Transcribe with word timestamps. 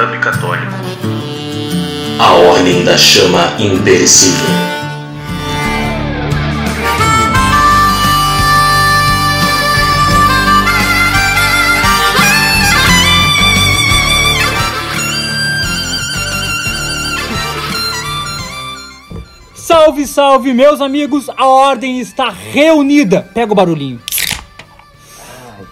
Hub 0.00 0.18
Católico. 0.20 0.72
A 2.18 2.32
Ordem 2.32 2.82
da 2.84 2.96
Chama 2.96 3.54
Imperecível. 3.58 4.46
Salve, 19.54 20.06
salve, 20.06 20.54
meus 20.54 20.80
amigos! 20.80 21.28
A 21.36 21.46
ordem 21.46 22.00
está 22.00 22.30
reunida. 22.30 23.28
Pega 23.34 23.52
o 23.52 23.54
barulhinho. 23.54 24.00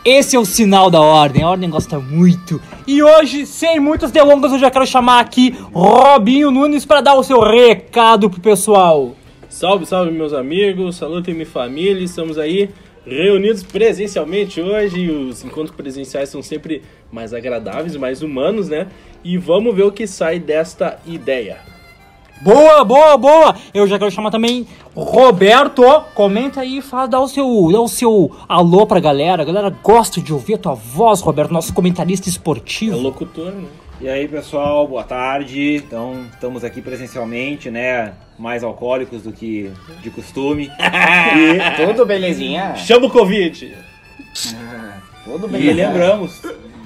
Esse 0.05 0.37
é 0.37 0.39
o 0.39 0.45
sinal 0.45 0.91
da 0.91 1.01
ordem. 1.01 1.43
A 1.43 1.49
ordem 1.49 1.71
gosta 1.71 1.99
muito. 1.99 2.61
E 2.89 3.03
hoje, 3.03 3.45
sem 3.45 3.79
muitas 3.79 4.11
delongas, 4.11 4.51
eu 4.51 4.59
já 4.59 4.71
quero 4.71 4.87
chamar 4.87 5.21
aqui 5.21 5.55
Robinho 5.75 6.51
Nunes 6.51 6.87
para 6.87 7.03
dar 7.03 7.17
o 7.17 7.23
seu 7.23 7.39
recado 7.39 8.31
pro 8.31 8.41
pessoal. 8.41 9.15
Salve, 9.47 9.85
salve, 9.85 10.11
meus 10.11 10.33
amigos, 10.33 10.97
salutem 10.97 11.35
minha 11.35 11.45
família, 11.45 12.03
estamos 12.03 12.39
aí 12.39 12.71
reunidos 13.05 13.63
presencialmente 13.63 14.63
hoje. 14.63 15.11
Os 15.11 15.45
encontros 15.45 15.77
presenciais 15.77 16.31
são 16.31 16.43
sempre 16.43 16.81
mais 17.13 17.35
agradáveis, 17.35 17.95
mais 17.95 18.23
humanos, 18.23 18.71
né? 18.71 18.87
E 19.23 19.37
vamos 19.37 19.77
ver 19.77 19.83
o 19.83 19.93
que 19.93 20.07
sai 20.07 20.39
desta 20.39 20.99
ideia. 21.05 21.59
Boa, 22.43 22.85
boa, 22.85 23.17
boa! 23.17 23.57
Eu 23.75 23.87
já 23.87 23.99
quero 23.99 24.11
chamar 24.11 24.31
também 24.31 24.67
Roberto. 24.95 25.83
Comenta 26.15 26.61
aí, 26.61 26.81
fala, 26.81 27.07
dá 27.09 27.21
o 27.21 27.27
seu, 27.29 27.69
dá 27.73 27.81
o 27.81 27.89
seu 27.89 28.31
alô 28.49 28.87
pra 28.87 29.01
galera. 29.01 29.43
A 29.43 29.45
galera 29.45 29.71
gosta 29.83 30.21
de 30.21 30.33
ouvir 30.33 30.55
a 30.55 30.59
tua 30.59 30.75
voz, 30.75 31.21
Roberto, 31.21 31.53
nosso 31.53 31.75
comentarista 31.75 32.29
É 32.29 32.31
esportivo. 32.31 32.97
locutor, 32.99 33.53
né? 33.53 33.65
E 34.01 34.09
aí, 34.09 34.29
pessoal, 34.29 34.87
boa 34.87 35.03
tarde. 35.03 35.75
Então, 35.85 36.25
estamos 36.33 36.63
aqui 36.63 36.81
presencialmente, 36.81 37.69
né? 37.71 38.13
Mais 38.39 38.63
alcoólicos 38.63 39.23
do 39.23 39.33
que 39.33 39.73
de 40.01 40.11
costume. 40.11 40.71
Tudo 41.77 42.07
belezinha? 42.07 42.77
Chama 42.77 43.07
o 43.07 43.11
Covid! 43.11 43.75
Tudo 45.25 45.47
E 45.49 45.51
belezinha. 45.51 45.89
lembramos, 45.89 46.41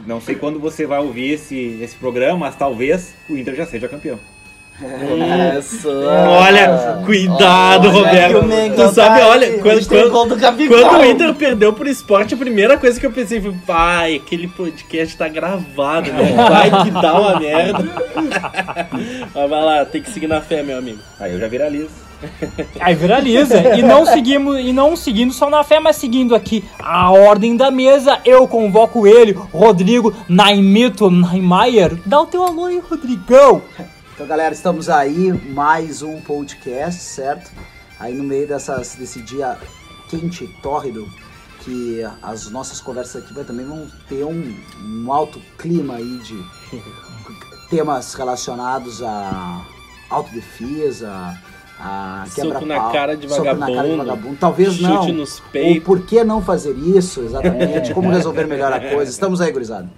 não 0.07 0.19
sei 0.21 0.35
quando 0.35 0.59
você 0.59 0.87
vai 0.87 1.01
ouvir 1.01 1.33
esse, 1.33 1.79
esse 1.83 1.95
programa, 1.97 2.39
mas 2.39 2.57
talvez 2.57 3.15
o 3.29 3.37
Inter 3.37 3.55
já 3.55 3.67
seja 3.67 3.87
campeão. 3.89 4.19
Isso. 5.59 5.89
Olha, 5.89 7.01
cuidado, 7.05 7.89
Olha 7.89 7.99
Roberto. 7.99 8.45
Mengão 8.45 8.89
Tu 8.89 8.95
sabe, 8.95 9.21
tá 9.21 9.29
olha, 9.29 9.59
quando, 9.59 9.87
quando, 9.87 10.41
quando 10.41 11.01
o 11.01 11.05
Inter 11.05 11.35
perdeu 11.35 11.73
pro 11.73 11.89
esporte, 11.89 12.35
a 12.35 12.37
primeira 12.37 12.77
coisa 12.77 12.99
que 12.99 13.07
eu 13.07 13.13
pensei 13.13 13.41
foi, 13.41 13.53
pai, 13.67 14.17
aquele 14.17 14.49
podcast 14.49 15.17
tá 15.17 15.29
gravado, 15.29 16.13
né? 16.13 16.35
Vai 16.49 16.85
que 16.85 16.91
dá 16.91 17.21
uma 17.21 17.39
merda. 17.39 17.85
Mas 19.35 19.51
vai 19.51 19.63
lá, 19.63 19.85
tem 19.85 20.03
que 20.03 20.11
seguir 20.11 20.27
na 20.27 20.41
fé, 20.41 20.63
meu 20.63 20.79
amigo. 20.79 20.99
Aí 21.21 21.33
eu 21.33 21.39
já 21.39 21.49
viralizo. 21.49 22.03
Aí 22.81 22.95
viraliza. 22.95 23.77
E 23.77 23.83
não 23.83 24.07
seguimos, 24.07 24.59
e 24.59 24.73
não 24.73 24.97
seguindo 24.97 25.33
só 25.33 25.51
na 25.51 25.65
fé, 25.65 25.81
mas 25.81 25.97
seguindo 25.97 26.35
aqui 26.37 26.65
a 26.79 27.11
ordem 27.11 27.57
da 27.57 27.71
mesa, 27.71 28.21
eu 28.25 28.47
convoco 28.47 29.07
ele, 29.07 29.33
Rodrigo 29.33 30.15
Naimito 30.29 31.11
Naimayer. 31.11 31.97
Dá 32.07 32.21
o 32.21 32.27
teu 32.27 32.45
alô 32.45 32.67
aí, 32.67 32.81
Rodrigão. 32.89 33.63
Então, 34.23 34.29
galera, 34.29 34.55
estamos 34.55 34.89
aí, 34.89 35.33
mais 35.33 36.01
um 36.01 36.21
podcast, 36.21 37.03
certo? 37.03 37.51
Aí 37.99 38.15
no 38.15 38.23
meio 38.23 38.47
dessas, 38.47 38.95
desse 38.95 39.21
dia 39.21 39.59
quente, 40.09 40.47
tórrido, 40.63 41.09
que 41.59 42.01
as 42.23 42.49
nossas 42.49 42.81
conversas 42.81 43.25
aqui 43.25 43.35
vai, 43.35 43.43
também 43.43 43.67
vão 43.67 43.85
ter 44.09 44.23
um, 44.25 44.57
um 44.81 45.13
alto 45.13 45.43
clima 45.59 45.97
aí 45.97 46.19
de 46.19 46.41
temas 47.69 48.15
relacionados 48.15 49.03
a 49.03 49.67
autodefesa, 50.09 51.37
a 51.81 52.25
Soco 52.29 52.43
quebra 52.43 52.61
na 52.61 52.93
cara 52.93 53.17
de 53.17 53.29
soco 53.29 53.43
na 53.43 53.67
cara 53.67 53.89
de 53.89 53.97
vagabundo, 53.97 53.97
vagabundo. 53.97 54.37
Talvez 54.39 54.81
não. 54.81 55.09
nos 55.09 55.41
peitos. 55.41 55.83
por 55.83 56.01
que 56.07 56.23
não 56.23 56.41
fazer 56.41 56.77
isso, 56.79 57.23
exatamente, 57.23 57.93
como 57.93 58.09
resolver 58.09 58.47
melhor 58.47 58.73
a 58.73 58.79
coisa. 58.79 59.11
Estamos 59.11 59.41
aí, 59.41 59.51
gurizada. 59.51 59.91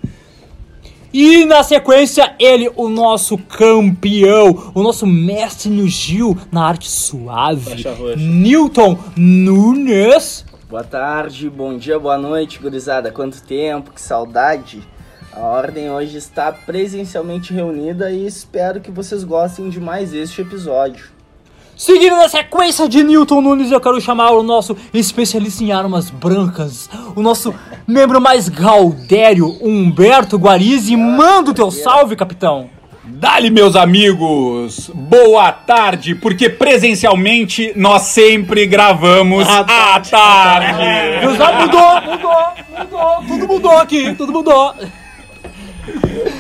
E 1.17 1.45
na 1.45 1.63
sequência, 1.63 2.35
ele, 2.41 2.69
o 2.75 2.89
nosso 2.89 3.39
campeão, 3.39 4.73
o 4.75 4.83
nosso 4.83 5.07
mestre 5.07 5.71
no 5.71 5.87
Gil, 5.87 6.37
na 6.51 6.67
arte 6.67 6.91
suave. 6.91 7.85
Newton 8.17 8.99
Nunes. 9.17 10.45
Boa 10.69 10.83
tarde, 10.83 11.49
bom 11.49 11.79
dia, 11.79 12.01
boa 12.01 12.19
noite, 12.19 12.59
gurizada. 12.59 13.13
Quanto 13.13 13.41
tempo, 13.45 13.93
que 13.93 14.01
saudade. 14.01 14.83
A 15.33 15.43
ordem 15.43 15.89
hoje 15.89 16.19
está 16.19 16.51
presencialmente 16.51 17.55
reunida 17.55 18.11
e 18.11 18.27
espero 18.27 18.81
que 18.81 18.91
vocês 18.91 19.23
gostem 19.23 19.69
de 19.69 19.79
mais 19.79 20.13
este 20.13 20.43
episódio. 20.43 21.14
Seguindo 21.77 22.17
na 22.17 22.29
sequência 22.29 22.89
de 22.89 23.03
Newton 23.03 23.41
Nunes, 23.41 23.73
eu 23.73 23.81
quero 23.81 24.01
chamar 24.01 24.31
o 24.31 24.45
nosso 24.45 24.77
especialista 24.93 25.65
em 25.65 25.73
armas 25.73 26.09
brancas, 26.09 26.89
o 27.17 27.21
nosso 27.21 27.53
membro 27.87 28.21
mais 28.21 28.49
gaudério, 28.49 29.59
Humberto 29.61 30.37
Guarizi. 30.37 30.97
Manda 30.97 31.51
o 31.51 31.55
teu 31.55 31.73
salve, 31.73 32.15
capitão. 32.15 32.71
Dali, 33.03 33.51
meus 33.51 33.75
amigos! 33.75 34.89
Boa 34.95 35.51
tarde, 35.51 36.15
porque 36.15 36.49
presencialmente 36.49 37.73
nós 37.77 38.03
sempre 38.03 38.67
gravamos 38.67 39.47
À 39.47 39.65
tarde. 40.01 41.21
Deus, 41.21 41.41
ah, 41.41 41.53
mudou, 41.61 42.01
mudou, 42.03 42.47
mudou, 42.79 43.25
tudo 43.27 43.49
mudou 43.49 43.79
aqui, 43.79 44.15
tudo 44.15 44.33
mudou. 44.33 44.75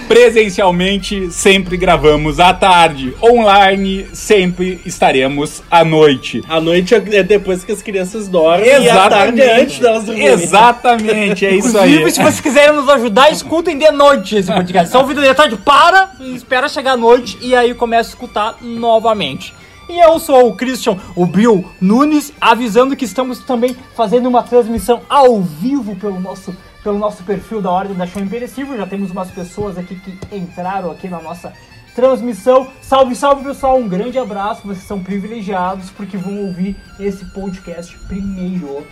Presencialmente 0.08 1.30
sempre 1.30 1.76
gravamos 1.76 2.38
à 2.38 2.52
tarde. 2.52 3.14
Online 3.22 4.06
sempre 4.12 4.80
estaremos 4.84 5.62
à 5.70 5.84
noite. 5.84 6.42
A 6.48 6.60
noite 6.60 6.94
é 6.94 7.22
depois 7.22 7.64
que 7.64 7.72
as 7.72 7.82
crianças 7.82 8.28
dormem 8.28 8.66
e 8.66 8.88
a 8.88 9.08
tarde 9.08 9.40
é 9.40 9.62
antes 9.62 9.78
delas 9.78 10.04
dormirem. 10.04 10.32
Exatamente, 10.32 11.46
é 11.46 11.54
isso 11.54 11.76
aí. 11.78 11.94
Inclusive, 11.94 12.10
se 12.10 12.22
vocês 12.22 12.40
quiserem 12.40 12.76
nos 12.76 12.88
ajudar, 12.88 13.30
escutem 13.30 13.78
de 13.78 13.90
noite 13.90 14.36
esse 14.36 14.52
podcast. 14.52 14.92
Só 14.92 15.00
ouvindo 15.00 15.22
de 15.22 15.34
tarde, 15.34 15.56
para, 15.56 16.10
espera 16.34 16.68
chegar 16.68 16.92
a 16.92 16.96
noite 16.96 17.38
e 17.40 17.54
aí 17.54 17.74
começa 17.74 18.10
a 18.10 18.12
escutar 18.12 18.56
novamente. 18.60 19.54
E 19.88 20.00
eu 20.00 20.18
sou 20.18 20.48
o 20.48 20.54
Christian, 20.54 20.96
o 21.14 21.26
Bill 21.26 21.64
Nunes, 21.80 22.32
avisando 22.40 22.96
que 22.96 23.04
estamos 23.04 23.40
também 23.40 23.76
fazendo 23.94 24.26
uma 24.28 24.42
transmissão 24.42 25.02
ao 25.08 25.42
vivo 25.42 25.94
pelo 25.96 26.18
nosso, 26.18 26.56
pelo 26.84 26.98
nosso 26.98 27.24
perfil 27.24 27.62
da 27.62 27.70
Ordem 27.70 27.96
da 27.96 28.06
Show 28.06 28.22
Imperecível. 28.22 28.76
Já 28.76 28.86
temos 28.86 29.10
umas 29.10 29.30
pessoas 29.30 29.78
aqui 29.78 29.96
que 29.96 30.36
entraram 30.36 30.90
aqui 30.90 31.08
na 31.08 31.20
nossa 31.20 31.52
transmissão. 31.96 32.68
Salve, 32.82 33.16
salve 33.16 33.42
pessoal, 33.42 33.78
um 33.78 33.88
grande 33.88 34.18
abraço. 34.18 34.66
Vocês 34.66 34.86
são 34.86 35.02
privilegiados 35.02 35.90
porque 35.90 36.18
vão 36.18 36.46
ouvir 36.46 36.76
esse 37.00 37.24
podcast 37.32 37.96
primeiro. 38.06 38.86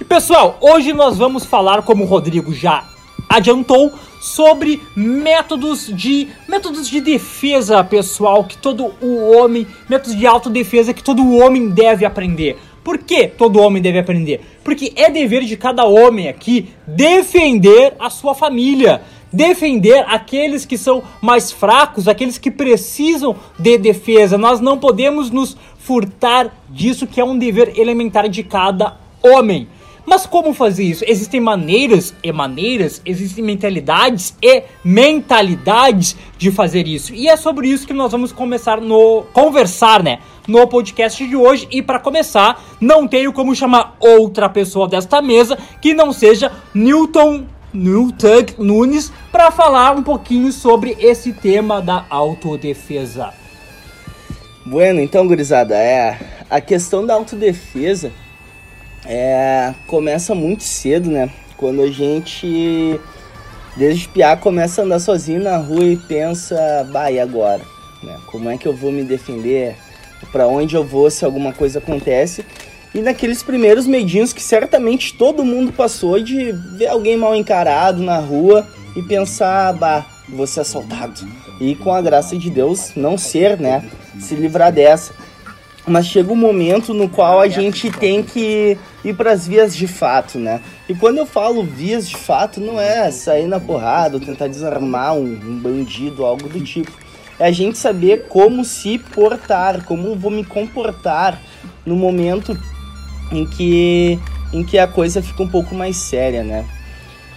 E 0.00 0.04
pessoal, 0.04 0.58
hoje 0.62 0.94
nós 0.94 1.18
vamos 1.18 1.44
falar, 1.44 1.82
como 1.82 2.04
o 2.04 2.06
Rodrigo 2.06 2.54
já 2.54 2.84
adiantou, 3.28 3.92
sobre 4.20 4.82
métodos 4.96 5.86
de 5.94 6.28
métodos 6.48 6.88
de 6.88 7.00
defesa 7.00 7.84
pessoal 7.84 8.44
que 8.44 8.56
todo 8.56 8.94
o 9.00 9.36
homem, 9.36 9.66
métodos 9.88 10.16
de 10.16 10.26
autodefesa 10.26 10.94
que 10.94 11.02
todo 11.02 11.36
homem 11.36 11.68
deve 11.68 12.06
aprender. 12.06 12.58
Por 12.82 12.98
que 12.98 13.26
todo 13.26 13.60
homem 13.60 13.82
deve 13.82 13.98
aprender? 13.98 14.40
Porque 14.66 14.92
é 14.96 15.08
dever 15.08 15.44
de 15.44 15.56
cada 15.56 15.84
homem 15.84 16.26
aqui 16.26 16.70
defender 16.84 17.94
a 18.00 18.10
sua 18.10 18.34
família, 18.34 19.00
defender 19.32 20.04
aqueles 20.08 20.66
que 20.66 20.76
são 20.76 21.04
mais 21.22 21.52
fracos, 21.52 22.08
aqueles 22.08 22.36
que 22.36 22.50
precisam 22.50 23.36
de 23.56 23.78
defesa. 23.78 24.36
Nós 24.36 24.58
não 24.58 24.76
podemos 24.76 25.30
nos 25.30 25.56
furtar 25.78 26.52
disso 26.68 27.06
que 27.06 27.20
é 27.20 27.24
um 27.24 27.38
dever 27.38 27.78
elementar 27.78 28.28
de 28.28 28.42
cada 28.42 28.96
homem. 29.22 29.68
Mas 30.06 30.24
como 30.24 30.54
fazer 30.54 30.84
isso? 30.84 31.04
Existem 31.06 31.40
maneiras 31.40 32.14
e 32.22 32.30
maneiras, 32.30 33.02
existem 33.04 33.42
mentalidades 33.42 34.36
e 34.40 34.62
mentalidades 34.84 36.16
de 36.38 36.52
fazer 36.52 36.86
isso. 36.86 37.12
E 37.12 37.28
é 37.28 37.36
sobre 37.36 37.68
isso 37.68 37.86
que 37.86 37.92
nós 37.92 38.12
vamos 38.12 38.30
começar 38.30 38.80
no 38.80 39.24
conversar, 39.32 40.04
né? 40.04 40.20
No 40.46 40.64
podcast 40.68 41.26
de 41.26 41.34
hoje. 41.34 41.66
E 41.72 41.82
para 41.82 41.98
começar, 41.98 42.62
não 42.80 43.08
tenho 43.08 43.32
como 43.32 43.54
chamar 43.54 43.96
outra 43.98 44.48
pessoa 44.48 44.86
desta 44.86 45.20
mesa 45.20 45.58
que 45.82 45.92
não 45.92 46.12
seja 46.12 46.52
Newton 46.72 47.44
Newton 47.74 48.46
Nunes 48.58 49.12
para 49.32 49.50
falar 49.50 49.96
um 49.96 50.02
pouquinho 50.04 50.52
sobre 50.52 50.96
esse 51.00 51.32
tema 51.32 51.82
da 51.82 52.06
autodefesa. 52.08 53.34
Bueno, 54.64 55.00
então, 55.00 55.26
gurizada, 55.26 55.76
é 55.76 56.18
a 56.48 56.60
questão 56.60 57.04
da 57.04 57.14
autodefesa 57.14 58.12
é, 59.08 59.74
começa 59.86 60.34
muito 60.34 60.64
cedo, 60.64 61.10
né? 61.10 61.30
Quando 61.56 61.82
a 61.82 61.90
gente, 61.90 63.00
desde 63.76 64.08
piá, 64.08 64.36
começa 64.36 64.82
a 64.82 64.84
andar 64.84 64.98
sozinho 64.98 65.42
na 65.42 65.56
rua 65.56 65.84
e 65.84 65.96
pensa, 65.96 66.86
bah, 66.92 67.10
e 67.10 67.18
agora? 67.18 67.62
Né? 68.02 68.18
Como 68.26 68.50
é 68.50 68.58
que 68.58 68.66
eu 68.66 68.74
vou 68.74 68.92
me 68.92 69.04
defender? 69.04 69.76
Para 70.32 70.46
onde 70.46 70.74
eu 70.74 70.84
vou 70.84 71.10
se 71.10 71.24
alguma 71.24 71.52
coisa 71.52 71.78
acontece? 71.78 72.44
E 72.94 73.00
naqueles 73.00 73.42
primeiros 73.42 73.86
medinhos 73.86 74.32
que 74.32 74.42
certamente 74.42 75.14
todo 75.14 75.44
mundo 75.44 75.72
passou 75.72 76.20
de 76.20 76.52
ver 76.52 76.88
alguém 76.88 77.16
mal 77.16 77.34
encarado 77.34 78.02
na 78.02 78.18
rua 78.18 78.66
e 78.96 79.02
pensar, 79.02 79.72
bah, 79.74 80.06
vou 80.28 80.46
ser 80.46 80.60
assaltado. 80.60 81.26
E 81.60 81.74
com 81.74 81.92
a 81.92 82.00
graça 82.00 82.36
de 82.36 82.50
Deus, 82.50 82.92
não 82.96 83.16
ser, 83.16 83.58
né? 83.60 83.84
Se 84.18 84.34
livrar 84.34 84.72
dessa. 84.72 85.12
Mas 85.86 86.06
chega 86.06 86.32
um 86.32 86.36
momento 86.36 86.92
no 86.92 87.08
qual 87.08 87.40
a 87.40 87.48
gente 87.48 87.90
tem 87.92 88.22
que 88.22 88.76
ir 89.04 89.14
para 89.14 89.30
as 89.32 89.46
vias 89.46 89.76
de 89.76 89.86
fato, 89.86 90.36
né? 90.36 90.60
E 90.88 90.94
quando 90.94 91.18
eu 91.18 91.26
falo 91.26 91.62
vias 91.62 92.08
de 92.08 92.16
fato, 92.16 92.60
não 92.60 92.80
é 92.80 93.08
sair 93.12 93.46
na 93.46 93.60
porrada 93.60 94.16
ou 94.16 94.20
tentar 94.20 94.48
desarmar 94.48 95.14
um, 95.14 95.24
um 95.24 95.58
bandido, 95.60 96.24
algo 96.24 96.48
do 96.48 96.60
tipo. 96.60 96.90
É 97.38 97.46
a 97.46 97.52
gente 97.52 97.78
saber 97.78 98.26
como 98.28 98.64
se 98.64 98.98
portar, 98.98 99.84
como 99.84 100.16
vou 100.16 100.30
me 100.30 100.44
comportar 100.44 101.40
no 101.84 101.94
momento 101.94 102.58
em 103.30 103.46
que, 103.46 104.18
em 104.52 104.64
que 104.64 104.78
a 104.78 104.88
coisa 104.88 105.22
fica 105.22 105.42
um 105.42 105.48
pouco 105.48 105.72
mais 105.72 105.96
séria, 105.96 106.42
né? 106.42 106.64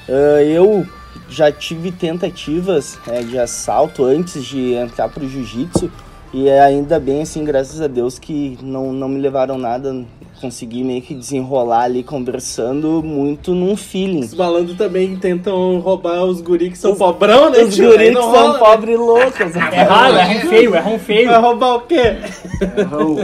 Ah, 0.08 0.42
eu 0.42 0.88
já 1.30 1.52
tive 1.52 1.92
tentativas 1.92 2.98
é, 3.08 3.22
de 3.22 3.38
assalto 3.38 4.04
antes 4.04 4.44
de 4.44 4.74
entrar 4.74 5.08
pro 5.10 5.30
jiu-jitsu 5.30 5.92
e 6.32 6.48
é 6.48 6.62
ainda 6.62 7.00
bem, 7.00 7.24
assim, 7.24 7.44
graças 7.44 7.82
a 7.82 7.88
Deus 7.88 8.20
que 8.20 8.58
não, 8.62 8.94
não 8.94 9.10
me 9.10 9.20
levaram 9.20 9.58
nada. 9.58 10.06
Consegui 10.40 10.86
meio 10.86 11.02
que 11.02 11.14
desenrolar 11.14 11.84
ali 11.84 12.02
conversando 12.02 13.04
muito 13.04 13.54
num 13.54 13.76
feeling. 13.76 14.22
Os 14.22 14.34
malandros 14.34 14.78
também 14.78 15.18
tentam 15.18 15.80
roubar 15.80 16.24
os 16.24 16.40
guri 16.40 16.70
que 16.70 16.78
são 16.78 16.96
pobrão, 16.96 17.50
né? 17.50 17.64
Os 17.64 17.76
tio? 17.76 17.90
guris 17.90 18.00
Aí 18.00 18.08
que 18.08 18.14
não 18.14 18.22
são 18.22 18.32
rola, 18.32 18.54
né? 18.54 18.60
pobres 18.60 18.94
e 18.94 18.98
loucos. 18.98 19.56
É 19.74 19.82
raro, 19.82 20.16
é 20.16 20.24
rum 20.24 20.50
feio, 20.50 20.76
é 20.76 20.80
rum 20.80 21.00
feio. 21.00 21.30
Vai 21.30 21.42
roubar 21.42 21.76
o 21.76 21.82
quê? 21.82 22.16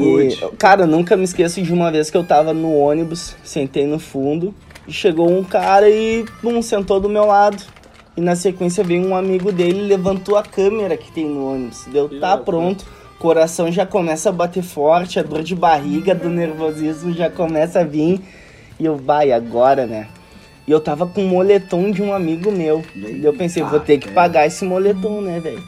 E, 0.01 0.57
cara, 0.57 0.83
eu 0.83 0.87
nunca 0.87 1.15
me 1.15 1.23
esqueço 1.23 1.61
de 1.61 1.71
uma 1.71 1.89
vez 1.89 2.09
que 2.09 2.17
eu 2.17 2.23
tava 2.23 2.53
no 2.53 2.75
ônibus, 2.75 3.35
sentei 3.43 3.85
no 3.85 3.99
fundo, 3.99 4.53
e 4.87 4.91
chegou 4.91 5.29
um 5.29 5.43
cara 5.43 5.89
e 5.89 6.25
pum, 6.41 6.61
sentou 6.61 6.99
do 6.99 7.07
meu 7.07 7.25
lado. 7.25 7.63
E 8.17 8.21
na 8.21 8.35
sequência 8.35 8.83
veio 8.83 9.05
um 9.05 9.15
amigo 9.15 9.51
dele 9.51 9.79
e 9.79 9.87
levantou 9.87 10.37
a 10.37 10.43
câmera 10.43 10.95
que 10.95 11.11
tem 11.11 11.25
no 11.25 11.53
ônibus. 11.53 11.85
Deu, 11.87 12.07
tá 12.19 12.35
loucura. 12.35 12.45
pronto. 12.45 12.85
Coração 13.19 13.71
já 13.71 13.85
começa 13.85 14.29
a 14.29 14.31
bater 14.31 14.63
forte, 14.63 15.19
a 15.19 15.23
dor 15.23 15.41
de 15.41 15.55
barriga 15.55 16.13
do 16.13 16.29
nervosismo 16.29 17.13
já 17.13 17.29
começa 17.29 17.79
a 17.79 17.83
vir. 17.83 18.21
E 18.79 18.85
eu, 18.85 18.97
vai, 18.97 19.31
agora, 19.31 19.85
né? 19.85 20.07
E 20.67 20.71
eu 20.71 20.79
tava 20.79 21.05
com 21.05 21.21
um 21.21 21.27
moletom 21.27 21.91
de 21.91 22.01
um 22.01 22.13
amigo 22.13 22.51
meu. 22.51 22.83
E 22.95 23.23
eu 23.23 23.33
pensei, 23.33 23.63
vou 23.63 23.79
ter 23.79 23.97
que 23.97 24.11
pagar 24.11 24.45
esse 24.47 24.65
moletom, 24.65 25.21
né, 25.21 25.39
velho? 25.39 25.63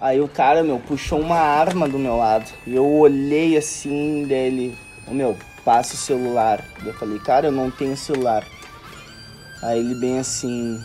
Aí 0.00 0.20
o 0.20 0.28
cara, 0.28 0.62
meu, 0.62 0.78
puxou 0.78 1.20
uma 1.20 1.38
arma 1.38 1.88
do 1.88 1.98
meu 1.98 2.16
lado. 2.16 2.50
E 2.66 2.74
eu 2.74 2.86
olhei 2.86 3.56
assim 3.56 4.24
dele, 4.24 4.76
ô 5.08 5.14
meu, 5.14 5.36
passa 5.64 5.94
o 5.94 5.96
celular. 5.96 6.62
Eu 6.84 6.92
falei, 6.94 7.18
cara, 7.18 7.46
eu 7.46 7.52
não 7.52 7.70
tenho 7.70 7.96
celular. 7.96 8.44
Aí 9.62 9.78
ele 9.78 9.94
bem 9.94 10.18
assim, 10.18 10.78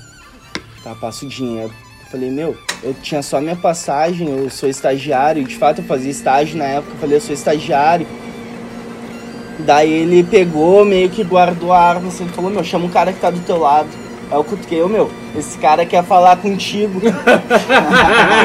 tá, 0.83 0.95
passa 0.95 1.25
o 1.25 1.27
dinheiro. 1.27 1.71
Eu 2.03 2.11
falei, 2.11 2.29
meu, 2.29 2.57
eu 2.83 2.93
tinha 3.01 3.21
só 3.21 3.39
minha 3.39 3.55
passagem, 3.55 4.27
eu 4.29 4.49
sou 4.49 4.67
estagiário, 4.67 5.43
de 5.43 5.55
fato 5.55 5.79
eu 5.79 5.85
fazia 5.85 6.11
estágio 6.11 6.57
na 6.57 6.65
época, 6.65 6.93
eu 6.95 6.99
falei, 6.99 7.15
eu 7.17 7.21
sou 7.21 7.33
estagiário. 7.33 8.05
Daí 9.59 9.91
ele 9.91 10.23
pegou, 10.23 10.83
meio 10.83 11.09
que 11.09 11.23
guardou 11.23 11.71
a 11.71 11.79
arma, 11.79 12.07
assim, 12.07 12.27
falou, 12.29 12.49
meu, 12.51 12.63
chama 12.63 12.85
um 12.85 12.89
cara 12.89 13.13
que 13.13 13.19
tá 13.19 13.29
do 13.29 13.39
teu 13.41 13.57
lado. 13.59 13.87
Aí 14.29 14.37
eu 14.37 14.43
cutuquei, 14.43 14.81
ô 14.81 14.87
meu, 14.87 15.11
esse 15.37 15.57
cara 15.57 15.85
quer 15.85 16.03
falar 16.03 16.37
contigo. 16.37 17.01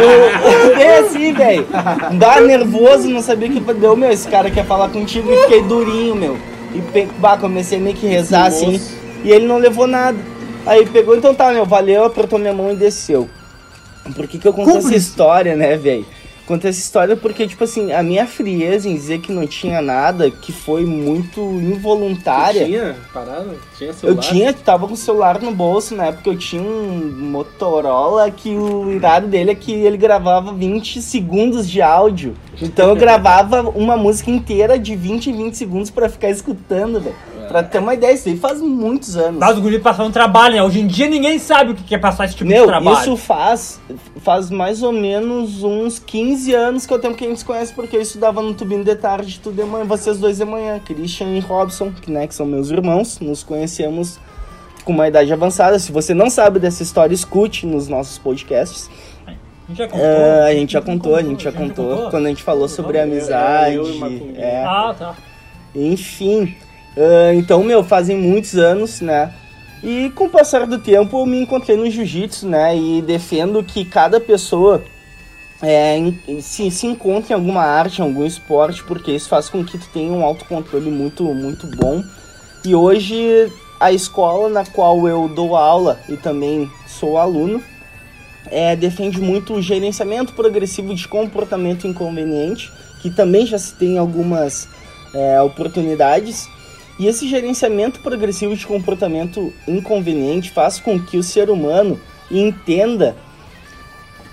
eu, 0.03 0.81
eu 0.81 1.07
assim, 1.07 1.33
velho. 1.33 1.67
Dá 2.19 2.41
nervoso, 2.41 3.09
não 3.09 3.23
sabia 3.23 3.49
o 3.49 3.53
que 3.53 3.61
deu, 3.75 3.97
meu, 3.97 4.11
esse 4.11 4.29
cara 4.29 4.51
quer 4.51 4.65
falar 4.67 4.89
contigo 4.89 5.33
e 5.33 5.37
fiquei 5.43 5.63
durinho, 5.63 6.15
meu. 6.15 6.37
E 6.75 6.81
pe- 6.81 7.09
bah, 7.19 7.37
comecei 7.39 7.79
meio 7.79 7.97
que 7.97 8.07
rezar 8.07 8.47
assim. 8.47 8.81
E 9.25 9.31
ele 9.31 9.47
não 9.47 9.59
levou 9.59 9.87
nada. 9.87 10.19
Aí 10.67 10.85
pegou, 10.85 11.17
então 11.17 11.35
tá, 11.35 11.53
meu, 11.53 11.65
valeu, 11.65 12.05
apertou 12.05 12.39
minha 12.39 12.53
mão 12.53 12.73
e 12.73 12.77
desceu. 12.77 13.31
Por 14.15 14.27
que, 14.27 14.39
que 14.39 14.47
eu 14.47 14.53
conto 14.53 14.77
essa 14.77 14.95
história, 14.95 15.55
né, 15.55 15.77
velho? 15.77 16.05
Conto 16.47 16.67
essa 16.67 16.79
história 16.79 17.17
porque, 17.17 17.47
tipo 17.47 17.65
assim, 17.65 17.93
a 17.93 18.03
minha 18.03 18.27
frieza 18.27 18.89
em 18.89 18.95
dizer 18.95 19.19
que 19.21 19.33
não 19.33 19.47
tinha 19.47 19.83
nada, 19.83 20.31
que 20.31 20.53
foi 20.53 20.85
muito 20.85 21.41
involuntária. 21.41 22.65
Tinha 22.65 22.97
parado? 23.13 23.51
Tinha 23.77 23.91
Eu 23.91 23.95
celular? 23.95 24.23
tinha, 24.23 24.53
tava 24.53 24.87
com 24.87 24.95
o 24.95 24.97
celular 24.97 25.41
no 25.43 25.53
bolso, 25.53 25.95
na 25.97 26.07
época 26.07 26.31
eu 26.31 26.39
tinha 26.39 26.63
um 26.63 27.13
Motorola 27.31 28.31
que 28.31 28.51
o 28.55 28.93
irado 28.93 29.27
dele 29.27 29.51
é 29.51 29.55
que 29.55 29.73
ele 29.73 29.97
gravava 29.97 30.53
20 30.53 31.03
segundos 31.03 31.69
de 31.69 31.83
áudio. 31.83 32.35
Então 32.61 32.89
eu 32.91 32.97
gravava 32.97 33.63
uma 33.75 33.97
música 33.97 34.31
inteira 34.31 34.79
de 34.79 34.95
20 34.97 35.31
em 35.31 35.37
20 35.37 35.55
segundos 35.57 35.91
pra 35.91 36.09
ficar 36.09 36.31
escutando, 36.31 37.01
velho. 37.01 37.17
Pra 37.49 37.63
ter 37.63 37.79
uma 37.79 37.95
ideia, 37.95 38.13
isso 38.13 38.29
aí 38.29 38.37
faz 38.37 38.61
muitos 38.61 39.17
anos. 39.17 39.39
Mas 39.39 39.55
os 39.57 39.63
guris 39.63 39.81
passaram 39.81 40.11
trabalho, 40.11 40.57
né? 40.57 40.63
Hoje 40.65 40.81
em 40.81 40.87
dia 40.87 41.07
ninguém 41.09 41.39
sabe 41.39 41.71
o 41.71 41.75
que 41.77 41.95
é 41.95 41.99
passar 41.99 42.25
esse 42.25 42.35
tipo 42.35 42.49
Meu, 42.51 42.63
de 42.63 42.67
trabalho. 42.69 42.99
isso 42.99 43.17
faz, 43.17 43.81
faz 44.25 44.51
mais 44.51 44.83
ou 44.83 44.91
menos 44.93 45.63
uns 45.63 46.01
15 46.01 46.36
anos 46.55 46.87
que 46.87 46.93
é 46.93 46.97
o 46.97 46.99
tempo 46.99 47.17
que 47.17 47.25
a 47.25 47.29
gente 47.29 47.39
se 47.39 47.45
conhece, 47.45 47.73
porque 47.73 47.97
eu 47.97 48.01
estudava 48.01 48.43
no 48.43 48.55
Tubinho 48.55 48.85
de 48.85 48.95
tarde, 48.95 49.41
tu 49.43 49.51
de 49.51 49.65
manhã, 49.65 49.85
vocês 49.85 50.19
dois 50.19 50.39
de 50.39 50.45
manhã, 50.45 50.79
Christian 50.79 51.29
e 51.37 51.41
Robson, 51.41 51.93
que, 51.93 52.11
né, 52.11 52.27
que 52.27 52.35
são 52.35 52.47
meus 52.47 52.71
irmãos, 52.71 53.19
nos 53.21 53.43
conhecemos 53.43 54.19
com 54.85 54.93
uma 54.93 55.09
idade 55.09 55.33
avançada. 55.33 55.79
Se 55.79 55.91
você 55.91 56.15
não 56.15 56.31
sabe 56.31 56.59
dessa 56.59 56.83
história, 56.83 57.15
escute 57.15 57.67
nos 57.67 57.89
nossos 57.89 58.19
podcasts. 58.19 58.91
A 59.27 59.33
gente 59.69 59.79
já 59.79 59.89
contou. 59.89 60.07
É, 60.07 60.51
a 60.51 60.55
gente 60.55 60.73
já 60.73 60.83
contou, 60.83 61.17
a 61.17 61.23
gente 61.23 61.45
já 61.45 61.53
contou, 61.53 62.11
quando 62.11 62.27
a 62.27 62.29
gente 62.29 62.43
falou 62.43 62.69
sobre 62.69 63.01
amizade. 63.01 63.75
eu 63.75 63.87
é. 64.37 64.65
Ah, 64.65 64.95
tá. 64.97 65.17
Enfim, 65.75 66.55
ah, 66.97 67.35
então, 67.35 67.63
meu, 67.63 67.85
fazem 67.85 68.17
muitos 68.17 68.55
anos, 68.55 69.01
né? 69.01 69.33
E 69.85 70.11
com 70.15 70.25
o 70.25 70.31
passar 70.31 70.67
do 70.67 70.79
tempo 70.79 71.21
eu 71.21 71.27
me 71.27 71.41
encontrei 71.41 71.77
no 71.77 71.89
jiu-jitsu, 71.89 72.49
né? 72.49 72.77
E 72.77 73.03
defendo 73.03 73.63
que 73.63 73.85
cada 73.85 74.19
pessoa 74.19 74.83
é, 75.63 75.97
se, 76.41 76.71
se 76.71 76.87
encontre 76.87 77.33
em 77.33 77.35
alguma 77.35 77.63
arte, 77.63 78.01
em 78.01 78.05
algum 78.05 78.25
esporte, 78.25 78.83
porque 78.85 79.13
isso 79.13 79.29
faz 79.29 79.49
com 79.49 79.65
que 79.65 79.79
tu 79.79 79.89
tenha 79.93 80.13
um 80.13 80.25
autocontrole 80.25 80.91
muito, 80.91 81.25
muito 81.25 81.67
bom. 81.67 82.03
E 82.65 82.75
hoje 82.75 83.51
a 83.79 83.93
escola 83.93 84.49
na 84.49 84.65
qual 84.65 85.07
eu 85.09 85.29
dou 85.29 85.57
aula 85.57 86.01
e 86.09 86.17
também 86.17 86.71
sou 86.87 87.19
aluno 87.19 87.63
é, 88.51 88.77
defende 88.77 89.21
muito 89.21 89.55
o 89.55 89.63
gerenciamento 89.63 90.33
progressivo 90.33 90.95
de 90.95 91.07
comportamento 91.09 91.87
inconveniente, 91.87 92.73
que 93.01 93.11
também 93.11 93.45
já 93.47 93.59
se 93.59 93.75
tem 93.75 93.99
algumas 93.99 94.69
é, 95.13 95.41
oportunidades. 95.41 96.49
E 96.99 97.07
esse 97.07 97.29
gerenciamento 97.29 98.01
progressivo 98.01 98.57
de 98.57 98.67
comportamento 98.67 99.53
inconveniente 99.67 100.51
faz 100.51 100.79
com 100.79 100.99
que 100.99 101.19
o 101.19 101.23
ser 101.23 101.51
humano 101.51 102.01
entenda 102.31 103.17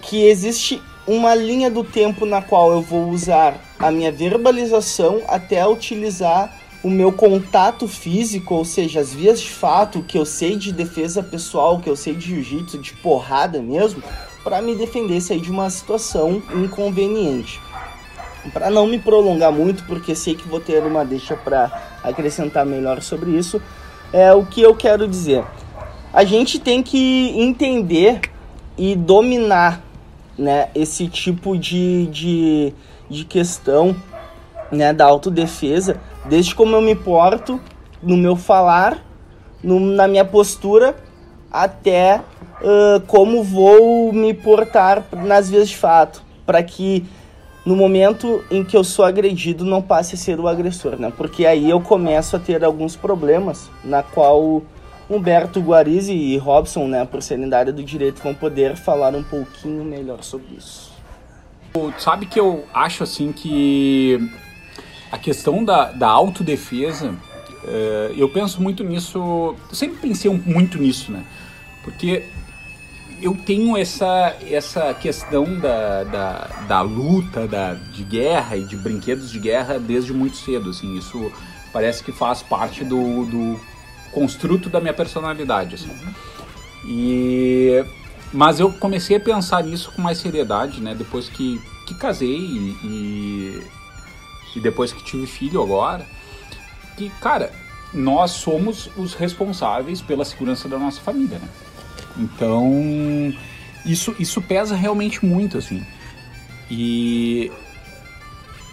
que 0.01 0.25
existe 0.25 0.81
uma 1.05 1.36
linha 1.36 1.69
do 1.69 1.83
tempo 1.83 2.25
na 2.25 2.41
qual 2.41 2.72
eu 2.72 2.81
vou 2.81 3.10
usar 3.10 3.55
a 3.77 3.91
minha 3.91 4.12
verbalização 4.12 5.22
até 5.27 5.65
utilizar 5.67 6.62
o 6.83 6.89
meu 6.89 7.13
contato 7.13 7.88
físico, 7.88 8.55
ou 8.55 8.65
seja, 8.65 9.00
as 9.00 9.13
vias 9.13 9.39
de 9.39 9.50
fato, 9.50 10.03
que 10.03 10.17
eu 10.17 10.25
sei 10.25 10.57
de 10.57 10.74
defesa 10.74 11.24
pessoal, 11.24 11.79
que 11.79 11.89
eu 11.89 11.95
sei 11.95 12.13
de 12.13 12.27
jiu-jitsu, 12.27 12.77
de 12.77 12.93
porrada 12.95 13.62
mesmo, 13.62 14.03
para 14.43 14.62
me 14.62 14.75
defender 14.75 15.22
sair 15.22 15.39
de 15.39 15.50
uma 15.50 15.69
situação 15.69 16.43
inconveniente. 16.53 17.62
Para 18.51 18.69
não 18.69 18.86
me 18.86 19.00
prolongar 19.00 19.53
muito, 19.53 19.86
porque 19.86 20.13
sei 20.13 20.36
que 20.36 20.45
vou 20.45 20.60
ter 20.60 20.83
uma 20.83 21.05
deixa 21.05 21.38
para 21.38 22.00
acrescentar 22.03 22.65
melhor 22.65 23.01
sobre 23.01 23.31
isso, 23.31 23.62
é 24.12 24.33
o 24.33 24.45
que 24.45 24.62
eu 24.62 24.75
quero 24.75 25.07
dizer. 25.07 25.45
A 26.12 26.25
gente 26.25 26.60
tem 26.60 26.83
que 26.83 27.33
entender 27.39 28.19
e 28.77 28.93
dominar 28.93 29.81
né, 30.37 30.69
esse 30.73 31.07
tipo 31.07 31.57
de, 31.57 32.07
de, 32.07 32.73
de 33.09 33.25
questão 33.25 33.95
né, 34.71 34.91
da 34.93 35.05
autodefesa, 35.05 35.99
desde 36.25 36.55
como 36.55 36.75
eu 36.75 36.81
me 36.81 36.95
porto 36.95 37.59
no 38.01 38.17
meu 38.17 38.35
falar, 38.35 39.03
no- 39.63 39.79
na 39.79 40.07
minha 40.07 40.25
postura, 40.25 40.95
até 41.51 42.21
ah, 42.63 43.01
como 43.07 43.43
vou 43.43 44.11
me 44.13 44.33
portar 44.33 45.03
nas 45.11 45.49
vias 45.49 45.69
de 45.69 45.77
fato, 45.77 46.23
para 46.45 46.63
que 46.63 47.05
no 47.65 47.75
momento 47.75 48.43
em 48.51 48.63
que 48.63 48.75
eu 48.75 48.83
sou 48.83 49.05
agredido 49.05 49.63
não 49.63 49.81
passe 49.81 50.15
a 50.15 50.17
ser 50.17 50.39
o 50.39 50.47
agressor, 50.47 50.97
né? 50.99 51.13
Porque 51.15 51.45
aí 51.45 51.69
eu 51.69 51.79
começo 51.79 52.35
a 52.35 52.39
ter 52.39 52.63
alguns 52.63 52.95
problemas, 52.95 53.69
na 53.83 54.03
qual 54.03 54.61
Humberto 55.15 55.60
Guarizi 55.60 56.13
e 56.13 56.38
Robson, 56.38 56.88
né, 56.88 57.05
por 57.05 57.22
serem 57.22 57.48
da 57.48 57.60
área 57.60 57.74
do 57.74 57.84
direito, 57.84 58.22
vão 58.22 58.34
poder 58.34 58.75
falar 58.75 59.15
um 59.15 59.24
pouquinho 59.24 59.84
melhor 59.84 60.24
sobre 60.24 60.55
isso. 60.58 60.91
Sabe 61.98 62.25
que 62.27 62.39
eu 62.39 62.65
acho 62.74 63.03
assim 63.03 63.32
que 63.32 64.20
a 65.12 65.17
questão 65.17 65.63
da, 65.63 65.91
da 65.91 66.08
autodefesa, 66.08 67.15
eh, 67.65 68.13
eu 68.15 68.29
penso 68.29 68.62
muito 68.62 68.84
nisso, 68.84 69.17
eu 69.17 69.75
sempre 69.75 69.98
pensei 69.98 70.29
muito 70.29 70.77
nisso, 70.77 71.12
né? 71.12 71.24
Porque 71.84 72.24
eu 73.22 73.36
tenho 73.36 73.77
essa, 73.77 74.36
essa 74.50 74.93
questão 74.93 75.46
da, 75.60 76.03
da, 76.03 76.50
da 76.67 76.82
luta, 76.82 77.48
da, 77.48 77.74
de 77.74 78.03
guerra 78.03 78.58
e 78.58 78.63
de 78.65 78.75
brinquedos 78.75 79.32
de 79.32 79.39
guerra 79.39 79.79
desde 79.79 80.13
muito 80.13 80.38
cedo, 80.38 80.70
assim, 80.70 80.98
isso 80.98 81.32
parece 81.72 82.03
que 82.03 82.12
faz 82.12 82.43
parte 82.43 82.84
do, 82.84 83.25
do 83.25 83.60
construto 84.13 84.70
da 84.70 84.79
minha 84.79 84.93
personalidade, 84.93 85.75
assim. 85.75 85.91
E 86.86 87.84
mas 88.34 88.60
eu 88.60 88.74
comecei 88.74 89.15
a 89.15 89.20
pensar 89.20 89.63
nisso 89.63 89.91
com 89.91 90.01
mais 90.01 90.17
seriedade, 90.17 90.82
né? 90.82 90.96
Depois 90.96 91.29
que, 91.29 91.62
que 91.86 91.93
casei 91.93 92.36
e, 92.36 92.77
e, 92.84 93.63
e 94.55 94.60
depois 94.60 94.91
que 94.91 95.03
tive 95.03 95.27
filho 95.27 95.62
agora. 95.62 96.03
Que, 96.98 97.12
cara, 97.22 97.51
nós 97.93 98.32
somos 98.32 98.89
os 98.98 99.13
responsáveis 99.13 100.01
pela 100.01 100.25
segurança 100.25 100.67
da 100.67 100.79
nossa 100.79 101.00
família, 101.00 101.38
né? 101.38 101.48
Então, 102.17 102.72
isso, 103.86 104.15
isso 104.17 104.41
pesa 104.41 104.75
realmente 104.75 105.24
muito, 105.24 105.60
assim. 105.60 105.86
E, 106.72 107.51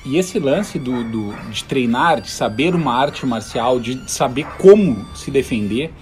e 0.05 0.17
esse 0.17 0.39
lance 0.39 0.79
do, 0.79 1.05
do, 1.05 1.33
de 1.51 1.65
treinar, 1.65 2.21
de 2.21 2.31
saber 2.31 2.75
uma 2.75 2.95
arte 2.95 3.27
marcial, 3.27 3.79
de 3.79 4.11
saber 4.11 4.47
como 4.59 5.07
se 5.15 5.31
defender, 5.31 5.93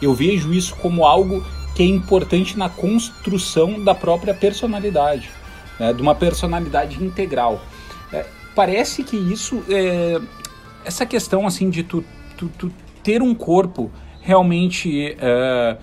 eu 0.00 0.14
vejo 0.14 0.52
isso 0.52 0.74
como 0.76 1.04
algo 1.04 1.44
que 1.74 1.82
é 1.82 1.86
importante 1.86 2.56
na 2.56 2.68
construção 2.68 3.82
da 3.82 3.94
própria 3.94 4.34
personalidade, 4.34 5.28
né? 5.78 5.92
de 5.92 6.00
uma 6.00 6.14
personalidade 6.14 7.02
integral. 7.02 7.60
É, 8.12 8.24
parece 8.54 9.02
que 9.02 9.16
isso, 9.16 9.62
é, 9.68 10.20
essa 10.84 11.04
questão 11.04 11.46
assim 11.46 11.70
de 11.70 11.82
tu, 11.82 12.04
tu, 12.36 12.48
tu 12.56 12.72
ter 13.02 13.20
um 13.20 13.34
corpo 13.34 13.90
realmente 14.20 15.16
é, 15.18 15.76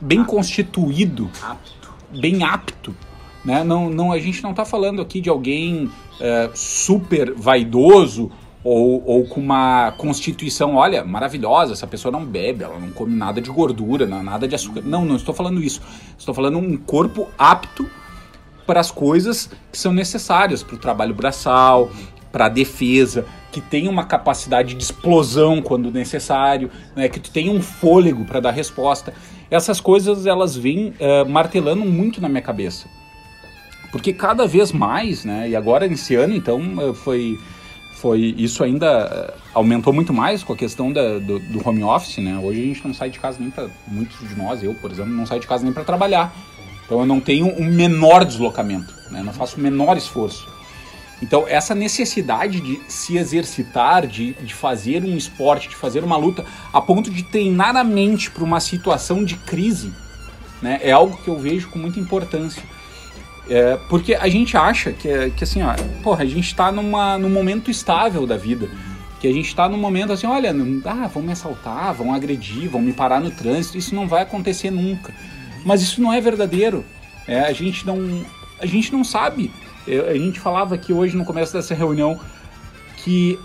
bem 0.00 0.22
constituído, 0.22 1.28
bem 2.20 2.44
apto, 2.44 2.94
né? 3.44 3.64
Não, 3.64 3.88
não, 3.88 4.12
a 4.12 4.18
gente 4.18 4.42
não 4.42 4.50
está 4.50 4.64
falando 4.64 5.00
aqui 5.00 5.20
de 5.20 5.30
alguém 5.30 5.90
é, 6.20 6.50
super 6.54 7.34
vaidoso 7.34 8.30
ou, 8.62 9.02
ou 9.06 9.24
com 9.24 9.40
uma 9.40 9.92
constituição, 9.92 10.74
olha, 10.74 11.02
maravilhosa, 11.04 11.72
essa 11.72 11.86
pessoa 11.86 12.12
não 12.12 12.24
bebe, 12.24 12.62
ela 12.62 12.78
não 12.78 12.90
come 12.90 13.16
nada 13.16 13.40
de 13.40 13.50
gordura, 13.50 14.06
nada 14.06 14.46
de 14.46 14.54
açúcar. 14.54 14.82
Não, 14.84 15.04
não 15.04 15.16
estou 15.16 15.34
falando 15.34 15.62
isso. 15.62 15.80
Estou 16.18 16.34
falando 16.34 16.58
um 16.58 16.76
corpo 16.76 17.28
apto 17.38 17.88
para 18.66 18.80
as 18.80 18.90
coisas 18.90 19.50
que 19.72 19.78
são 19.78 19.92
necessárias 19.92 20.62
para 20.62 20.76
o 20.76 20.78
trabalho 20.78 21.14
braçal, 21.14 21.90
para 22.30 22.46
a 22.46 22.48
defesa, 22.48 23.24
que 23.50 23.60
tem 23.60 23.88
uma 23.88 24.04
capacidade 24.04 24.74
de 24.74 24.82
explosão 24.82 25.60
quando 25.60 25.90
necessário, 25.90 26.70
né, 26.94 27.08
que 27.08 27.18
tu 27.18 27.30
tem 27.30 27.50
um 27.50 27.60
fôlego 27.60 28.24
para 28.24 28.40
dar 28.40 28.52
resposta. 28.52 29.12
Essas 29.50 29.80
coisas 29.80 30.26
elas 30.26 30.54
vêm 30.56 30.90
uh, 30.90 31.28
martelando 31.28 31.84
muito 31.84 32.20
na 32.20 32.28
minha 32.28 32.42
cabeça. 32.42 32.86
Porque 33.90 34.12
cada 34.12 34.46
vez 34.46 34.72
mais, 34.72 35.24
né, 35.24 35.48
e 35.48 35.56
agora 35.56 35.88
nesse 35.88 36.14
ano 36.14 36.34
então 36.34 36.94
foi 36.94 37.38
foi 38.00 38.34
isso 38.38 38.64
ainda 38.64 39.34
uh, 39.36 39.40
aumentou 39.52 39.92
muito 39.92 40.12
mais 40.12 40.42
com 40.42 40.54
a 40.54 40.56
questão 40.56 40.90
da, 40.90 41.18
do, 41.18 41.38
do, 41.38 41.68
home 41.68 41.84
office, 41.84 42.16
né? 42.16 42.38
Hoje 42.38 42.60
a 42.60 42.64
gente 42.64 42.86
não 42.86 42.94
sai 42.94 43.10
de 43.10 43.20
casa 43.20 43.36
nem 43.38 43.50
para 43.50 43.68
muitos 43.86 44.26
de 44.26 44.34
nós, 44.34 44.62
eu 44.62 44.74
por 44.74 44.90
exemplo, 44.90 45.12
não 45.12 45.26
saio 45.26 45.40
de 45.40 45.46
casa 45.46 45.62
nem 45.64 45.72
para 45.72 45.84
trabalhar. 45.84 46.34
Então 46.86 47.00
eu 47.00 47.06
não 47.06 47.20
tenho 47.20 47.46
um 47.46 47.66
menor 47.66 48.24
deslocamento, 48.24 48.92
né? 49.10 49.22
Não 49.22 49.34
faço 49.34 49.58
o 49.58 49.60
menor 49.60 49.98
esforço. 49.98 50.48
Então 51.22 51.44
essa 51.46 51.74
necessidade 51.74 52.60
de 52.60 52.80
se 52.88 53.18
exercitar, 53.18 54.06
de, 54.06 54.32
de 54.32 54.54
fazer 54.54 55.04
um 55.04 55.14
esporte, 55.14 55.68
de 55.68 55.76
fazer 55.76 56.02
uma 56.02 56.16
luta, 56.16 56.44
a 56.72 56.80
ponto 56.80 57.10
de 57.10 57.22
treinar 57.22 57.76
a 57.76 57.84
mente 57.84 58.30
para 58.30 58.42
uma 58.42 58.60
situação 58.60 59.22
de 59.22 59.36
crise, 59.36 59.92
né? 60.62 60.80
É 60.82 60.90
algo 60.90 61.18
que 61.18 61.28
eu 61.28 61.38
vejo 61.38 61.68
com 61.68 61.78
muita 61.78 62.00
importância. 62.00 62.62
É, 63.50 63.76
porque 63.88 64.14
a 64.14 64.28
gente 64.28 64.56
acha 64.56 64.92
que, 64.92 65.30
que 65.30 65.42
assim, 65.42 65.60
ó, 65.60 65.74
porra, 66.04 66.22
a 66.22 66.26
gente 66.26 66.46
está 66.46 66.70
numa, 66.70 67.18
num 67.18 67.28
momento 67.28 67.68
estável 67.68 68.24
da 68.24 68.36
vida. 68.36 68.70
Que 69.18 69.26
a 69.26 69.32
gente 69.32 69.48
está 69.48 69.68
num 69.68 69.76
momento 69.76 70.12
assim, 70.12 70.26
olha, 70.26 70.54
ah, 70.86 71.08
vão 71.08 71.22
me 71.22 71.32
assaltar, 71.32 71.92
vão 71.92 72.14
agredir, 72.14 72.70
vão 72.70 72.80
me 72.80 72.92
parar 72.92 73.20
no 73.20 73.30
trânsito, 73.30 73.76
isso 73.76 73.92
não 73.94 74.06
vai 74.06 74.22
acontecer 74.22 74.70
nunca. 74.70 75.12
Mas 75.64 75.82
isso 75.82 76.00
não 76.00 76.12
é 76.12 76.20
verdadeiro. 76.20 76.84
É, 77.26 77.40
a 77.40 77.52
gente 77.52 77.84
não. 77.84 78.24
A 78.60 78.66
gente 78.66 78.92
não 78.92 79.02
sabe. 79.02 79.52
É, 79.86 79.98
a 79.98 80.14
gente 80.14 80.38
falava 80.38 80.76
aqui 80.76 80.92
hoje 80.92 81.16
no 81.16 81.24
começo 81.24 81.52
dessa 81.52 81.74
reunião 81.74 82.18
que 82.98 83.38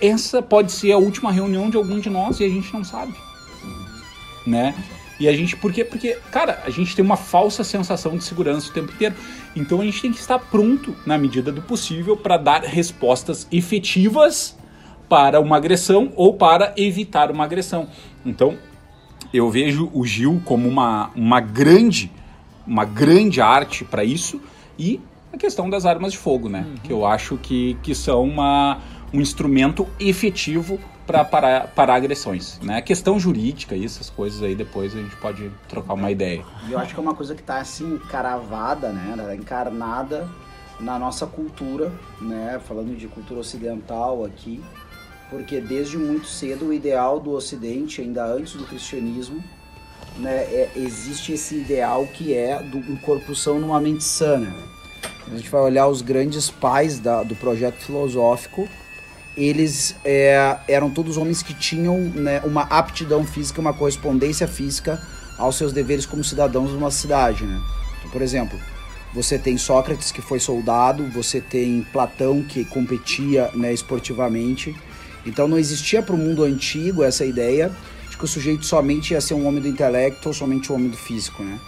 essa 0.00 0.42
pode 0.42 0.70
ser 0.70 0.92
a 0.92 0.98
última 0.98 1.32
reunião 1.32 1.70
de 1.70 1.78
algum 1.78 1.98
de 1.98 2.10
nós 2.10 2.38
e 2.40 2.44
a 2.44 2.48
gente 2.48 2.72
não 2.72 2.84
sabe. 2.84 3.14
Né? 4.46 4.74
E 5.18 5.28
a 5.28 5.32
gente, 5.32 5.56
por 5.56 5.72
quê? 5.72 5.84
Porque, 5.84 6.18
cara, 6.30 6.62
a 6.64 6.70
gente 6.70 6.94
tem 6.94 7.04
uma 7.04 7.16
falsa 7.16 7.64
sensação 7.64 8.16
de 8.16 8.24
segurança 8.24 8.70
o 8.70 8.72
tempo 8.72 8.92
inteiro. 8.92 9.14
Então 9.54 9.80
a 9.80 9.84
gente 9.84 10.02
tem 10.02 10.12
que 10.12 10.18
estar 10.18 10.38
pronto, 10.38 10.94
na 11.06 11.16
medida 11.16 11.50
do 11.50 11.62
possível, 11.62 12.16
para 12.16 12.36
dar 12.36 12.62
respostas 12.62 13.46
efetivas 13.50 14.56
para 15.08 15.40
uma 15.40 15.56
agressão 15.56 16.12
ou 16.16 16.34
para 16.34 16.74
evitar 16.76 17.30
uma 17.30 17.44
agressão. 17.44 17.88
Então, 18.24 18.58
eu 19.32 19.50
vejo 19.50 19.90
o 19.94 20.04
Gil 20.04 20.42
como 20.44 20.68
uma, 20.68 21.10
uma 21.14 21.40
grande 21.40 22.10
uma 22.66 22.84
grande 22.84 23.40
arte 23.40 23.84
para 23.84 24.02
isso 24.02 24.40
e 24.78 25.00
a 25.32 25.36
questão 25.36 25.70
das 25.70 25.86
armas 25.86 26.12
de 26.12 26.18
fogo, 26.18 26.48
né? 26.48 26.66
Uhum. 26.66 26.74
Que 26.82 26.92
eu 26.92 27.06
acho 27.06 27.36
que, 27.36 27.76
que 27.82 27.94
são 27.94 28.24
uma, 28.24 28.80
um 29.16 29.20
instrumento 29.20 29.88
efetivo 29.98 30.78
para 31.06 31.24
parar, 31.24 31.68
parar 31.68 31.94
agressões. 31.94 32.58
Né? 32.60 32.76
A 32.76 32.82
questão 32.82 33.18
jurídica 33.18 33.74
e 33.74 33.84
essas 33.84 34.10
coisas 34.10 34.42
aí 34.42 34.54
depois 34.54 34.94
a 34.94 34.98
gente 34.98 35.16
pode 35.16 35.50
trocar 35.68 35.94
uma 35.94 36.10
ideia. 36.10 36.44
Eu 36.68 36.78
acho 36.78 36.92
que 36.92 37.00
é 37.00 37.02
uma 37.02 37.14
coisa 37.14 37.34
que 37.34 37.40
está 37.40 37.58
assim 37.58 37.98
caravada, 38.10 38.90
né? 38.90 39.14
Tá 39.16 39.34
encarnada 39.34 40.28
na 40.78 40.98
nossa 40.98 41.26
cultura, 41.26 41.90
né? 42.20 42.60
Falando 42.66 42.94
de 42.94 43.06
cultura 43.06 43.40
ocidental 43.40 44.24
aqui, 44.24 44.62
porque 45.30 45.60
desde 45.60 45.96
muito 45.96 46.26
cedo 46.26 46.66
o 46.66 46.72
ideal 46.72 47.18
do 47.18 47.30
Ocidente, 47.30 48.02
ainda 48.02 48.26
antes 48.26 48.52
do 48.54 48.64
cristianismo, 48.66 49.42
né, 50.18 50.44
é, 50.44 50.70
existe 50.76 51.32
esse 51.32 51.56
ideal 51.56 52.06
que 52.06 52.34
é 52.34 52.62
do 52.62 52.78
um 52.78 52.96
corpo 52.96 53.34
são 53.34 53.58
numa 53.58 53.80
mente 53.80 54.04
sana. 54.04 54.52
A 55.26 55.36
gente 55.36 55.48
vai 55.48 55.60
olhar 55.60 55.88
os 55.88 56.02
grandes 56.02 56.50
pais 56.50 56.98
da, 56.98 57.22
do 57.22 57.34
projeto 57.34 57.76
filosófico, 57.76 58.68
eles 59.36 59.94
é, 60.04 60.56
eram 60.66 60.90
todos 60.90 61.16
homens 61.16 61.42
que 61.42 61.52
tinham 61.52 61.98
né, 61.98 62.40
uma 62.44 62.62
aptidão 62.62 63.24
física, 63.24 63.60
uma 63.60 63.74
correspondência 63.74 64.48
física 64.48 65.00
aos 65.36 65.56
seus 65.56 65.72
deveres 65.72 66.06
como 66.06 66.24
cidadãos 66.24 66.70
de 66.70 66.76
uma 66.76 66.90
cidade. 66.90 67.44
Né? 67.44 67.60
Então, 67.98 68.10
por 68.10 68.22
exemplo, 68.22 68.58
você 69.12 69.38
tem 69.38 69.58
Sócrates 69.58 70.10
que 70.10 70.22
foi 70.22 70.40
soldado, 70.40 71.04
você 71.10 71.40
tem 71.40 71.86
Platão 71.92 72.42
que 72.42 72.64
competia 72.64 73.50
né, 73.54 73.72
esportivamente. 73.72 74.74
Então 75.26 75.46
não 75.46 75.58
existia 75.58 76.02
para 76.02 76.14
o 76.14 76.18
mundo 76.18 76.42
antigo 76.42 77.02
essa 77.02 77.24
ideia 77.24 77.70
de 78.08 78.16
que 78.16 78.24
o 78.24 78.28
sujeito 78.28 78.64
somente 78.64 79.12
ia 79.12 79.20
ser 79.20 79.34
um 79.34 79.46
homem 79.46 79.60
do 79.60 79.68
intelecto 79.68 80.28
ou 80.28 80.34
somente 80.34 80.72
um 80.72 80.76
homem 80.76 80.88
do 80.88 80.96
físico. 80.96 81.42
Né? 81.42 81.58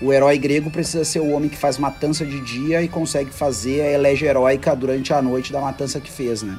O 0.00 0.12
herói 0.12 0.38
grego 0.38 0.70
precisa 0.70 1.04
ser 1.04 1.20
o 1.20 1.30
homem 1.30 1.48
que 1.48 1.56
faz 1.56 1.78
matança 1.78 2.24
de 2.24 2.40
dia 2.40 2.82
e 2.82 2.88
consegue 2.88 3.30
fazer 3.30 3.80
a 3.80 3.92
elege 3.92 4.26
heróica 4.26 4.76
durante 4.76 5.12
a 5.12 5.22
noite 5.22 5.52
da 5.52 5.60
matança 5.60 5.98
que 5.98 6.10
fez, 6.10 6.42
né? 6.42 6.56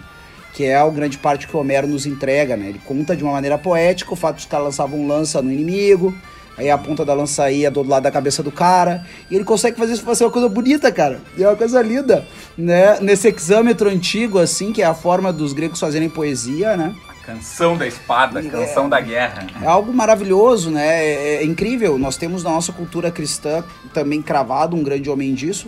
Que 0.58 0.66
é 0.66 0.76
a 0.76 0.90
grande 0.90 1.20
parte 1.20 1.48
que 1.48 1.56
o 1.56 1.60
Homero 1.60 1.86
nos 1.86 2.08
entrega, 2.08 2.58
né? 2.58 2.70
Ele 2.70 2.82
conta 2.84 3.16
de 3.16 3.24
uma 3.24 3.34
maneira 3.34 3.60
poética 3.60 4.12
o 4.12 4.16
fato 4.16 4.38
de 4.38 4.42
os 4.42 4.48
caras 4.48 4.66
lançavam 4.66 5.08
lança 5.08 5.40
no 5.40 5.52
inimigo, 5.52 6.18
aí 6.58 6.68
a 6.68 6.76
ponta 6.76 7.06
da 7.06 7.14
lança 7.14 7.52
ia 7.52 7.70
do 7.70 7.84
lado 7.84 8.02
da 8.02 8.10
cabeça 8.10 8.42
do 8.42 8.52
cara, 8.52 9.06
e 9.30 9.36
ele 9.36 9.44
consegue 9.44 9.78
fazer 9.78 9.94
isso 9.94 10.02
fazer 10.02 10.24
uma 10.26 10.32
coisa 10.32 10.50
bonita, 10.50 10.92
cara. 10.92 11.22
E 11.38 11.44
é 11.44 11.48
uma 11.48 11.56
coisa 11.56 11.80
linda, 11.84 12.26
né? 12.58 13.00
Nesse 13.02 13.28
hexâmetro 13.28 13.88
antigo, 13.88 14.40
assim, 14.40 14.74
que 14.74 14.82
é 14.82 14.86
a 14.88 14.96
forma 14.96 15.32
dos 15.32 15.54
gregos 15.54 15.80
fazerem 15.80 16.10
poesia, 16.10 16.76
né? 16.76 16.96
Canção 17.24 17.78
da 17.78 17.86
espada, 17.86 18.40
é, 18.40 18.50
canção 18.50 18.90
da 18.90 19.00
guerra. 19.00 19.46
É 19.62 19.68
algo 19.68 19.94
maravilhoso, 19.94 20.72
né? 20.72 21.06
É, 21.06 21.36
é, 21.36 21.44
incrível. 21.44 22.00
Nós 22.00 22.18
temos 22.18 22.44
na 22.44 22.50
nossa 22.50 22.74
cultura 22.74 23.12
cristã 23.12 23.64
também 23.94 24.24
cravado 24.24 24.76
um 24.76 24.82
grande 24.82 25.08
homem 25.08 25.36
disso, 25.36 25.68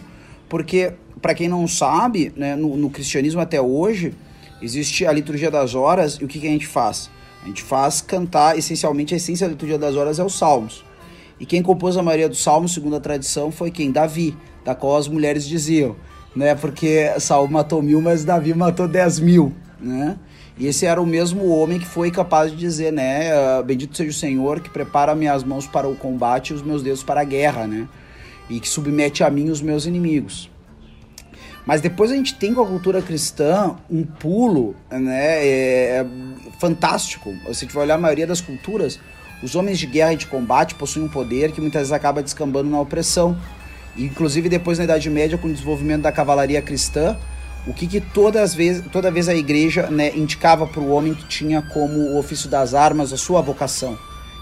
porque, 0.49 0.93
para 1.21 1.35
quem 1.35 1.47
não 1.47 1.67
sabe, 1.67 2.33
né, 2.35 2.55
no, 2.55 2.75
no 2.75 2.89
cristianismo 2.89 3.39
até 3.39 3.61
hoje, 3.61 4.15
Existe 4.61 5.05
a 5.05 5.11
liturgia 5.11 5.49
das 5.49 5.73
horas 5.73 6.15
e 6.15 6.25
o 6.25 6.27
que, 6.27 6.39
que 6.39 6.47
a 6.47 6.51
gente 6.51 6.67
faz? 6.67 7.09
A 7.43 7.47
gente 7.47 7.63
faz 7.63 8.01
cantar, 8.01 8.57
essencialmente, 8.57 9.13
a 9.13 9.17
essência 9.17 9.47
da 9.47 9.51
liturgia 9.51 9.77
das 9.77 9.95
horas 9.95 10.19
é 10.19 10.23
os 10.23 10.37
salmos. 10.37 10.83
E 11.39 11.45
quem 11.45 11.61
compôs 11.61 11.95
a 11.95 12.03
maioria 12.03 12.27
dos 12.27 12.43
salmos, 12.43 12.73
segundo 12.73 12.97
a 12.97 12.99
tradição, 12.99 13.51
foi 13.51 13.71
quem? 13.71 13.91
Davi, 13.91 14.35
da 14.65 14.75
qual 14.75 14.97
as 14.97 15.07
mulheres 15.07 15.47
diziam, 15.47 15.95
né? 16.35 16.53
Porque 16.53 17.13
Saul 17.19 17.47
matou 17.47 17.81
mil, 17.81 18.01
mas 18.01 18.25
Davi 18.25 18.53
matou 18.53 18.87
dez 18.87 19.19
mil, 19.19 19.53
né? 19.79 20.17
E 20.57 20.67
esse 20.67 20.85
era 20.85 21.01
o 21.01 21.05
mesmo 21.05 21.47
homem 21.47 21.79
que 21.79 21.85
foi 21.85 22.11
capaz 22.11 22.51
de 22.51 22.57
dizer, 22.57 22.91
né? 22.91 23.31
Ah, 23.31 23.63
bendito 23.63 23.95
seja 23.95 24.09
o 24.09 24.13
Senhor 24.13 24.59
que 24.59 24.69
prepara 24.69 25.15
minhas 25.15 25.41
mãos 25.41 25.65
para 25.65 25.87
o 25.87 25.95
combate 25.95 26.49
e 26.49 26.53
os 26.53 26.61
meus 26.61 26.83
dedos 26.83 27.01
para 27.01 27.21
a 27.21 27.23
guerra, 27.23 27.65
né? 27.65 27.87
E 28.49 28.59
que 28.59 28.67
submete 28.67 29.23
a 29.23 29.29
mim 29.29 29.49
os 29.49 29.61
meus 29.61 29.85
inimigos. 29.85 30.51
Mas 31.69 31.81
depois 31.81 32.09
a 32.09 32.15
gente 32.15 32.33
tem 32.33 32.51
com 32.51 32.63
a 32.63 32.65
cultura 32.65 32.99
cristã 32.99 33.75
um 33.91 34.03
pulo 34.03 34.75
né, 34.89 35.45
é, 35.45 35.99
é 35.99 36.05
fantástico. 36.57 37.31
Se 37.53 37.67
vai 37.67 37.83
olhar 37.83 37.93
a 37.93 37.99
maioria 37.99 38.25
das 38.25 38.41
culturas, 38.41 38.99
os 39.43 39.53
homens 39.53 39.77
de 39.77 39.85
guerra 39.85 40.13
e 40.13 40.15
de 40.15 40.25
combate 40.25 40.73
possuem 40.73 41.05
um 41.05 41.07
poder 41.07 41.51
que 41.51 41.61
muitas 41.61 41.81
vezes 41.81 41.91
acaba 41.91 42.23
descambando 42.23 42.71
na 42.71 42.81
opressão. 42.81 43.37
Inclusive 43.95 44.49
depois 44.49 44.79
na 44.79 44.85
Idade 44.85 45.11
Média, 45.11 45.37
com 45.37 45.47
o 45.47 45.53
desenvolvimento 45.53 46.01
da 46.01 46.11
cavalaria 46.11 46.59
cristã, 46.59 47.15
o 47.67 47.71
que, 47.71 47.85
que 47.85 48.01
todas 48.01 48.55
vez, 48.55 48.83
toda 48.91 49.11
vez 49.11 49.29
a 49.29 49.35
igreja 49.35 49.91
né, 49.91 50.11
indicava 50.17 50.65
para 50.65 50.81
o 50.81 50.89
homem 50.89 51.13
que 51.13 51.27
tinha 51.27 51.61
como 51.61 51.99
o 51.99 52.17
ofício 52.17 52.49
das 52.49 52.73
armas 52.73 53.13
a 53.13 53.17
sua 53.17 53.41
vocação, 53.41 53.95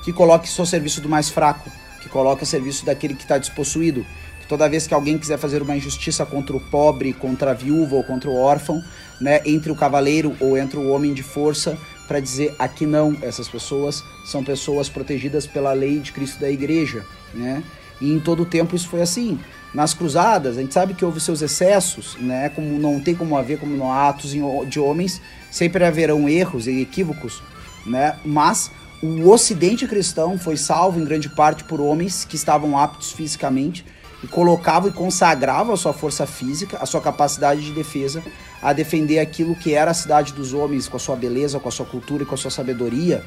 que 0.05 0.13
coloque 0.13 0.47
isso 0.47 0.61
ao 0.61 0.65
serviço 0.65 1.01
do 1.01 1.09
mais 1.09 1.27
fraco, 1.27 1.69
que 2.01 2.07
que 2.07 2.09
coloca 2.09 2.43
a 2.43 2.45
serviço 2.45 2.85
daquele 2.85 3.13
que 3.13 3.23
está 3.23 3.37
despossuído. 3.37 4.05
Toda 4.47 4.69
vez 4.69 4.87
que 4.87 4.93
alguém 4.93 5.17
quiser 5.17 5.37
fazer 5.37 5.61
uma 5.61 5.75
injustiça 5.75 6.25
contra 6.25 6.55
o 6.55 6.59
pobre, 6.59 7.11
contra 7.11 7.51
a 7.51 7.53
viúva 7.53 7.95
ou 7.95 8.03
contra 8.03 8.29
o 8.29 8.35
órfão, 8.35 8.81
né, 9.19 9.41
entre 9.45 9.71
o 9.71 9.75
cavaleiro 9.75 10.35
ou 10.39 10.57
entre 10.57 10.77
o 10.77 10.89
homem 10.89 11.13
de 11.13 11.23
força, 11.23 11.77
para 12.07 12.19
dizer 12.19 12.55
aqui 12.57 12.85
não, 12.85 13.17
essas 13.21 13.49
pessoas 13.49 14.03
são 14.25 14.43
pessoas 14.43 14.87
protegidas 14.87 15.45
pela 15.45 15.73
lei 15.73 15.99
de 15.99 16.13
Cristo 16.13 16.39
da 16.39 16.49
igreja, 16.49 17.05
né? 17.33 17.61
E 17.99 18.13
em 18.13 18.19
todo 18.19 18.43
o 18.43 18.45
tempo 18.45 18.75
isso 18.75 18.87
foi 18.87 19.01
assim. 19.01 19.37
Nas 19.73 19.93
cruzadas, 19.93 20.57
a 20.57 20.61
gente 20.61 20.73
sabe 20.73 20.93
que 20.93 21.03
houve 21.03 21.19
seus 21.19 21.41
excessos, 21.41 22.15
né? 22.19 22.47
Como 22.49 22.79
não 22.79 23.01
tem 23.01 23.13
como 23.13 23.35
haver 23.35 23.59
como 23.59 23.91
há 23.91 24.07
atos 24.07 24.31
de 24.31 24.79
homens, 24.79 25.21
sempre 25.51 25.83
haverão 25.83 26.29
erros 26.29 26.67
e 26.67 26.79
equívocos, 26.79 27.43
né? 27.85 28.15
Mas 28.23 28.71
o 29.03 29.29
ocidente 29.29 29.85
cristão 29.85 30.37
foi 30.37 30.55
salvo 30.55 30.99
em 30.99 31.05
grande 31.05 31.27
parte 31.27 31.65
por 31.65 31.81
homens 31.81 32.23
que 32.23 32.35
estavam 32.35 32.77
aptos 32.77 33.11
fisicamente 33.11 33.85
e 34.23 34.27
colocavam 34.27 34.89
e 34.89 34.93
consagravam 34.93 35.73
a 35.73 35.77
sua 35.77 35.93
força 35.93 36.25
física, 36.25 36.77
a 36.81 36.85
sua 36.85 37.01
capacidade 37.01 37.61
de 37.61 37.71
defesa 37.71 38.23
a 38.61 38.73
defender 38.73 39.19
aquilo 39.19 39.55
que 39.55 39.73
era 39.73 39.91
a 39.91 39.93
cidade 39.93 40.33
dos 40.33 40.53
homens, 40.53 40.87
com 40.87 40.97
a 40.97 40.99
sua 40.99 41.15
beleza, 41.15 41.59
com 41.59 41.69
a 41.69 41.71
sua 41.71 41.85
cultura 41.85 42.23
e 42.23 42.25
com 42.25 42.35
a 42.35 42.37
sua 42.37 42.51
sabedoria. 42.51 43.23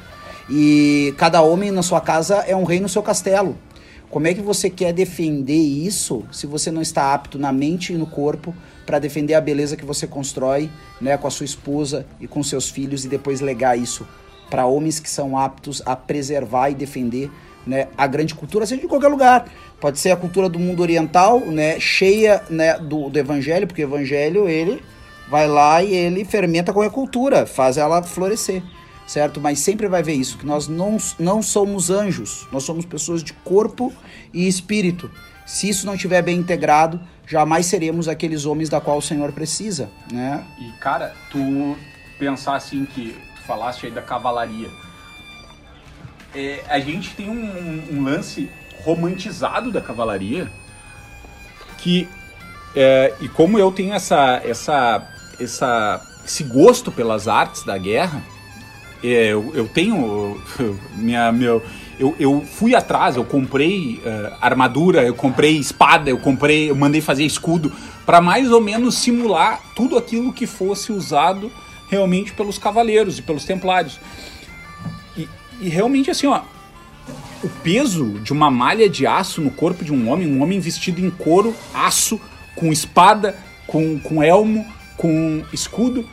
E 0.49 1.13
cada 1.17 1.41
homem 1.41 1.71
na 1.71 1.81
sua 1.81 2.01
casa 2.01 2.37
é 2.47 2.55
um 2.55 2.63
rei 2.63 2.79
no 2.79 2.89
seu 2.89 3.01
castelo. 3.01 3.57
Como 4.09 4.27
é 4.27 4.33
que 4.33 4.41
você 4.41 4.69
quer 4.69 4.91
defender 4.91 5.53
isso 5.53 6.25
se 6.31 6.45
você 6.45 6.69
não 6.69 6.81
está 6.81 7.13
apto 7.13 7.39
na 7.39 7.53
mente 7.53 7.93
e 7.93 7.97
no 7.97 8.05
corpo 8.05 8.53
para 8.85 8.99
defender 8.99 9.35
a 9.35 9.41
beleza 9.41 9.77
que 9.77 9.85
você 9.85 10.05
constrói, 10.05 10.69
né, 10.99 11.15
com 11.15 11.27
a 11.27 11.31
sua 11.31 11.45
esposa 11.45 12.05
e 12.19 12.27
com 12.27 12.43
seus 12.43 12.69
filhos 12.69 13.05
e 13.05 13.07
depois 13.07 13.39
legar 13.39 13.77
isso 13.77 14.05
para 14.49 14.65
homens 14.65 14.99
que 14.99 15.09
são 15.09 15.37
aptos 15.37 15.81
a 15.85 15.95
preservar 15.95 16.69
e 16.69 16.75
defender, 16.75 17.31
né, 17.65 17.87
a 17.97 18.07
grande 18.07 18.33
cultura, 18.33 18.65
seja 18.65 18.81
de 18.81 18.87
qualquer 18.87 19.07
lugar. 19.07 19.45
Pode 19.79 19.99
ser 19.99 20.11
a 20.11 20.15
cultura 20.15 20.47
do 20.47 20.59
mundo 20.59 20.81
oriental, 20.81 21.39
né, 21.39 21.79
cheia, 21.79 22.43
né, 22.49 22.77
do, 22.77 23.09
do 23.09 23.17
evangelho, 23.17 23.67
porque 23.67 23.83
o 23.83 23.87
evangelho 23.87 24.47
ele 24.47 24.81
vai 25.29 25.47
lá 25.47 25.81
e 25.81 25.93
ele 25.93 26.25
fermenta 26.25 26.73
com 26.73 26.81
a 26.81 26.89
cultura, 26.89 27.45
faz 27.45 27.77
ela 27.77 28.03
florescer 28.03 28.61
certo? 29.11 29.41
Mas 29.41 29.59
sempre 29.59 29.89
vai 29.89 30.01
ver 30.01 30.13
isso, 30.13 30.37
que 30.37 30.45
nós 30.45 30.69
não, 30.69 30.97
não 31.19 31.41
somos 31.41 31.89
anjos, 31.89 32.47
nós 32.49 32.63
somos 32.63 32.85
pessoas 32.85 33.21
de 33.21 33.33
corpo 33.33 33.91
e 34.33 34.47
espírito. 34.47 35.11
Se 35.45 35.67
isso 35.67 35.85
não 35.85 35.95
estiver 35.95 36.21
bem 36.21 36.37
integrado, 36.37 36.99
jamais 37.27 37.65
seremos 37.65 38.07
aqueles 38.07 38.45
homens 38.45 38.69
da 38.69 38.79
qual 38.79 38.99
o 38.99 39.01
Senhor 39.01 39.33
precisa, 39.33 39.89
né? 40.11 40.45
E, 40.57 40.71
cara, 40.79 41.13
tu 41.29 41.75
pensar 42.17 42.55
assim 42.55 42.85
que 42.85 43.13
tu 43.35 43.41
falaste 43.45 43.85
aí 43.85 43.91
da 43.91 44.01
cavalaria. 44.01 44.69
É, 46.33 46.63
a 46.67 46.79
gente 46.79 47.13
tem 47.15 47.29
um, 47.29 47.83
um 47.91 48.03
lance 48.03 48.49
romantizado 48.83 49.71
da 49.71 49.81
cavalaria 49.81 50.49
que 51.77 52.07
é, 52.75 53.13
e 53.19 53.27
como 53.27 53.59
eu 53.59 53.71
tenho 53.71 53.93
essa, 53.93 54.41
essa, 54.45 55.07
essa, 55.39 56.01
esse 56.25 56.43
gosto 56.43 56.91
pelas 56.91 57.27
artes 57.27 57.63
da 57.63 57.77
guerra, 57.77 58.23
é, 59.03 59.27
eu, 59.27 59.51
eu 59.53 59.67
tenho 59.67 60.41
minha, 60.95 61.31
meu, 61.31 61.61
eu, 61.99 62.15
eu 62.19 62.41
fui 62.41 62.73
atrás, 62.75 63.15
eu 63.15 63.25
comprei 63.25 64.01
uh, 64.05 64.35
armadura, 64.39 65.03
eu 65.03 65.13
comprei 65.13 65.57
espada, 65.57 66.09
eu 66.09 66.17
comprei, 66.17 66.69
eu 66.69 66.75
mandei 66.75 67.01
fazer 67.01 67.25
escudo 67.25 67.71
para 68.05 68.21
mais 68.21 68.51
ou 68.51 68.61
menos 68.61 68.95
simular 68.95 69.61
tudo 69.75 69.97
aquilo 69.97 70.31
que 70.31 70.47
fosse 70.47 70.91
usado 70.91 71.51
realmente 71.89 72.31
pelos 72.31 72.57
cavaleiros 72.57 73.19
e 73.19 73.21
pelos 73.21 73.43
templários. 73.43 73.99
E, 75.61 75.69
realmente 75.69 76.09
assim, 76.09 76.27
ó, 76.27 76.41
o 77.43 77.49
peso 77.63 78.19
de 78.19 78.33
uma 78.33 78.51
malha 78.51 78.89
de 78.89 79.07
aço 79.07 79.41
no 79.41 79.51
corpo 79.51 79.83
de 79.83 79.93
um 79.93 80.09
homem, 80.09 80.27
um 80.27 80.41
homem 80.41 80.59
vestido 80.59 80.99
em 80.99 81.09
couro, 81.09 81.55
aço, 81.73 82.19
com 82.55 82.71
espada, 82.71 83.37
com, 83.67 83.99
com 83.99 84.21
elmo, 84.21 84.65
com 84.97 85.43
escudo, 85.53 86.07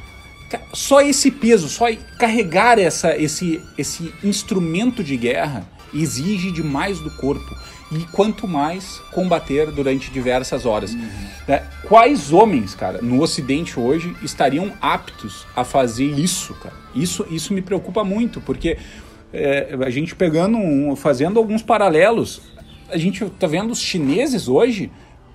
só 0.73 1.01
esse 1.01 1.31
peso, 1.31 1.69
só 1.69 1.87
carregar 2.19 2.79
essa, 2.79 3.17
esse, 3.17 3.61
esse 3.77 4.13
instrumento 4.25 5.05
de 5.05 5.17
guerra 5.17 5.67
exige 5.93 6.51
demais 6.51 7.01
do 7.01 7.11
corpo. 7.11 7.57
E 7.91 8.05
quanto 8.13 8.47
mais 8.47 9.01
combater 9.13 9.71
durante 9.71 10.11
diversas 10.11 10.67
horas. 10.67 10.93
Uhum. 10.93 11.09
Né? 11.47 11.67
Quais 11.85 12.33
homens, 12.35 12.75
cara, 12.75 13.01
no 13.01 13.23
Ocidente 13.23 13.81
hoje 13.81 14.15
estariam 14.23 14.75
aptos 14.79 15.47
a 15.57 15.65
fazer 15.65 16.05
isso, 16.05 16.53
cara? 16.55 16.75
Isso, 16.95 17.27
isso 17.31 17.55
me 17.55 17.63
preocupa 17.63 18.05
muito, 18.05 18.43
porque 18.43 18.77
é, 19.33 19.77
a 19.85 19.91
gente 19.91 20.15
pegando, 20.15 20.57
um, 20.57 20.97
fazendo 20.97 21.39
alguns 21.39 21.63
paralelos, 21.63 22.41
a 22.89 22.97
gente 22.97 23.25
tá 23.39 23.47
vendo 23.47 23.71
os 23.71 23.81
chineses 23.81 24.49
hoje 24.49 24.91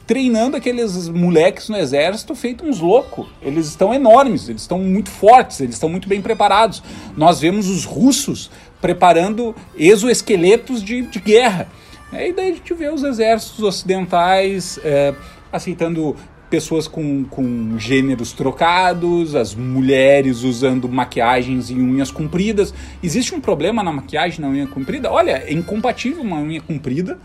treinando 0.06 0.58
aqueles 0.58 1.08
moleques 1.08 1.69
no 1.69 1.77
exército 1.77 2.36
feito 2.36 2.65
uns 2.65 2.79
loucos. 2.79 3.27
Eles 3.41 3.67
estão 3.67 3.93
enormes, 3.93 4.49
eles 4.49 4.63
estão 4.63 4.79
muito 4.79 5.10
fortes, 5.10 5.62
eles 5.62 5.75
estão 5.75 5.88
muito 5.88 6.10
bem 6.10 6.21
preparados. 6.21 6.84
Nós 7.15 7.39
vemos 7.39 7.69
os 7.69 7.86
russos 7.86 8.51
preparando 8.82 9.56
exoesqueletos 9.77 10.84
de, 10.84 11.03
de 11.03 11.19
guerra. 11.19 11.69
E 12.12 12.34
daí 12.34 12.51
a 12.51 12.53
gente 12.53 12.73
vê 12.73 12.89
os 12.89 13.01
exércitos 13.01 13.63
ocidentais 13.63 14.77
é, 14.84 15.15
aceitando 15.51 16.15
pessoas 16.53 16.87
com, 16.87 17.23
com 17.23 17.79
gêneros 17.79 18.31
trocados, 18.31 19.33
as 19.33 19.55
mulheres 19.55 20.43
usando 20.43 20.87
maquiagens 20.87 21.71
e 21.71 21.73
unhas 21.73 22.11
compridas. 22.11 22.71
Existe 23.01 23.33
um 23.33 23.41
problema 23.41 23.81
na 23.81 23.91
maquiagem 23.91 24.39
na 24.39 24.49
unha 24.49 24.67
comprida? 24.67 25.11
Olha, 25.11 25.43
é 25.47 25.51
incompatível 25.51 26.21
uma 26.21 26.37
unha 26.37 26.61
comprida 26.61 27.17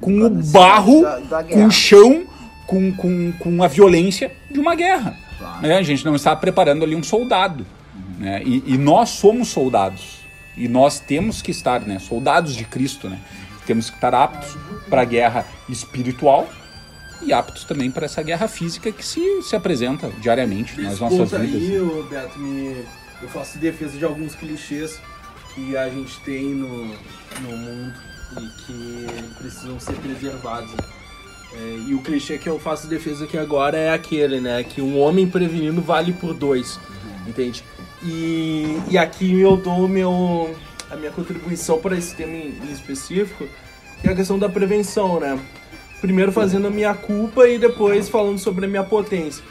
com 0.00 0.22
o 0.22 0.30
barro, 0.30 1.02
da- 1.02 1.18
da 1.18 1.44
com 1.44 1.66
o 1.66 1.70
chão, 1.70 2.24
com, 2.66 2.90
com, 2.94 3.32
com 3.32 3.62
a 3.62 3.68
violência 3.68 4.32
de 4.50 4.58
uma 4.58 4.74
guerra. 4.74 5.14
Claro. 5.38 5.60
Né? 5.60 5.76
A 5.76 5.82
gente 5.82 6.02
não 6.02 6.16
está 6.16 6.34
preparando 6.34 6.82
ali 6.82 6.96
um 6.96 7.02
soldado. 7.02 7.66
Né? 8.18 8.40
E, 8.46 8.64
e 8.66 8.78
nós 8.78 9.10
somos 9.10 9.48
soldados. 9.48 10.20
E 10.56 10.68
nós 10.68 11.00
temos 11.00 11.42
que 11.42 11.50
estar, 11.50 11.82
né? 11.82 11.98
soldados 11.98 12.56
de 12.56 12.64
Cristo. 12.64 13.10
Né? 13.10 13.18
Temos 13.66 13.90
que 13.90 13.96
estar 13.96 14.14
aptos 14.14 14.56
para 14.88 15.02
a 15.02 15.04
guerra 15.04 15.44
espiritual 15.68 16.48
e 17.22 17.32
aptos 17.32 17.64
também 17.64 17.90
para 17.90 18.06
essa 18.06 18.22
guerra 18.22 18.48
física 18.48 18.90
que 18.90 19.04
se, 19.04 19.42
se 19.42 19.54
apresenta 19.54 20.08
diariamente 20.20 20.80
nas 20.80 21.00
nossas 21.00 21.30
vidas. 21.30 21.62
aí, 21.62 21.80
ô, 21.80 22.02
Beto, 22.04 22.38
me... 22.38 22.84
eu 23.22 23.28
faço 23.28 23.58
defesa 23.58 23.96
de 23.96 24.04
alguns 24.04 24.34
clichês 24.34 25.00
que 25.54 25.76
a 25.76 25.88
gente 25.88 26.18
tem 26.20 26.46
no, 26.46 26.86
no 26.86 27.56
mundo 27.56 27.94
e 28.38 28.62
que 28.62 29.06
precisam 29.38 29.78
ser 29.80 29.94
preservados. 29.94 30.72
É, 31.52 31.78
e 31.88 31.94
o 31.94 32.00
clichê 32.00 32.38
que 32.38 32.48
eu 32.48 32.60
faço 32.60 32.86
defesa 32.86 33.24
aqui 33.24 33.36
agora 33.36 33.76
é 33.76 33.90
aquele, 33.90 34.40
né? 34.40 34.62
Que 34.62 34.80
um 34.80 34.98
homem 34.98 35.28
prevenido 35.28 35.82
vale 35.82 36.12
por 36.12 36.32
dois, 36.32 36.78
entende? 37.26 37.64
E, 38.02 38.80
e 38.88 38.96
aqui 38.96 39.40
eu 39.40 39.56
dou 39.56 39.88
meu, 39.88 40.56
a 40.88 40.96
minha 40.96 41.10
contribuição 41.10 41.78
para 41.78 41.98
esse 41.98 42.14
tema 42.14 42.32
em, 42.32 42.54
em 42.62 42.72
específico, 42.72 43.46
que 44.00 44.08
é 44.08 44.12
a 44.12 44.14
questão 44.14 44.38
da 44.38 44.48
prevenção, 44.48 45.18
né? 45.18 45.38
Primeiro 46.00 46.32
fazendo 46.32 46.66
a 46.66 46.70
minha 46.70 46.94
culpa 46.94 47.46
e 47.46 47.58
depois 47.58 48.08
falando 48.08 48.38
sobre 48.38 48.64
a 48.64 48.68
minha 48.68 48.84
potência. 48.84 49.44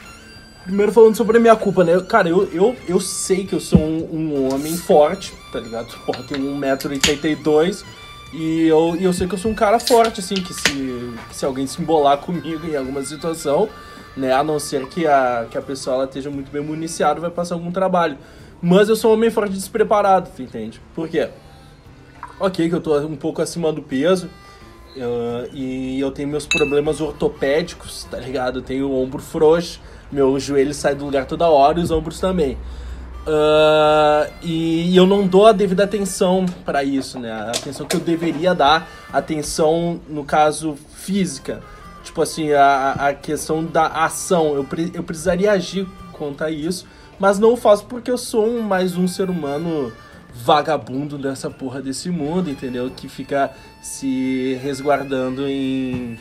Primeiro 0.64 0.92
falando 0.92 1.16
sobre 1.16 1.36
a 1.36 1.40
minha 1.40 1.56
culpa, 1.56 1.84
né? 1.84 1.98
Cara, 2.00 2.28
eu, 2.28 2.44
eu, 2.52 2.76
eu 2.88 3.00
sei 3.00 3.44
que 3.44 3.54
eu 3.54 3.60
sou 3.60 3.80
um, 3.80 4.08
um 4.12 4.52
homem 4.52 4.76
forte, 4.76 5.32
tá 5.52 5.60
ligado? 5.60 5.96
Porra, 6.04 6.22
tenho 6.24 6.44
1,82m 6.56 7.84
e 8.32 8.66
eu, 8.66 8.96
e 8.96 9.04
eu 9.04 9.12
sei 9.12 9.26
que 9.26 9.34
eu 9.34 9.38
sou 9.38 9.50
um 9.50 9.54
cara 9.54 9.78
forte, 9.80 10.20
assim, 10.20 10.34
que 10.34 10.52
se, 10.52 11.14
se 11.32 11.44
alguém 11.44 11.66
se 11.66 11.80
embolar 11.80 12.18
comigo 12.18 12.66
em 12.66 12.76
alguma 12.76 13.02
situação, 13.02 13.68
né? 14.16 14.32
A 14.32 14.44
não 14.44 14.58
ser 14.58 14.86
que 14.86 15.06
a, 15.06 15.46
que 15.50 15.56
a 15.56 15.62
pessoa 15.62 15.96
ela 15.96 16.04
esteja 16.04 16.30
muito 16.30 16.50
bem 16.50 16.62
municiada, 16.62 17.20
vai 17.20 17.30
passar 17.30 17.54
algum 17.54 17.72
trabalho. 17.72 18.18
Mas 18.60 18.88
eu 18.88 18.96
sou 18.96 19.12
um 19.12 19.14
homem 19.14 19.30
forte 19.30 19.54
despreparado, 19.54 20.30
tu 20.34 20.42
entende? 20.42 20.80
Por 20.94 21.08
quê? 21.08 21.28
Ok, 22.38 22.68
que 22.68 22.74
eu 22.74 22.80
tô 22.80 22.98
um 23.00 23.16
pouco 23.16 23.40
acima 23.40 23.72
do 23.72 23.82
peso, 23.82 24.28
Uh, 24.96 25.48
e 25.52 26.00
eu 26.00 26.10
tenho 26.10 26.28
meus 26.28 26.46
problemas 26.46 27.00
ortopédicos, 27.00 28.04
tá 28.10 28.18
ligado? 28.18 28.58
Eu 28.58 28.62
tenho 28.62 28.88
o 28.88 29.02
ombro 29.02 29.22
frouxo, 29.22 29.80
meu 30.10 30.38
joelho 30.40 30.74
sai 30.74 30.94
do 30.94 31.04
lugar 31.04 31.26
toda 31.26 31.48
hora 31.48 31.78
e 31.78 31.82
os 31.82 31.90
ombros 31.90 32.18
também. 32.18 32.58
Uh, 33.20 34.32
e, 34.42 34.90
e 34.90 34.96
eu 34.96 35.06
não 35.06 35.26
dou 35.26 35.46
a 35.46 35.52
devida 35.52 35.84
atenção 35.84 36.44
para 36.64 36.82
isso, 36.82 37.20
né? 37.20 37.30
A 37.30 37.50
atenção 37.50 37.86
que 37.86 37.94
eu 37.94 38.00
deveria 38.00 38.54
dar, 38.54 38.88
atenção, 39.12 40.00
no 40.08 40.24
caso, 40.24 40.76
física. 40.94 41.62
Tipo 42.02 42.22
assim, 42.22 42.52
a, 42.52 42.92
a 42.92 43.14
questão 43.14 43.64
da 43.64 43.86
ação. 43.86 44.54
Eu, 44.54 44.64
pre- 44.64 44.90
eu 44.94 45.02
precisaria 45.02 45.52
agir 45.52 45.86
contra 46.12 46.50
isso, 46.50 46.86
mas 47.18 47.38
não 47.38 47.56
faço 47.56 47.84
porque 47.84 48.10
eu 48.10 48.18
sou 48.18 48.46
um, 48.46 48.62
mais 48.62 48.96
um 48.96 49.06
ser 49.06 49.30
humano 49.30 49.92
vagabundo 50.32 51.18
dessa 51.18 51.50
porra 51.50 51.82
desse 51.82 52.08
mundo, 52.08 52.48
entendeu? 52.50 52.90
Que 52.90 53.08
fica 53.08 53.50
se 53.80 54.58
resguardando 54.62 55.48
em, 55.48 56.18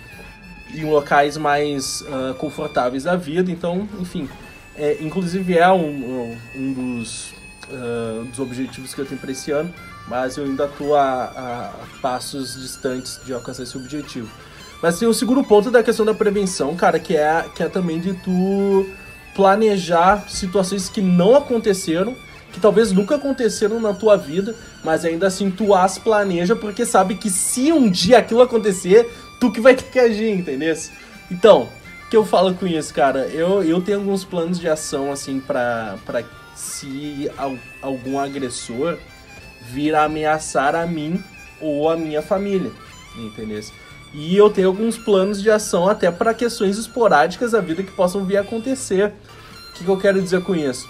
em 0.73 0.83
locais 0.85 1.37
mais 1.37 2.03
ah, 2.11 2.33
confortáveis 2.37 3.03
da 3.03 3.15
vida. 3.15 3.51
Então, 3.51 3.87
enfim, 3.99 4.29
é, 4.75 4.97
inclusive 5.01 5.57
é 5.57 5.69
um, 5.71 6.35
um- 6.55 6.73
dos 6.73 7.33
ah, 7.71 8.23
dos 8.29 8.39
objetivos 8.39 8.93
que 8.93 9.01
eu 9.01 9.05
tenho 9.05 9.19
para 9.19 9.31
esse 9.31 9.51
ano, 9.51 9.73
mas 10.07 10.37
eu 10.37 10.45
ainda 10.45 10.67
tô 10.67 10.95
a, 10.95 11.23
a 11.25 11.73
passos 12.01 12.53
distantes 12.59 13.19
de 13.25 13.33
alcançar 13.33 13.63
esse 13.63 13.77
objetivo. 13.77 14.29
Mas 14.81 14.97
tem 14.97 15.07
o 15.07 15.13
segundo 15.13 15.43
ponto 15.43 15.69
da 15.69 15.83
questão 15.83 16.05
da 16.05 16.13
prevenção, 16.13 16.73
cara, 16.75 16.99
que 16.99 17.15
é, 17.15 17.45
que 17.53 17.61
é 17.61 17.67
também 17.67 17.99
de 17.99 18.13
tu 18.13 18.89
planejar 19.35 20.27
situações 20.29 20.89
que 20.89 21.01
não 21.01 21.35
aconteceram, 21.35 22.15
que 22.59 22.61
talvez 22.61 22.91
nunca 22.91 23.15
aconteceram 23.15 23.79
na 23.79 23.93
tua 23.93 24.17
vida, 24.17 24.53
mas 24.83 25.05
ainda 25.05 25.27
assim 25.27 25.49
tu 25.49 25.73
as 25.73 25.97
planeja 25.97 26.55
porque 26.55 26.85
sabe 26.85 27.15
que 27.15 27.29
se 27.29 27.71
um 27.71 27.89
dia 27.89 28.17
aquilo 28.17 28.41
acontecer, 28.41 29.09
tu 29.39 29.49
que 29.49 29.61
vai 29.61 29.73
ter 29.75 29.85
que 29.85 29.97
agir, 29.97 30.29
entendeu? 30.29 30.75
Então, 31.31 31.69
o 32.05 32.09
que 32.09 32.17
eu 32.17 32.25
falo 32.25 32.53
com 32.53 32.67
isso, 32.67 32.93
cara? 32.93 33.27
Eu, 33.27 33.63
eu 33.63 33.81
tenho 33.81 33.99
alguns 33.99 34.25
planos 34.25 34.59
de 34.59 34.67
ação, 34.67 35.09
assim, 35.11 35.39
pra, 35.39 35.95
pra 36.05 36.21
se 36.53 37.31
al- 37.37 37.57
algum 37.81 38.19
agressor 38.19 38.97
vir 39.71 39.95
ameaçar 39.95 40.75
a 40.75 40.85
mim 40.85 41.23
ou 41.61 41.89
a 41.89 41.95
minha 41.95 42.21
família, 42.21 42.71
entendeu? 43.17 43.63
E 44.13 44.35
eu 44.35 44.49
tenho 44.49 44.67
alguns 44.67 44.97
planos 44.97 45.41
de 45.41 45.49
ação 45.49 45.87
até 45.87 46.11
para 46.11 46.33
questões 46.33 46.77
esporádicas 46.77 47.51
da 47.51 47.61
vida 47.61 47.83
que 47.83 47.91
possam 47.91 48.25
vir 48.25 48.37
a 48.37 48.41
acontecer. 48.41 49.13
O 49.69 49.73
que, 49.75 49.83
que 49.85 49.89
eu 49.89 49.97
quero 49.97 50.21
dizer 50.21 50.41
com 50.41 50.55
isso? 50.55 50.89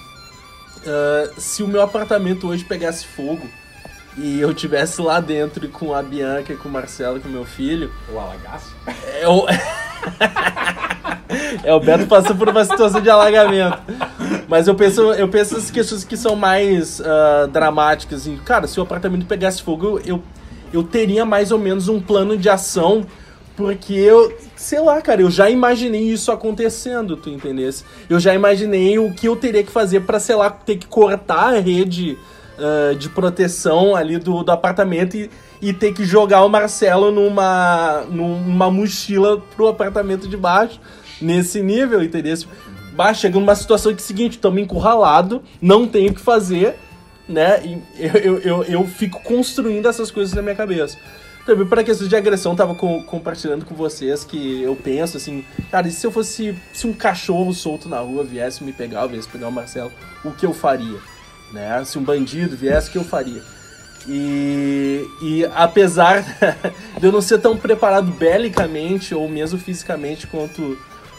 Ah, 0.85 1.29
se 1.37 1.63
o 1.63 1.67
meu 1.67 1.81
apartamento 1.81 2.47
hoje 2.47 2.63
pegasse 2.63 3.05
fogo 3.05 3.47
e 4.17 4.39
eu 4.39 4.53
tivesse 4.53 5.01
lá 5.01 5.19
dentro 5.19 5.67
com 5.69 5.93
a 5.93 6.01
Bianca, 6.01 6.55
com 6.55 6.67
o 6.67 6.71
Marcelo, 6.71 7.17
e 7.17 7.19
com 7.19 7.29
o 7.29 7.31
meu 7.31 7.45
filho, 7.45 7.91
O 8.11 8.19
alagaço? 8.19 8.75
é 9.21 9.27
o... 9.27 9.45
é, 11.63 11.73
o 11.73 11.79
Beto 11.79 12.07
passou 12.07 12.35
por 12.35 12.49
uma 12.49 12.65
situação 12.65 13.01
de 13.01 13.09
alagamento. 13.09 13.79
Mas 14.47 14.67
eu 14.67 14.75
penso, 14.75 15.13
eu 15.13 15.27
penso 15.27 15.55
as 15.55 15.69
questões 15.69 16.03
que 16.03 16.17
são 16.17 16.35
mais 16.35 17.01
ah, 17.01 17.47
dramáticas. 17.51 18.21
Assim. 18.21 18.37
Cara, 18.37 18.67
se 18.67 18.79
o 18.79 18.83
apartamento 18.83 19.25
pegasse 19.25 19.61
fogo, 19.61 20.01
eu, 20.05 20.21
eu 20.73 20.83
teria 20.83 21.25
mais 21.25 21.51
ou 21.51 21.59
menos 21.59 21.87
um 21.87 22.01
plano 22.01 22.37
de 22.37 22.49
ação. 22.49 23.05
Porque 23.59 23.93
eu, 23.93 24.33
sei 24.55 24.79
lá, 24.79 25.01
cara, 25.01 25.21
eu 25.21 25.29
já 25.29 25.49
imaginei 25.49 26.03
isso 26.03 26.31
acontecendo, 26.31 27.17
tu 27.17 27.29
entendesse? 27.29 27.83
Eu 28.09 28.17
já 28.17 28.33
imaginei 28.33 28.97
o 28.97 29.13
que 29.13 29.27
eu 29.27 29.35
teria 29.35 29.61
que 29.61 29.69
fazer 29.69 29.99
pra, 29.99 30.17
sei 30.17 30.35
lá, 30.35 30.49
ter 30.49 30.77
que 30.77 30.87
cortar 30.87 31.55
a 31.55 31.59
rede 31.59 32.17
ah, 32.57 32.93
de 32.93 33.09
proteção 33.09 33.97
ali 33.97 34.17
do, 34.17 34.43
do 34.43 34.49
apartamento 34.49 35.17
e, 35.17 35.29
e 35.61 35.73
ter 35.73 35.93
que 35.93 36.05
jogar 36.05 36.45
o 36.45 36.47
Marcelo 36.47 37.11
numa, 37.11 38.05
numa 38.09 38.71
mochila 38.71 39.43
pro 39.57 39.67
apartamento 39.67 40.25
de 40.25 40.37
baixo, 40.37 40.79
nesse 41.21 41.61
nível, 41.61 42.01
entendeu? 42.01 42.37
Bah, 42.93 43.13
chega 43.13 43.37
numa 43.37 43.55
situação 43.55 43.93
que 43.93 43.99
é 43.99 44.03
o 44.03 44.07
seguinte, 44.07 44.37
estamos 44.37 44.61
encurralado, 44.61 45.43
não 45.61 45.85
tenho 45.85 46.11
o 46.11 46.15
que 46.15 46.21
fazer, 46.21 46.75
né? 47.27 47.61
E 47.65 47.81
eu, 47.97 48.13
eu, 48.15 48.37
eu, 48.39 48.63
eu 48.63 48.87
fico 48.87 49.21
construindo 49.21 49.89
essas 49.89 50.09
coisas 50.09 50.33
na 50.33 50.41
minha 50.41 50.55
cabeça. 50.55 50.97
Também 51.49 51.65
para 51.65 51.83
questões 51.83 52.07
de 52.07 52.15
agressão, 52.15 52.55
tava 52.55 52.75
com- 52.75 53.01
compartilhando 53.01 53.65
com 53.65 53.73
vocês 53.73 54.23
que 54.23 54.61
eu 54.61 54.75
penso 54.75 55.17
assim, 55.17 55.43
cara, 55.71 55.87
e 55.87 55.91
se 55.91 56.05
eu 56.05 56.11
fosse, 56.11 56.55
se 56.71 56.85
um 56.85 56.93
cachorro 56.93 57.51
solto 57.55 57.89
na 57.89 57.97
rua 57.97 58.23
viesse 58.23 58.63
me 58.63 58.71
pegar, 58.71 59.01
ou 59.01 59.09
viesse 59.09 59.27
pegar 59.27 59.47
o 59.47 59.51
Marcelo, 59.51 59.91
o 60.23 60.29
que 60.29 60.45
eu 60.45 60.53
faria? 60.53 60.99
Né? 61.51 61.83
Se 61.85 61.97
um 61.97 62.03
bandido 62.03 62.55
viesse, 62.55 62.89
o 62.89 62.91
que 62.91 62.97
eu 62.99 63.03
faria? 63.03 63.41
E, 64.07 65.03
e 65.23 65.45
apesar 65.55 66.23
de 67.01 67.07
eu 67.07 67.11
não 67.11 67.19
ser 67.19 67.39
tão 67.39 67.57
preparado 67.57 68.11
belicamente 68.11 69.15
ou 69.15 69.27
mesmo 69.27 69.57
fisicamente 69.57 70.27
quanto, 70.27 70.77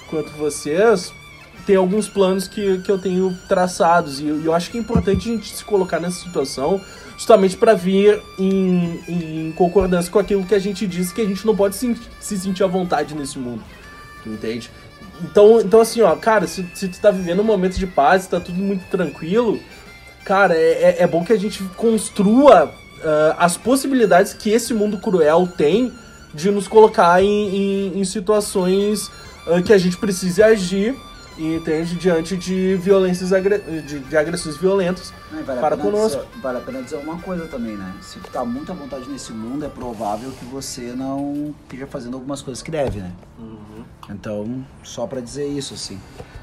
quanto 0.08 0.30
vocês, 0.34 1.12
tem 1.66 1.74
alguns 1.74 2.08
planos 2.08 2.46
que, 2.46 2.78
que 2.78 2.92
eu 2.92 3.00
tenho 3.00 3.36
traçados. 3.48 4.20
E 4.20 4.28
eu 4.28 4.54
acho 4.54 4.70
que 4.70 4.78
é 4.78 4.80
importante 4.80 5.28
a 5.28 5.32
gente 5.32 5.56
se 5.56 5.64
colocar 5.64 5.98
nessa 5.98 6.20
situação 6.20 6.80
justamente 7.20 7.54
para 7.54 7.74
vir 7.74 8.18
em, 8.38 8.98
em 9.06 9.52
concordância 9.52 10.10
com 10.10 10.18
aquilo 10.18 10.42
que 10.42 10.54
a 10.54 10.58
gente 10.58 10.86
disse 10.86 11.12
que 11.12 11.20
a 11.20 11.26
gente 11.26 11.46
não 11.46 11.54
pode 11.54 11.76
se, 11.76 11.94
se 12.18 12.38
sentir 12.40 12.64
à 12.64 12.66
vontade 12.66 13.14
nesse 13.14 13.38
mundo. 13.38 13.62
Entende? 14.26 14.70
Então, 15.22 15.60
então 15.60 15.82
assim, 15.82 16.00
ó, 16.00 16.16
cara, 16.16 16.46
se, 16.46 16.66
se 16.74 16.88
tu 16.88 16.98
tá 16.98 17.10
vivendo 17.10 17.40
um 17.40 17.44
momento 17.44 17.78
de 17.78 17.86
paz, 17.86 18.26
tá 18.26 18.40
tudo 18.40 18.56
muito 18.56 18.86
tranquilo, 18.90 19.60
cara, 20.24 20.54
é, 20.56 20.96
é- 20.98 21.02
é 21.02 21.06
bom 21.06 21.22
que 21.22 21.32
a 21.34 21.38
gente 21.38 21.62
construa 21.76 22.72
ah, 23.04 23.36
as 23.38 23.54
possibilidades 23.54 24.32
que 24.32 24.48
esse 24.48 24.72
mundo 24.72 24.96
cruel 24.96 25.46
tem 25.46 25.92
de 26.32 26.50
nos 26.50 26.66
colocar 26.66 27.22
em, 27.22 27.28
em- 27.54 28.00
em 28.00 28.04
situações 28.04 29.10
ah, 29.46 29.60
que 29.60 29.74
a 29.74 29.78
gente 29.78 29.98
precise 29.98 30.42
agir, 30.42 30.96
entende? 31.44 31.94
Diante 31.96 32.36
de 32.36 32.76
violências, 32.76 33.32
agre- 33.32 33.58
de, 33.58 33.98
de 34.00 34.16
agressões 34.16 34.56
violentas. 34.56 35.12
E 35.32 35.42
vale, 35.42 35.60
Para 35.60 35.76
conosco. 35.76 36.24
Dizer, 36.24 36.40
vale 36.42 36.58
a 36.58 36.60
pena 36.60 36.82
dizer 36.82 36.96
uma 36.96 37.18
coisa 37.18 37.46
também, 37.46 37.76
né? 37.76 37.94
Se 38.00 38.18
tu 38.18 38.30
tá 38.30 38.44
muito 38.44 38.70
à 38.72 38.74
vontade 38.74 39.08
nesse 39.08 39.32
mundo, 39.32 39.64
é 39.64 39.68
provável 39.68 40.30
que 40.32 40.44
você 40.44 40.92
não 40.96 41.54
esteja 41.62 41.86
fazendo 41.86 42.14
algumas 42.14 42.42
coisas 42.42 42.62
que 42.62 42.70
deve, 42.70 43.00
né? 43.00 43.12
Uhum. 43.38 43.84
Então, 44.10 44.64
só 44.82 45.06
pra 45.06 45.20
dizer 45.20 45.46
isso, 45.46 45.74
assim. 45.74 45.98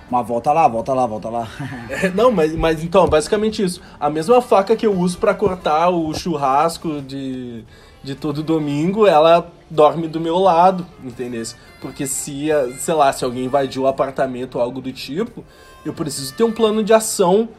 Mas 0.10 0.26
volta 0.26 0.54
lá, 0.54 0.66
volta 0.70 0.94
lá, 0.94 1.06
volta 1.06 1.28
lá. 1.30 1.48
Não, 2.16 2.32
mas, 2.32 2.56
mas 2.56 2.82
então, 2.82 3.08
basicamente 3.10 3.62
isso. 3.62 3.82
A 4.00 4.10
mesma 4.10 4.42
faca 4.42 4.74
que 4.74 4.86
eu 4.88 4.98
uso 4.98 5.18
pra 5.18 5.34
cortar 5.34 5.90
o 5.90 6.14
churrasco 6.14 7.02
de, 7.02 7.66
de 8.02 8.16
todo 8.16 8.42
domingo, 8.42 9.06
ela 9.06 9.52
dorme 9.70 10.08
do 10.08 10.18
meu 10.18 10.38
lado, 10.38 10.86
entendeu? 11.04 11.44
Porque 11.82 12.08
se, 12.08 12.48
sei 12.80 12.94
lá, 12.94 13.14
se 13.14 13.24
alguém 13.24 13.46
invadir 13.46 13.80
o 13.80 13.88
apartamento 13.88 14.56
ou 14.56 14.62
algo 14.62 14.82
do 14.82 14.92
tipo, 14.92 15.44
eu 15.86 15.94
preciso 15.94 16.34
ter 16.34 16.44
um 16.44 16.52
plano 16.52 16.84
de 16.84 16.94
ação 16.94 17.50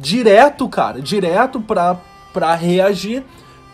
direto, 0.00 0.68
cara, 0.68 1.00
direto 1.00 1.60
pra, 1.60 2.00
pra 2.32 2.54
reagir, 2.54 3.22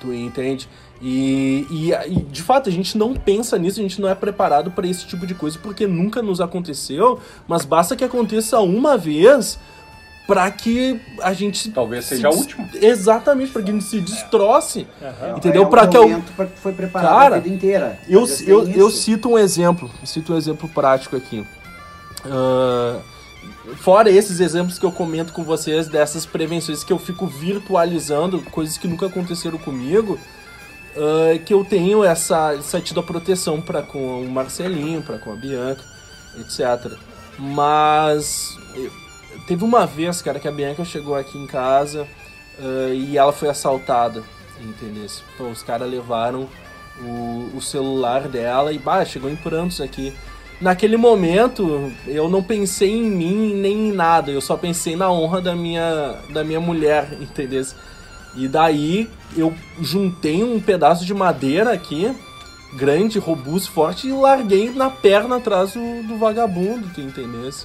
tu 0.00 0.12
entende? 0.12 0.68
E, 1.00 1.64
e, 1.70 1.92
e, 1.92 2.22
de 2.22 2.42
fato 2.42 2.68
a 2.68 2.72
gente 2.72 2.98
não 2.98 3.14
pensa 3.14 3.56
nisso, 3.56 3.78
a 3.78 3.82
gente 3.82 4.00
não 4.00 4.08
é 4.08 4.14
preparado 4.14 4.70
pra 4.70 4.86
esse 4.86 5.06
tipo 5.06 5.26
de 5.26 5.34
coisa 5.34 5.58
porque 5.62 5.86
nunca 5.86 6.20
nos 6.20 6.40
aconteceu, 6.40 7.20
mas 7.46 7.64
basta 7.64 7.94
que 7.94 8.04
aconteça 8.04 8.58
uma 8.60 8.96
vez 8.96 9.58
pra 10.28 10.50
que 10.50 11.00
a 11.22 11.32
gente 11.32 11.70
Talvez 11.70 12.04
se 12.04 12.16
seja 12.16 12.28
a 12.28 12.30
última. 12.30 12.68
Exatamente, 12.74 13.50
pra 13.50 13.62
que 13.62 13.70
a 13.70 13.72
gente 13.72 13.84
se 13.86 13.98
destroce. 14.00 14.86
É, 15.00 15.30
Entendeu? 15.34 15.62
É 15.62 15.66
um 15.66 15.70
Pra 15.70 15.88
que 15.88 15.96
eu- 15.96 16.22
foi 16.56 16.72
preparado 16.72 17.10
Cara, 17.10 17.36
a 17.36 17.40
vida 17.40 17.54
inteira. 17.54 17.98
Eu, 18.06 18.28
eu, 18.46 18.68
eu 18.68 18.90
cito 18.90 19.30
um 19.30 19.38
exemplo, 19.38 19.90
cito 20.04 20.34
um 20.34 20.36
exemplo 20.36 20.68
prático 20.68 21.16
aqui. 21.16 21.46
Ah, 22.26 23.00
fora 23.76 24.10
esses 24.10 24.38
exemplos 24.38 24.78
que 24.78 24.84
eu 24.84 24.92
comento 24.92 25.32
com 25.32 25.42
vocês 25.44 25.88
dessas 25.88 26.26
prevenções 26.26 26.84
que 26.84 26.92
eu 26.92 26.98
fico 26.98 27.26
virtualizando, 27.26 28.42
coisas 28.50 28.76
que 28.76 28.86
nunca 28.86 29.06
aconteceram 29.06 29.56
comigo, 29.56 30.18
ah, 30.94 31.38
que 31.38 31.54
eu 31.54 31.64
tenho 31.64 32.04
essa, 32.04 32.54
essa 32.54 32.78
tida 32.82 33.02
proteção 33.02 33.62
para 33.62 33.80
com 33.80 34.20
o 34.22 34.28
Marcelinho, 34.30 35.00
para 35.00 35.16
com 35.18 35.32
a 35.32 35.36
Bianca, 35.36 35.82
etc. 36.38 36.92
Mas 37.38 38.58
eu- 38.74 39.07
teve 39.48 39.64
uma 39.64 39.86
vez, 39.86 40.20
cara, 40.20 40.38
que 40.38 40.46
a 40.46 40.52
Bianca 40.52 40.84
chegou 40.84 41.16
aqui 41.16 41.38
em 41.38 41.46
casa 41.46 42.06
ah, 42.60 42.92
e 42.92 43.16
ela 43.16 43.32
foi 43.32 43.48
assaltada, 43.48 44.22
entendeu? 44.60 45.06
Então 45.34 45.50
os 45.50 45.62
caras 45.62 45.90
levaram 45.90 46.46
o, 47.00 47.50
o 47.56 47.60
celular 47.62 48.28
dela 48.28 48.72
e 48.72 48.78
bah, 48.78 49.04
chegou 49.06 49.30
em 49.30 49.36
prantos 49.36 49.80
aqui. 49.80 50.12
Naquele 50.60 50.96
momento, 50.96 51.90
eu 52.06 52.28
não 52.28 52.42
pensei 52.42 52.90
em 52.90 53.04
mim 53.04 53.54
nem 53.54 53.88
em 53.88 53.92
nada, 53.92 54.30
eu 54.30 54.40
só 54.40 54.56
pensei 54.56 54.96
na 54.96 55.10
honra 55.10 55.40
da 55.40 55.54
minha, 55.54 56.16
da 56.30 56.44
minha 56.44 56.60
mulher, 56.60 57.08
entendeu? 57.18 57.64
E 58.36 58.46
daí 58.46 59.08
eu 59.36 59.54
juntei 59.80 60.44
um 60.44 60.60
pedaço 60.60 61.06
de 61.06 61.14
madeira 61.14 61.72
aqui, 61.72 62.14
grande, 62.74 63.18
robusto, 63.18 63.70
forte, 63.70 64.08
e 64.08 64.12
larguei 64.12 64.70
na 64.70 64.90
perna 64.90 65.36
atrás 65.36 65.72
do, 65.72 66.02
do 66.06 66.18
vagabundo, 66.18 66.90
tu 66.92 67.00
entendesse? 67.00 67.64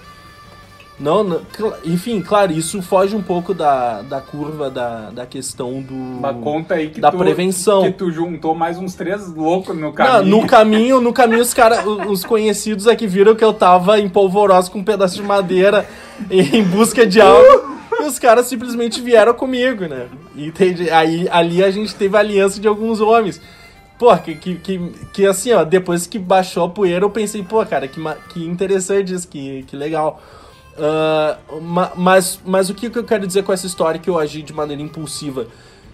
Não, 1.00 1.24
não, 1.24 1.42
enfim, 1.84 2.22
claro, 2.22 2.52
isso 2.52 2.82
foge 2.82 3.16
um 3.16 3.22
pouco 3.22 3.54
da, 3.54 4.04
da 4.04 4.22
curva 4.22 4.70
da, 4.70 5.10
da 5.10 5.26
questão 5.26 5.82
do. 5.82 6.22
Conta 6.42 6.76
aí 6.76 6.90
que 6.90 7.02
da 7.02 7.12
tu, 7.12 7.18
prevenção. 7.18 7.84
Que 7.84 7.92
tu 7.92 8.12
juntou 8.12 8.54
mais 8.54 8.78
uns 8.78 8.94
três 8.94 9.28
loucos 9.34 9.76
no 9.76 9.82
Não, 9.82 9.92
caminho. 9.92 10.38
no 10.38 10.48
caminho, 10.48 11.02
no 11.02 11.12
caminho 11.12 11.42
os 11.42 11.54
cara, 11.54 11.84
os 12.08 12.24
conhecidos 12.24 12.88
aqui 12.88 13.08
viram 13.08 13.36
que 13.36 13.44
eu 13.44 13.54
tava 13.54 14.00
em 14.00 14.08
polvorosa 14.08 14.70
com 14.70 14.80
um 14.80 14.84
pedaço 14.84 15.16
de 15.16 15.24
madeira 15.24 15.88
em 16.30 16.64
busca 16.64 17.08
de 17.08 17.20
algo. 17.20 17.74
E 18.00 18.06
os 18.06 18.20
caras 18.20 18.46
simplesmente 18.46 19.02
vieram 19.02 19.34
comigo, 19.34 19.86
né? 19.86 20.08
Entende? 20.36 20.90
Aí 20.92 21.28
ali 21.32 21.64
a 21.64 21.72
gente 21.72 21.94
teve 21.96 22.16
a 22.16 22.20
aliança 22.20 22.60
de 22.60 22.68
alguns 22.68 23.02
homens. 23.02 23.42
Pô, 23.98 24.16
que, 24.18 24.36
que, 24.36 24.56
que, 24.56 24.80
que 25.14 25.26
assim, 25.26 25.54
ó, 25.54 25.64
depois 25.64 26.06
que 26.08 26.20
baixou 26.20 26.66
a 26.66 26.70
poeira, 26.70 27.06
eu 27.06 27.10
pensei, 27.10 27.44
pô, 27.44 27.66
cara, 27.66 27.88
que, 27.88 28.02
que 28.30 28.46
interessante 28.46 29.14
isso, 29.14 29.28
que, 29.28 29.64
que 29.64 29.76
legal. 29.76 30.22
Ma- 31.62 31.92
mas, 31.96 32.40
mas 32.46 32.70
o 32.70 32.74
que 32.74 32.88
eu 32.88 33.04
quero 33.04 33.28
dizer 33.28 33.44
com 33.44 33.54
essa 33.54 33.68
história 33.68 34.00
que 34.00 34.10
eu 34.10 34.18
agi 34.18 34.42
de 34.42 34.54
maneira 34.54 34.82
impulsiva? 34.82 35.48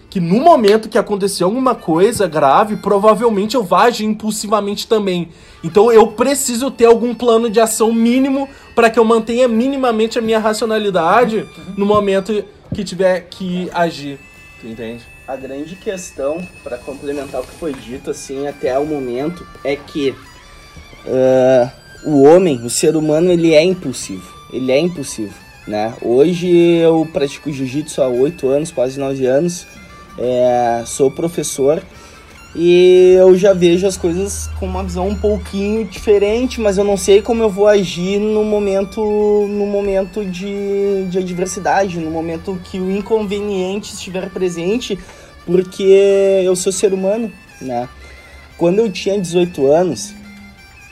que 0.09 0.19
no 0.19 0.39
momento 0.39 0.89
que 0.89 0.97
acontecer 0.97 1.43
alguma 1.43 1.75
coisa 1.75 2.27
grave, 2.27 2.77
provavelmente 2.77 3.53
eu 3.55 3.63
vá 3.63 3.83
agir 3.83 4.05
impulsivamente 4.05 4.87
também. 4.87 5.29
Então 5.63 5.91
eu 5.91 6.07
preciso 6.07 6.71
ter 6.71 6.85
algum 6.85 7.13
plano 7.13 7.47
de 7.47 7.59
ação 7.59 7.93
mínimo 7.93 8.49
para 8.73 8.89
que 8.89 8.97
eu 8.97 9.05
mantenha 9.05 9.47
minimamente 9.47 10.17
a 10.17 10.21
minha 10.23 10.39
racionalidade 10.39 11.47
no 11.77 11.85
momento 11.85 12.43
que 12.73 12.83
tiver 12.83 13.27
que 13.29 13.69
agir. 13.71 14.17
Tu 14.59 14.65
entende? 14.67 15.03
A 15.27 15.35
grande 15.35 15.75
questão, 15.75 16.41
para 16.63 16.79
complementar 16.79 17.41
o 17.41 17.43
que 17.45 17.53
foi 17.59 17.71
dito 17.73 18.09
assim 18.09 18.47
até 18.47 18.79
o 18.79 18.87
momento, 18.87 19.45
é 19.63 19.75
que 19.75 20.15
ah, 21.05 21.69
o 22.03 22.23
homem, 22.23 22.65
o 22.65 22.69
ser 22.69 22.95
humano, 22.95 23.31
ele 23.31 23.53
é 23.53 23.63
impulsivo. 23.63 24.38
Ele 24.51 24.71
é 24.71 24.79
impulsivo, 24.79 25.33
né? 25.67 25.93
Hoje 26.01 26.47
eu 26.47 27.07
pratico 27.12 27.51
jiu-jitsu 27.51 28.01
há 28.01 28.07
8 28.07 28.47
anos, 28.47 28.71
quase 28.71 28.99
9 28.99 29.25
anos. 29.25 29.67
É, 30.17 30.83
sou 30.85 31.09
professor 31.09 31.81
e 32.55 33.15
eu 33.17 33.38
já 33.38 33.53
vejo 33.53 33.85
as 33.85 33.95
coisas 33.95 34.49
com 34.59 34.65
uma 34.65 34.83
visão 34.83 35.07
um 35.07 35.15
pouquinho 35.15 35.85
diferente, 35.85 36.59
mas 36.59 36.77
eu 36.77 36.83
não 36.83 36.97
sei 36.97 37.21
como 37.21 37.43
eu 37.43 37.49
vou 37.49 37.67
agir 37.67 38.19
no 38.19 38.43
momento, 38.43 39.01
no 39.01 39.67
momento 39.67 40.25
de, 40.25 41.05
de 41.09 41.19
adversidade, 41.19 41.99
no 41.99 42.09
momento 42.09 42.59
que 42.63 42.79
o 42.79 42.89
inconveniente 42.89 43.93
estiver 43.93 44.29
presente, 44.31 44.97
porque 45.45 46.41
eu 46.43 46.55
sou 46.55 46.71
ser 46.71 46.91
humano, 46.91 47.31
né? 47.62 47.88
Quando 48.57 48.79
eu 48.79 48.91
tinha 48.91 49.19
18 49.19 49.67
anos, 49.67 50.15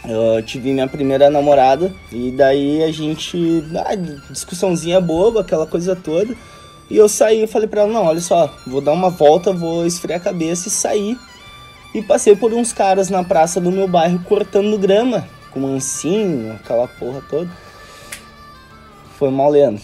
eu 0.07 0.41
tive 0.43 0.71
minha 0.71 0.87
primeira 0.87 1.29
namorada 1.29 1.93
e 2.11 2.31
daí 2.31 2.83
a 2.83 2.91
gente, 2.91 3.63
ah, 3.75 3.95
discussãozinha 4.29 5.01
boba, 5.01 5.41
aquela 5.41 5.67
coisa 5.67 5.95
toda. 5.95 6.35
E 6.89 6.95
eu 6.95 7.09
saí 7.09 7.43
e 7.43 7.47
falei 7.47 7.67
pra 7.67 7.81
ela, 7.81 7.91
não, 7.91 8.05
olha 8.05 8.21
só, 8.21 8.53
vou 8.65 8.79
dar 8.79 8.93
uma 8.93 9.09
volta, 9.09 9.51
vou 9.51 9.85
esfriar 9.85 10.19
a 10.19 10.23
cabeça 10.23 10.69
e 10.69 10.71
sair 10.71 11.17
e 11.93 12.01
passei 12.01 12.35
por 12.35 12.53
uns 12.53 12.71
caras 12.71 13.09
na 13.09 13.23
praça 13.23 13.59
do 13.59 13.71
meu 13.71 13.87
bairro 13.87 14.19
cortando 14.19 14.77
grama, 14.77 15.27
com 15.51 15.59
mansinho, 15.59 16.53
aquela 16.53 16.87
porra 16.87 17.21
toda. 17.29 17.49
Foi 19.17 19.29
mal, 19.31 19.49
Leandro. 19.49 19.83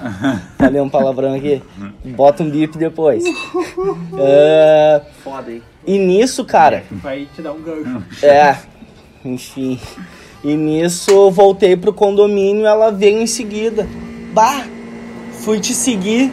Falei 0.56 0.80
um 0.80 0.88
palavrão 0.88 1.34
aqui. 1.34 1.62
Bota 2.04 2.42
um 2.42 2.48
bip 2.50 2.78
depois. 2.78 3.24
É, 4.18 5.00
Foda, 5.24 5.50
hein? 5.50 5.62
e 5.86 5.98
nisso, 5.98 6.44
cara, 6.44 6.84
Vai 6.90 7.26
te 7.34 7.40
dar 7.42 7.52
um 7.52 7.60
gancho. 7.62 8.02
é, 8.22 8.56
enfim. 9.24 9.78
E 10.42 10.56
nisso 10.56 11.30
voltei 11.30 11.76
pro 11.76 11.92
condomínio 11.92 12.66
ela 12.66 12.90
veio 12.90 13.20
em 13.20 13.26
seguida. 13.26 13.86
Bah, 14.32 14.64
fui 15.32 15.60
te 15.60 15.74
seguir. 15.74 16.32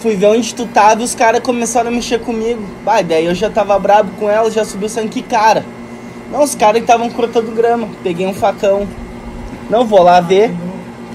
Fui 0.00 0.14
ver 0.14 0.26
onde 0.26 0.54
tu 0.54 0.66
tava 0.66 1.00
e 1.00 1.04
os 1.04 1.14
caras 1.14 1.40
começaram 1.40 1.88
a 1.88 1.92
mexer 1.92 2.20
comigo. 2.20 2.62
Bah, 2.84 3.02
daí 3.02 3.26
eu 3.26 3.34
já 3.34 3.48
tava 3.48 3.78
brabo 3.78 4.10
com 4.18 4.28
ela, 4.28 4.50
já 4.50 4.64
subiu 4.64 4.88
sangue. 4.88 5.08
Que 5.08 5.22
cara? 5.22 5.64
Não, 6.30 6.42
os 6.42 6.54
caras 6.54 6.80
estavam 6.80 7.08
cortando 7.10 7.54
grama. 7.54 7.88
Peguei 8.02 8.26
um 8.26 8.34
facão. 8.34 8.86
Não 9.70 9.84
vou 9.84 10.02
lá 10.02 10.20
ver. 10.20 10.50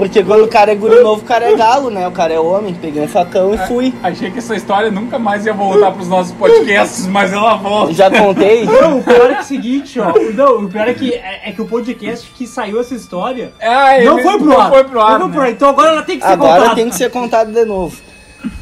Porque 0.02 0.24
quando 0.24 0.46
o 0.46 0.48
cara 0.48 0.72
é 0.72 0.76
guri 0.76 1.00
novo, 1.04 1.22
o 1.22 1.26
cara 1.26 1.52
é 1.52 1.56
galo, 1.56 1.92
né? 1.92 2.08
O 2.08 2.12
cara 2.12 2.34
é 2.34 2.40
homem. 2.40 2.74
Peguei 2.74 3.04
um 3.04 3.08
facão 3.08 3.54
e 3.54 3.58
fui. 3.68 3.94
Achei 4.02 4.32
que 4.32 4.40
essa 4.40 4.56
história 4.56 4.90
nunca 4.90 5.20
mais 5.20 5.46
ia 5.46 5.54
voltar 5.54 5.92
pros 5.92 6.08
nossos 6.08 6.32
podcasts, 6.34 7.06
mas 7.06 7.32
ela 7.32 7.54
volta. 7.58 7.94
Já 7.94 8.10
contei? 8.10 8.66
Não, 8.82 8.98
o 8.98 9.04
pior 9.04 9.30
é 9.30 9.34
que 9.34 9.36
é 9.36 9.40
o 9.42 9.44
seguinte, 9.44 10.00
ó. 10.00 10.12
Não, 10.34 10.66
o 10.66 10.70
pior 10.70 10.88
é 10.88 10.96
que, 10.96 11.14
é, 11.14 11.42
é 11.46 11.52
que 11.52 11.62
o 11.62 11.68
podcast 11.68 12.32
que 12.32 12.48
saiu 12.48 12.82
essa 12.82 12.96
história 12.96 13.54
Ah, 13.62 13.96
ele 13.96 14.06
não 14.06 14.18
foi 14.18 14.38
pro 14.40 14.46
não 14.48 14.60
ar. 14.60 14.70
Foi 14.72 14.84
pro 14.86 15.02
ar, 15.02 15.20
Não 15.20 15.28
foi 15.28 15.30
pro 15.30 15.42
né? 15.42 15.48
ar. 15.48 15.52
Então 15.52 15.70
agora 15.70 15.90
ela 15.90 16.02
tem 16.02 16.18
que 16.18 16.26
ser 16.26 16.32
Agora 16.32 16.56
contada. 16.56 16.76
tem 16.76 16.90
que 16.90 16.96
ser 16.96 17.12
contado 17.12 17.52
de 17.52 17.64
novo. 17.64 17.96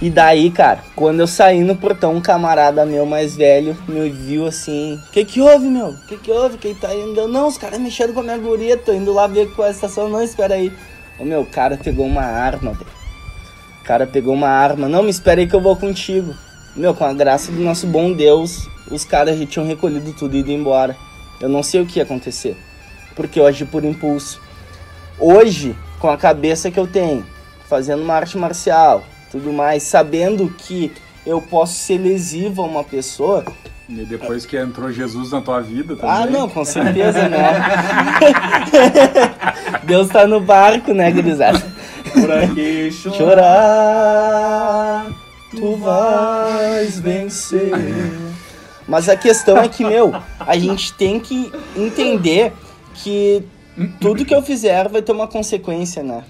E 0.02 0.10
daí, 0.10 0.52
cara, 0.52 0.84
quando 0.94 1.22
eu 1.22 1.28
saí 1.28 1.64
no 1.64 1.74
portão, 1.74 2.16
um 2.16 2.20
camarada 2.20 2.86
meu 2.86 3.06
mais 3.06 3.38
velho 3.38 3.78
me 3.88 4.10
viu 4.10 4.46
assim: 4.46 5.00
Que 5.14 5.24
que 5.24 5.40
houve, 5.40 5.68
meu? 5.68 5.96
Que 6.06 6.18
que 6.18 6.30
houve? 6.30 6.58
Quem 6.58 6.76
tá 6.76 6.94
indo? 6.94 7.30
Não, 7.30 7.48
os 7.48 7.58
caras 7.58 7.80
mexendo 7.80 8.14
com 8.14 8.20
a 8.20 8.24
minha 8.24 8.38
guria, 8.38 8.76
tô 8.76 8.92
indo 8.92 9.14
lá 9.14 9.26
ver 9.26 9.50
qual 9.54 9.66
é 9.66 9.70
a 9.70 9.74
estação. 9.74 10.10
Não, 10.10 10.22
espera 10.22 10.56
aí. 10.56 10.70
O 11.20 11.26
meu, 11.26 11.46
cara 11.46 11.78
pegou 11.78 12.06
uma 12.06 12.22
arma, 12.22 12.72
velho. 12.72 12.92
O 13.82 13.84
cara 13.84 14.08
pegou 14.08 14.34
uma 14.34 14.48
arma. 14.48 14.88
Não, 14.88 15.04
me 15.04 15.10
espera 15.10 15.42
aí 15.42 15.48
que 15.48 15.56
eu 15.56 15.62
vou 15.62 15.76
contigo. 15.76 16.34
Meu, 16.76 16.94
com 16.94 17.04
a 17.04 17.12
graça 17.12 17.52
do 17.52 17.60
nosso 17.60 17.86
bom 17.88 18.14
Deus, 18.14 18.70
os 18.90 19.04
caras 19.04 19.38
já 19.38 19.46
tinham 19.46 19.68
recolhido 19.68 20.14
tudo 20.14 20.36
e 20.36 20.40
ido 20.40 20.52
embora. 20.52 20.96
Eu 21.42 21.50
não 21.50 21.62
sei 21.62 21.82
o 21.82 21.86
que 21.86 22.00
ia 22.00 22.04
acontecer. 22.04 22.56
Porque 23.16 23.40
eu 23.40 23.46
agi 23.46 23.66
por 23.66 23.84
impulso. 23.84 24.42
Hoje, 25.20 25.76
com 26.00 26.10
a 26.10 26.18
cabeça 26.18 26.72
que 26.72 26.80
eu 26.80 26.88
tenho, 26.88 27.26
fazendo 27.68 28.02
uma 28.02 28.14
arte 28.14 28.38
marcial, 28.38 29.04
tudo 29.30 29.52
mais, 29.52 29.84
sabendo 29.84 30.50
que 30.50 30.92
eu 31.26 31.42
posso 31.42 31.74
ser 31.74 31.98
lesivo 31.98 32.62
a 32.62 32.66
uma 32.66 32.84
pessoa. 32.84 33.44
E 33.90 34.06
depois 34.06 34.46
que 34.46 34.56
entrou 34.56 34.92
Jesus 34.92 35.32
na 35.32 35.42
tua 35.42 35.62
vida 35.62 35.96
também. 35.96 36.12
Ah, 36.12 36.28
não, 36.28 36.48
com 36.48 36.64
certeza, 36.64 37.28
né? 37.28 37.54
Deus 39.84 40.10
tá 40.10 40.28
no 40.28 40.40
barco, 40.40 40.94
né, 40.94 41.10
gurizada? 41.10 41.60
Por 42.14 42.32
aqui, 42.32 42.92
Chorar, 42.92 43.48
tu 45.50 45.76
vais 45.78 47.00
vencer. 47.00 47.72
Mas 48.88 49.10
a 49.10 49.18
questão 49.18 49.58
é 49.58 49.68
que, 49.68 49.84
meu, 49.84 50.14
a 50.40 50.56
gente 50.56 50.94
tem 50.94 51.20
que 51.20 51.52
entender 51.76 52.54
que 52.94 53.44
tudo 54.00 54.24
que 54.24 54.36
eu 54.36 54.44
fizer 54.44 54.88
vai 54.88 55.02
ter 55.02 55.14
uma 55.14 55.28
consequência, 55.28 56.04
né? 56.04 56.24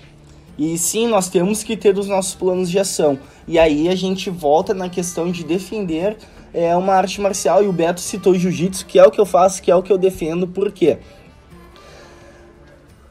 E 0.58 0.78
sim, 0.78 1.08
nós 1.08 1.28
temos 1.28 1.62
que 1.62 1.76
ter 1.76 1.98
os 1.98 2.08
nossos 2.08 2.36
planos 2.36 2.70
de 2.70 2.80
ação. 2.80 3.20
E 3.46 3.60
aí 3.60 3.90
a 3.90 3.96
gente 3.96 4.30
volta 4.30 4.74
na 4.74 4.88
questão 4.88 5.30
de 5.30 5.44
defender 5.44 6.18
é, 6.54 6.76
uma 6.76 6.94
arte 6.94 7.20
marcial. 7.22 7.64
E 7.64 7.68
o 7.68 7.74
Beto 7.74 8.02
citou 8.02 8.36
jiu-jitsu, 8.36 8.86
que 8.86 9.00
é 9.00 9.06
o 9.06 9.12
que 9.12 9.20
eu 9.20 9.26
faço, 9.26 9.62
que 9.62 9.72
é 9.72 9.76
o 9.76 9.84
que 9.84 9.92
eu 9.92 9.98
defendo. 9.98 10.48
Por 10.48 10.72
quê? 10.72 10.98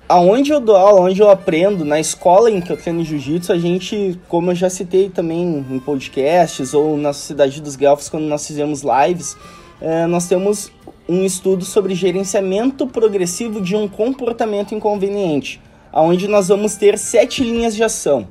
Aonde 0.08 0.50
eu 0.50 0.58
dou 0.58 0.74
aula, 0.74 1.02
onde 1.02 1.20
eu 1.20 1.28
aprendo, 1.28 1.84
na 1.84 2.00
escola 2.00 2.50
em 2.50 2.62
que 2.62 2.72
eu 2.72 2.78
treino 2.78 3.04
jiu-jitsu, 3.04 3.52
a 3.52 3.58
gente, 3.58 4.18
como 4.26 4.50
eu 4.50 4.54
já 4.54 4.70
citei 4.70 5.10
também 5.10 5.66
em 5.70 5.78
podcasts 5.78 6.72
ou 6.72 6.96
na 6.96 7.12
Sociedade 7.12 7.60
dos 7.60 7.76
Guelphs, 7.76 8.08
quando 8.08 8.24
nós 8.24 8.46
fizemos 8.46 8.82
lives, 8.82 9.36
eh, 9.82 10.06
nós 10.06 10.26
temos 10.26 10.72
um 11.06 11.24
estudo 11.26 11.62
sobre 11.64 11.94
gerenciamento 11.94 12.86
progressivo 12.86 13.60
de 13.60 13.76
um 13.76 13.86
comportamento 13.86 14.74
inconveniente, 14.74 15.60
aonde 15.92 16.26
nós 16.26 16.48
vamos 16.48 16.76
ter 16.76 16.96
sete 16.96 17.44
linhas 17.44 17.76
de 17.76 17.84
ação. 17.84 18.28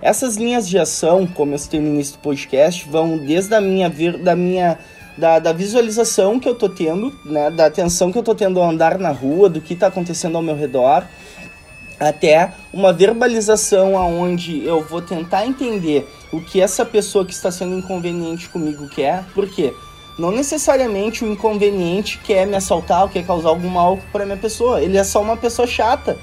Essas 0.00 0.36
linhas 0.36 0.68
de 0.68 0.78
ação, 0.78 1.26
como 1.26 1.54
eu 1.54 1.58
citei 1.58 1.80
no 1.80 1.88
início 1.88 2.14
do 2.16 2.20
podcast, 2.20 2.88
vão 2.88 3.16
desde 3.18 3.54
a 3.54 3.60
minha, 3.60 3.88
ver- 3.88 4.18
da 4.18 4.36
minha 4.36 4.78
da, 5.16 5.38
da 5.38 5.52
visualização 5.52 6.38
que 6.38 6.48
eu 6.48 6.54
tô 6.54 6.68
tendo, 6.68 7.12
né, 7.24 7.50
da 7.50 7.66
atenção 7.66 8.12
que 8.12 8.18
eu 8.18 8.22
tô 8.22 8.34
tendo 8.34 8.60
ao 8.60 8.68
andar 8.68 8.98
na 8.98 9.10
rua, 9.10 9.48
do 9.48 9.60
que 9.60 9.74
tá 9.74 9.86
acontecendo 9.86 10.36
ao 10.36 10.42
meu 10.42 10.54
redor, 10.54 11.04
até 11.98 12.52
uma 12.72 12.92
verbalização 12.92 13.96
aonde 13.96 14.62
eu 14.64 14.84
vou 14.84 15.00
tentar 15.00 15.46
entender 15.46 16.06
o 16.30 16.40
que 16.42 16.60
essa 16.60 16.84
pessoa 16.84 17.24
que 17.24 17.32
está 17.32 17.50
sendo 17.50 17.74
inconveniente 17.78 18.50
comigo 18.50 18.86
quer, 18.90 19.24
por 19.34 19.48
quê? 19.48 19.72
Não 20.18 20.30
necessariamente 20.30 21.24
o 21.24 21.32
inconveniente 21.32 22.18
quer 22.18 22.46
me 22.46 22.54
assaltar 22.56 23.02
ou 23.04 23.08
quer 23.08 23.24
causar 23.24 23.48
algum 23.48 23.68
mal 23.68 23.98
para 24.12 24.26
minha 24.26 24.36
pessoa, 24.36 24.82
ele 24.82 24.98
é 24.98 25.04
só 25.04 25.22
uma 25.22 25.36
pessoa 25.36 25.66
chata, 25.66 26.18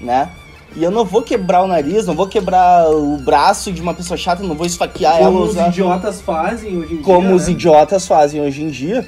né? 0.00 0.30
E 0.78 0.84
eu 0.84 0.92
não 0.92 1.04
vou 1.04 1.22
quebrar 1.22 1.64
o 1.64 1.66
nariz, 1.66 2.06
não 2.06 2.14
vou 2.14 2.28
quebrar 2.28 2.88
o 2.88 3.16
braço 3.16 3.72
de 3.72 3.82
uma 3.82 3.92
pessoa 3.92 4.16
chata, 4.16 4.44
não 4.44 4.54
vou 4.54 4.64
esfaquear 4.64 5.16
ela 5.16 5.26
Como 5.26 5.42
os 5.42 5.50
usar 5.50 5.68
idiotas 5.70 6.20
fazem 6.20 6.78
hoje 6.78 6.92
em 6.92 6.96
dia. 6.98 7.04
como 7.04 7.34
os 7.34 7.46
né? 7.48 7.52
idiotas 7.52 8.06
fazem 8.06 8.40
hoje 8.40 8.62
em 8.62 8.70
dia, 8.70 9.04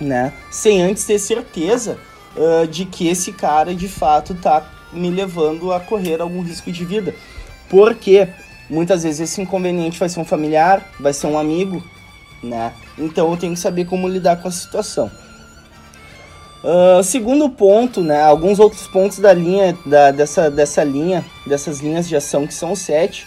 né? 0.00 0.32
Sem 0.50 0.82
antes 0.82 1.04
ter 1.04 1.20
certeza 1.20 1.98
ah, 2.36 2.66
de 2.66 2.84
que 2.84 3.06
esse 3.06 3.30
cara 3.30 3.76
de 3.76 3.86
fato 3.86 4.34
tá 4.34 4.68
me 4.92 5.08
levando 5.08 5.72
a 5.72 5.78
correr 5.78 6.20
algum 6.20 6.42
risco 6.42 6.72
de 6.72 6.84
vida. 6.84 7.14
Porque 7.68 8.26
muitas 8.68 9.04
vezes 9.04 9.20
esse 9.20 9.40
inconveniente 9.40 10.00
vai 10.00 10.08
ser 10.08 10.18
um 10.18 10.24
familiar, 10.24 10.84
vai 10.98 11.12
ser 11.12 11.28
um 11.28 11.38
amigo, 11.38 11.80
né? 12.42 12.72
Então 12.98 13.30
eu 13.30 13.36
tenho 13.36 13.54
que 13.54 13.60
saber 13.60 13.84
como 13.84 14.08
lidar 14.08 14.42
com 14.42 14.48
a 14.48 14.50
situação. 14.50 15.08
Ah, 16.62 17.00
segundo 17.02 17.48
ponto, 17.48 18.00
né? 18.00 18.22
Alguns 18.22 18.58
outros 18.58 18.86
pontos 18.88 19.18
da 19.18 19.32
linha, 19.32 19.76
da, 19.86 20.10
dessa, 20.10 20.50
dessa 20.50 20.82
linha, 20.82 21.24
dessas 21.46 21.80
linhas 21.80 22.08
de 22.08 22.16
ação 22.16 22.46
que 22.46 22.54
são 22.54 22.74
sete, 22.74 23.26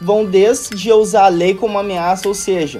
vão 0.00 0.24
desde 0.24 0.88
eu 0.88 0.98
usar 0.98 1.24
a 1.24 1.28
lei 1.28 1.54
como 1.54 1.78
ameaça, 1.78 2.28
ou 2.28 2.34
seja, 2.34 2.78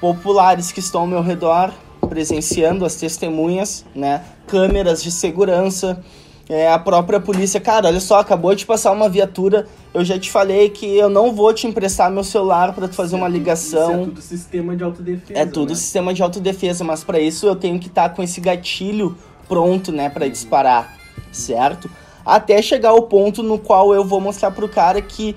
populares 0.00 0.72
que 0.72 0.80
estão 0.80 1.02
ao 1.02 1.06
meu 1.06 1.22
redor, 1.22 1.72
presenciando 2.08 2.84
as 2.84 2.94
testemunhas, 2.94 3.84
né? 3.94 4.22
Câmeras 4.46 5.02
de 5.02 5.10
segurança, 5.10 6.02
é, 6.50 6.68
a 6.68 6.80
própria 6.80 7.20
polícia. 7.20 7.60
Cara, 7.60 7.86
olha 7.86 8.00
só, 8.00 8.18
acabou 8.18 8.52
de 8.56 8.66
passar 8.66 8.90
uma 8.90 9.08
viatura. 9.08 9.68
Eu 9.94 10.04
já 10.04 10.18
te 10.18 10.28
falei 10.28 10.68
que 10.68 10.84
eu 10.98 11.08
não 11.08 11.32
vou 11.32 11.54
te 11.54 11.68
emprestar 11.68 12.10
meu 12.10 12.24
celular 12.24 12.74
para 12.74 12.88
tu 12.88 12.94
fazer 12.96 13.14
uma 13.14 13.28
Isso 13.28 13.38
ligação. 13.38 14.02
é 14.02 14.04
tudo 14.04 14.20
sistema 14.20 14.76
de 14.76 14.82
autodefesa. 14.82 15.40
É 15.40 15.46
tudo 15.46 15.68
né? 15.68 15.74
sistema 15.76 16.12
de 16.12 16.20
autodefesa, 16.20 16.82
mas 16.82 17.04
para 17.04 17.20
isso 17.20 17.46
eu 17.46 17.54
tenho 17.54 17.78
que 17.78 17.86
estar 17.86 18.08
com 18.08 18.20
esse 18.20 18.40
gatilho 18.40 19.16
pronto, 19.48 19.92
né, 19.92 20.08
para 20.08 20.28
disparar, 20.28 20.96
certo? 21.30 21.88
Até 22.26 22.60
chegar 22.60 22.90
ao 22.90 23.02
ponto 23.02 23.44
no 23.44 23.56
qual 23.58 23.94
eu 23.94 24.04
vou 24.04 24.20
mostrar 24.20 24.50
pro 24.50 24.68
cara 24.68 25.00
que 25.00 25.36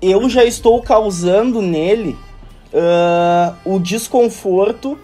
eu 0.00 0.28
já 0.28 0.44
estou 0.44 0.80
causando 0.82 1.60
nele 1.60 2.16
ah, 2.74 3.54
o 3.64 3.78
desconforto 3.78 4.98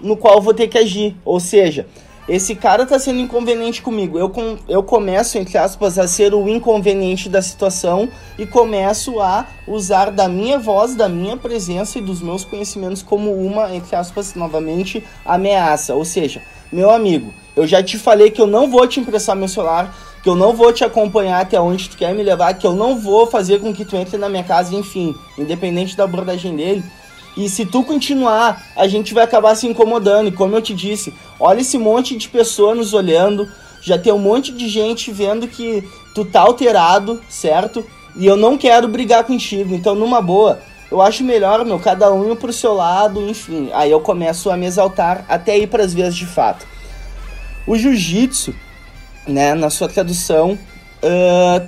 no 0.00 0.16
qual 0.16 0.36
eu 0.36 0.40
vou 0.40 0.54
ter 0.54 0.68
que 0.68 0.78
agir. 0.78 1.16
Ou 1.24 1.38
seja, 1.38 1.86
esse 2.30 2.54
cara 2.54 2.86
tá 2.86 2.96
sendo 2.96 3.18
inconveniente 3.18 3.82
comigo. 3.82 4.16
Eu, 4.16 4.30
com, 4.30 4.56
eu 4.68 4.84
começo, 4.84 5.36
entre 5.36 5.58
aspas, 5.58 5.98
a 5.98 6.06
ser 6.06 6.32
o 6.32 6.48
inconveniente 6.48 7.28
da 7.28 7.42
situação 7.42 8.08
e 8.38 8.46
começo 8.46 9.20
a 9.20 9.46
usar 9.66 10.12
da 10.12 10.28
minha 10.28 10.56
voz, 10.56 10.94
da 10.94 11.08
minha 11.08 11.36
presença 11.36 11.98
e 11.98 12.00
dos 12.00 12.22
meus 12.22 12.44
conhecimentos 12.44 13.02
como 13.02 13.34
uma, 13.34 13.74
entre 13.74 13.96
aspas, 13.96 14.36
novamente, 14.36 15.02
ameaça. 15.24 15.92
Ou 15.96 16.04
seja, 16.04 16.40
meu 16.70 16.88
amigo, 16.88 17.34
eu 17.56 17.66
já 17.66 17.82
te 17.82 17.98
falei 17.98 18.30
que 18.30 18.40
eu 18.40 18.46
não 18.46 18.70
vou 18.70 18.86
te 18.86 19.00
emprestar 19.00 19.34
meu 19.34 19.48
celular, 19.48 19.92
que 20.22 20.28
eu 20.28 20.36
não 20.36 20.52
vou 20.52 20.72
te 20.72 20.84
acompanhar 20.84 21.40
até 21.40 21.60
onde 21.60 21.88
tu 21.88 21.96
quer 21.96 22.14
me 22.14 22.22
levar, 22.22 22.54
que 22.54 22.64
eu 22.64 22.76
não 22.76 22.96
vou 22.96 23.26
fazer 23.26 23.60
com 23.60 23.74
que 23.74 23.84
tu 23.84 23.96
entre 23.96 24.16
na 24.16 24.28
minha 24.28 24.44
casa, 24.44 24.72
enfim, 24.72 25.16
independente 25.36 25.96
da 25.96 26.04
abordagem 26.04 26.54
dele. 26.54 26.84
E 27.36 27.48
se 27.48 27.64
tu 27.64 27.82
continuar, 27.82 28.62
a 28.76 28.86
gente 28.86 29.14
vai 29.14 29.24
acabar 29.24 29.54
se 29.54 29.66
incomodando. 29.66 30.28
E 30.28 30.32
como 30.32 30.56
eu 30.56 30.62
te 30.62 30.74
disse, 30.74 31.14
olha 31.38 31.60
esse 31.60 31.78
monte 31.78 32.16
de 32.16 32.28
pessoa 32.28 32.74
nos 32.74 32.92
olhando. 32.92 33.48
Já 33.80 33.98
tem 33.98 34.12
um 34.12 34.18
monte 34.18 34.52
de 34.52 34.68
gente 34.68 35.10
vendo 35.10 35.48
que 35.48 35.88
tu 36.14 36.24
tá 36.24 36.40
alterado, 36.40 37.20
certo? 37.28 37.84
E 38.16 38.26
eu 38.26 38.36
não 38.36 38.58
quero 38.58 38.88
brigar 38.88 39.24
contigo. 39.24 39.74
Então, 39.74 39.94
numa 39.94 40.20
boa, 40.20 40.60
eu 40.90 41.00
acho 41.00 41.22
melhor, 41.22 41.64
meu, 41.64 41.78
cada 41.78 42.12
um 42.12 42.32
ir 42.32 42.36
pro 42.36 42.52
seu 42.52 42.74
lado, 42.74 43.26
enfim. 43.28 43.70
Aí 43.72 43.90
eu 43.90 44.00
começo 44.00 44.50
a 44.50 44.56
me 44.56 44.66
exaltar 44.66 45.24
até 45.28 45.56
ir 45.56 45.68
pras 45.68 45.94
vias 45.94 46.16
de 46.16 46.26
fato. 46.26 46.66
O 47.66 47.76
jiu-jitsu, 47.76 48.54
né, 49.26 49.54
na 49.54 49.70
sua 49.70 49.88
tradução, 49.88 50.58
ah, 51.02 51.62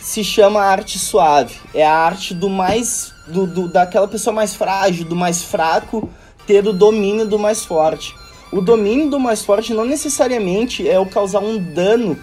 se 0.00 0.22
chama 0.22 0.60
arte 0.60 0.98
suave. 0.98 1.54
É 1.74 1.84
a 1.84 1.92
arte 1.92 2.34
do 2.34 2.48
mais. 2.48 3.13
Do, 3.26 3.46
do- 3.46 3.68
daquela 3.68 4.06
pessoa 4.06 4.34
mais 4.34 4.54
frágil, 4.54 5.04
do 5.06 5.16
mais 5.16 5.42
fraco, 5.42 6.08
ter 6.46 6.66
o 6.66 6.72
domínio 6.72 7.26
do 7.26 7.38
mais 7.38 7.64
forte. 7.64 8.14
O 8.52 8.60
domínio 8.60 9.10
do 9.10 9.18
mais 9.18 9.44
forte 9.44 9.72
não 9.74 9.84
necessariamente 9.84 10.88
é 10.88 10.98
o 11.00 11.06
causar 11.06 11.40
um 11.40 11.58
dano, 11.58 12.16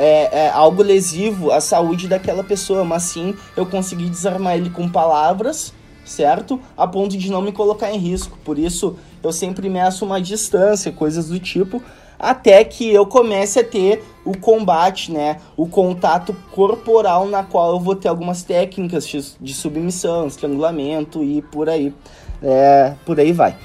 é, 0.00 0.44
é 0.46 0.50
algo 0.50 0.82
lesivo 0.82 1.50
à 1.50 1.60
saúde 1.60 2.08
daquela 2.08 2.42
pessoa, 2.42 2.84
mas 2.84 3.02
sim 3.02 3.34
eu 3.56 3.66
conseguir 3.66 4.08
desarmar 4.08 4.56
ele 4.56 4.70
com 4.70 4.88
palavras, 4.88 5.74
certo? 6.04 6.58
A 6.76 6.86
ponto 6.86 7.16
de 7.18 7.30
não 7.30 7.42
me 7.42 7.52
colocar 7.52 7.92
em 7.92 7.98
risco. 7.98 8.38
Por 8.44 8.58
isso 8.58 8.96
eu 9.22 9.32
sempre 9.32 9.68
meço 9.68 10.04
uma 10.06 10.20
distância, 10.22 10.90
coisas 10.92 11.28
do 11.28 11.38
tipo, 11.38 11.82
até 12.24 12.64
que 12.64 12.90
eu 12.90 13.04
comece 13.04 13.60
a 13.60 13.64
ter 13.64 14.02
o 14.24 14.36
combate, 14.36 15.12
né? 15.12 15.38
O 15.56 15.68
contato 15.68 16.34
corporal 16.50 17.26
na 17.26 17.44
qual 17.44 17.72
eu 17.72 17.80
vou 17.80 17.94
ter 17.94 18.08
algumas 18.08 18.42
técnicas 18.42 19.06
de 19.40 19.54
submissão, 19.54 20.26
estrangulamento 20.26 21.22
e 21.22 21.42
por 21.42 21.68
aí, 21.68 21.94
é, 22.42 22.94
por 23.04 23.20
aí 23.20 23.32
vai. 23.32 23.56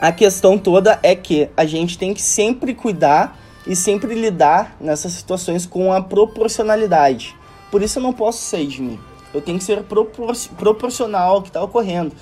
A 0.00 0.10
questão 0.10 0.56
toda 0.56 0.98
é 1.02 1.14
que 1.14 1.50
a 1.56 1.66
gente 1.66 1.98
tem 1.98 2.14
que 2.14 2.22
sempre 2.22 2.74
cuidar 2.74 3.38
e 3.66 3.76
sempre 3.76 4.14
lidar 4.14 4.76
nessas 4.80 5.12
situações 5.12 5.66
com 5.66 5.92
a 5.92 6.00
proporcionalidade. 6.00 7.36
Por 7.70 7.82
isso 7.82 7.98
eu 7.98 8.02
não 8.02 8.12
posso 8.12 8.38
sair 8.42 8.66
de 8.66 8.80
mim. 8.80 8.98
Eu 9.32 9.42
tenho 9.42 9.58
que 9.58 9.64
ser 9.64 9.82
propor 9.82 10.34
proporcional 10.56 11.34
ao 11.34 11.42
que 11.42 11.48
está 11.48 11.62
ocorrendo, 11.62 12.12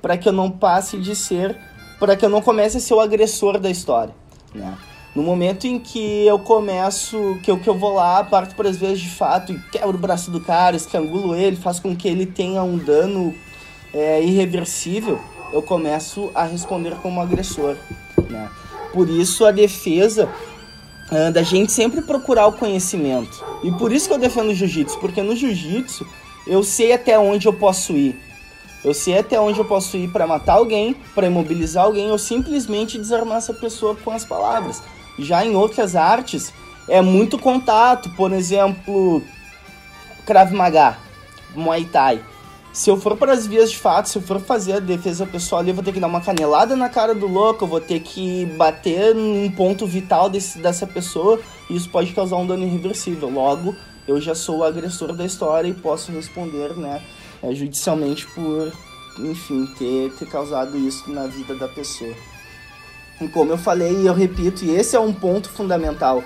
para 0.00 0.16
que 0.16 0.28
eu 0.28 0.32
não 0.32 0.50
passe 0.50 0.98
de 0.98 1.14
ser, 1.14 1.56
para 2.00 2.16
que 2.16 2.24
eu 2.24 2.28
não 2.28 2.42
comece 2.42 2.78
a 2.78 2.80
ser 2.80 2.94
o 2.94 3.00
agressor 3.00 3.58
da 3.58 3.70
história, 3.70 4.14
né? 4.54 4.76
No 5.14 5.22
momento 5.22 5.66
em 5.66 5.78
que 5.78 6.26
eu 6.26 6.38
começo, 6.38 7.38
que 7.42 7.50
eu, 7.50 7.58
que 7.58 7.68
eu 7.68 7.74
vou 7.74 7.94
lá, 7.94 8.24
parto 8.24 8.54
para 8.54 8.70
as 8.70 8.78
vezes 8.78 9.00
de 9.00 9.10
fato 9.10 9.52
e 9.52 9.58
quebro 9.70 9.96
o 9.96 10.00
braço 10.00 10.30
do 10.30 10.40
cara, 10.40 10.74
estrangulo 10.74 11.34
ele, 11.34 11.56
faço 11.56 11.82
com 11.82 11.94
que 11.94 12.08
ele 12.08 12.24
tenha 12.24 12.62
um 12.62 12.78
dano 12.78 13.34
é, 13.92 14.22
irreversível, 14.22 15.20
eu 15.52 15.60
começo 15.60 16.30
a 16.34 16.44
responder 16.44 16.94
como 17.02 17.20
agressor. 17.20 17.76
Né? 18.30 18.50
Por 18.92 19.10
isso 19.10 19.44
a 19.44 19.50
defesa 19.50 20.30
ah, 21.10 21.30
da 21.30 21.42
gente 21.42 21.72
sempre 21.72 22.00
procurar 22.00 22.46
o 22.46 22.52
conhecimento. 22.52 23.44
E 23.62 23.70
por 23.72 23.92
isso 23.92 24.08
que 24.08 24.14
eu 24.14 24.18
defendo 24.18 24.48
o 24.48 24.54
jiu-jitsu, 24.54 24.98
porque 24.98 25.22
no 25.22 25.36
jiu-jitsu 25.36 26.06
eu 26.46 26.62
sei 26.62 26.94
até 26.94 27.18
onde 27.18 27.46
eu 27.46 27.52
posso 27.52 27.92
ir. 27.92 28.18
Eu 28.82 28.94
sei 28.94 29.18
até 29.18 29.38
onde 29.38 29.58
eu 29.58 29.64
posso 29.64 29.96
ir 29.96 30.08
para 30.08 30.26
matar 30.26 30.54
alguém, 30.54 30.96
para 31.14 31.26
imobilizar 31.26 31.84
alguém 31.84 32.10
ou 32.10 32.18
simplesmente 32.18 32.98
desarmar 32.98 33.38
essa 33.38 33.52
pessoa 33.52 33.94
com 33.94 34.10
as 34.10 34.24
palavras. 34.24 34.82
Já 35.18 35.44
em 35.44 35.54
outras 35.54 35.94
artes 35.94 36.52
é 36.88 37.00
muito 37.00 37.38
contato, 37.38 38.10
por 38.10 38.32
exemplo, 38.32 39.22
Krav 40.26 40.52
Maga, 40.52 40.96
Muay 41.54 41.84
Thai. 41.84 42.20
Se 42.72 42.88
eu 42.88 42.96
for 42.96 43.16
para 43.18 43.32
as 43.32 43.46
vias 43.46 43.70
de 43.70 43.76
fato, 43.76 44.08
se 44.08 44.16
eu 44.16 44.22
for 44.22 44.40
fazer 44.40 44.74
a 44.74 44.80
defesa 44.80 45.26
pessoal 45.26 45.60
ali, 45.60 45.70
eu 45.70 45.74
vou 45.74 45.84
ter 45.84 45.92
que 45.92 46.00
dar 46.00 46.06
uma 46.06 46.22
canelada 46.22 46.74
na 46.74 46.88
cara 46.88 47.14
do 47.14 47.26
louco, 47.26 47.64
eu 47.64 47.68
vou 47.68 47.80
ter 47.80 48.00
que 48.00 48.46
bater 48.56 49.14
num 49.14 49.50
ponto 49.50 49.86
vital 49.86 50.30
desse, 50.30 50.58
dessa 50.58 50.86
pessoa, 50.86 51.38
e 51.68 51.76
isso 51.76 51.90
pode 51.90 52.12
causar 52.14 52.36
um 52.36 52.46
dano 52.46 52.64
irreversível. 52.64 53.28
Logo, 53.28 53.76
eu 54.08 54.18
já 54.18 54.34
sou 54.34 54.58
o 54.58 54.64
agressor 54.64 55.12
da 55.12 55.26
história 55.26 55.68
e 55.68 55.74
posso 55.74 56.10
responder, 56.12 56.74
né, 56.74 57.02
eh, 57.42 57.54
judicialmente 57.54 58.26
por, 58.28 58.72
enfim, 59.18 59.66
ter, 59.78 60.10
ter 60.12 60.26
causado 60.26 60.78
isso 60.78 61.10
na 61.12 61.26
vida 61.26 61.54
da 61.54 61.68
pessoa. 61.68 62.14
E 63.22 63.28
como 63.28 63.52
eu 63.52 63.58
falei 63.58 63.92
e 64.00 64.06
eu 64.06 64.14
repito, 64.14 64.64
e 64.64 64.70
esse 64.70 64.96
é 64.96 65.00
um 65.00 65.12
ponto 65.12 65.48
fundamental, 65.48 66.24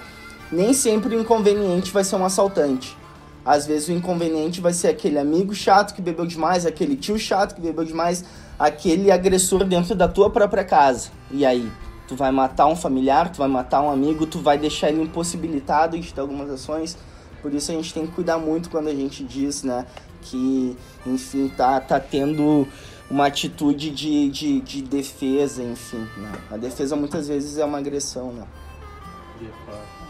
nem 0.50 0.72
sempre 0.72 1.14
o 1.14 1.20
inconveniente 1.20 1.92
vai 1.92 2.02
ser 2.02 2.16
um 2.16 2.24
assaltante. 2.24 2.96
Às 3.44 3.66
vezes 3.66 3.88
o 3.88 3.92
inconveniente 3.92 4.60
vai 4.60 4.72
ser 4.72 4.88
aquele 4.88 5.18
amigo 5.18 5.54
chato 5.54 5.94
que 5.94 6.02
bebeu 6.02 6.26
demais, 6.26 6.64
aquele 6.64 6.96
tio 6.96 7.18
chato 7.18 7.54
que 7.54 7.60
bebeu 7.60 7.84
demais, 7.84 8.24
aquele 8.58 9.10
agressor 9.10 9.62
dentro 9.64 9.94
da 9.94 10.08
tua 10.08 10.30
própria 10.30 10.64
casa. 10.64 11.10
E 11.30 11.44
aí? 11.44 11.70
Tu 12.08 12.16
vai 12.16 12.30
matar 12.30 12.66
um 12.66 12.76
familiar, 12.76 13.30
tu 13.30 13.38
vai 13.38 13.48
matar 13.48 13.82
um 13.82 13.90
amigo, 13.90 14.26
tu 14.26 14.38
vai 14.38 14.56
deixar 14.56 14.88
ele 14.88 15.02
impossibilitado 15.02 15.98
de 15.98 16.14
ter 16.14 16.20
algumas 16.20 16.48
ações. 16.48 16.96
Por 17.42 17.52
isso 17.52 17.70
a 17.70 17.74
gente 17.74 17.92
tem 17.92 18.06
que 18.06 18.12
cuidar 18.12 18.38
muito 18.38 18.70
quando 18.70 18.88
a 18.88 18.94
gente 18.94 19.22
diz, 19.22 19.62
né, 19.62 19.86
que, 20.22 20.76
enfim, 21.04 21.48
tá, 21.48 21.80
tá 21.80 22.00
tendo 22.00 22.66
uma 23.10 23.26
atitude 23.26 23.90
de, 23.90 24.28
de, 24.30 24.60
de 24.60 24.82
defesa, 24.82 25.62
enfim. 25.62 26.06
Né? 26.16 26.32
A 26.50 26.56
defesa 26.56 26.96
muitas 26.96 27.28
vezes 27.28 27.58
é 27.58 27.64
uma 27.64 27.78
agressão, 27.78 28.32
né? 28.32 28.44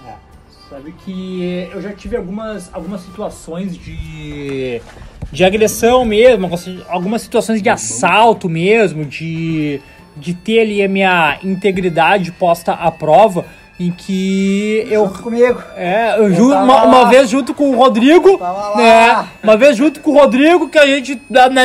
É, 0.07 0.15
sabe 0.71 0.93
que 0.93 1.69
eu 1.73 1.83
já 1.83 1.93
tive 1.93 2.17
algumas, 2.17 2.73
algumas 2.73 3.01
situações 3.03 3.77
de, 3.77 4.81
de 5.33 5.45
agressão 5.45 6.05
mesmo, 6.05 6.49
algumas 6.89 7.23
situações 7.23 7.61
de 7.61 7.69
assalto 7.69 8.49
mesmo, 8.49 9.05
de, 9.05 9.81
de 10.17 10.33
ter 10.35 10.61
ali 10.61 10.83
a 10.83 10.89
minha 10.89 11.39
integridade 11.43 12.33
posta 12.33 12.73
à 12.73 12.91
prova, 12.91 13.45
em 13.79 13.91
que 13.91 14.87
eu. 14.91 15.07
Junto 15.07 15.23
comigo. 15.23 15.63
É, 15.77 16.15
eu 16.19 16.33
ju- 16.33 16.53
uma, 16.53 16.85
uma 16.85 17.09
vez 17.11 17.29
junto 17.29 17.53
com 17.55 17.71
o 17.71 17.77
Rodrigo, 17.77 18.39
né? 18.77 19.27
Uma 19.43 19.57
vez 19.57 19.77
junto 19.77 20.01
com 20.01 20.13
o 20.13 20.19
Rodrigo, 20.19 20.69
que 20.69 20.79
a 20.79 20.87
gente. 20.87 21.21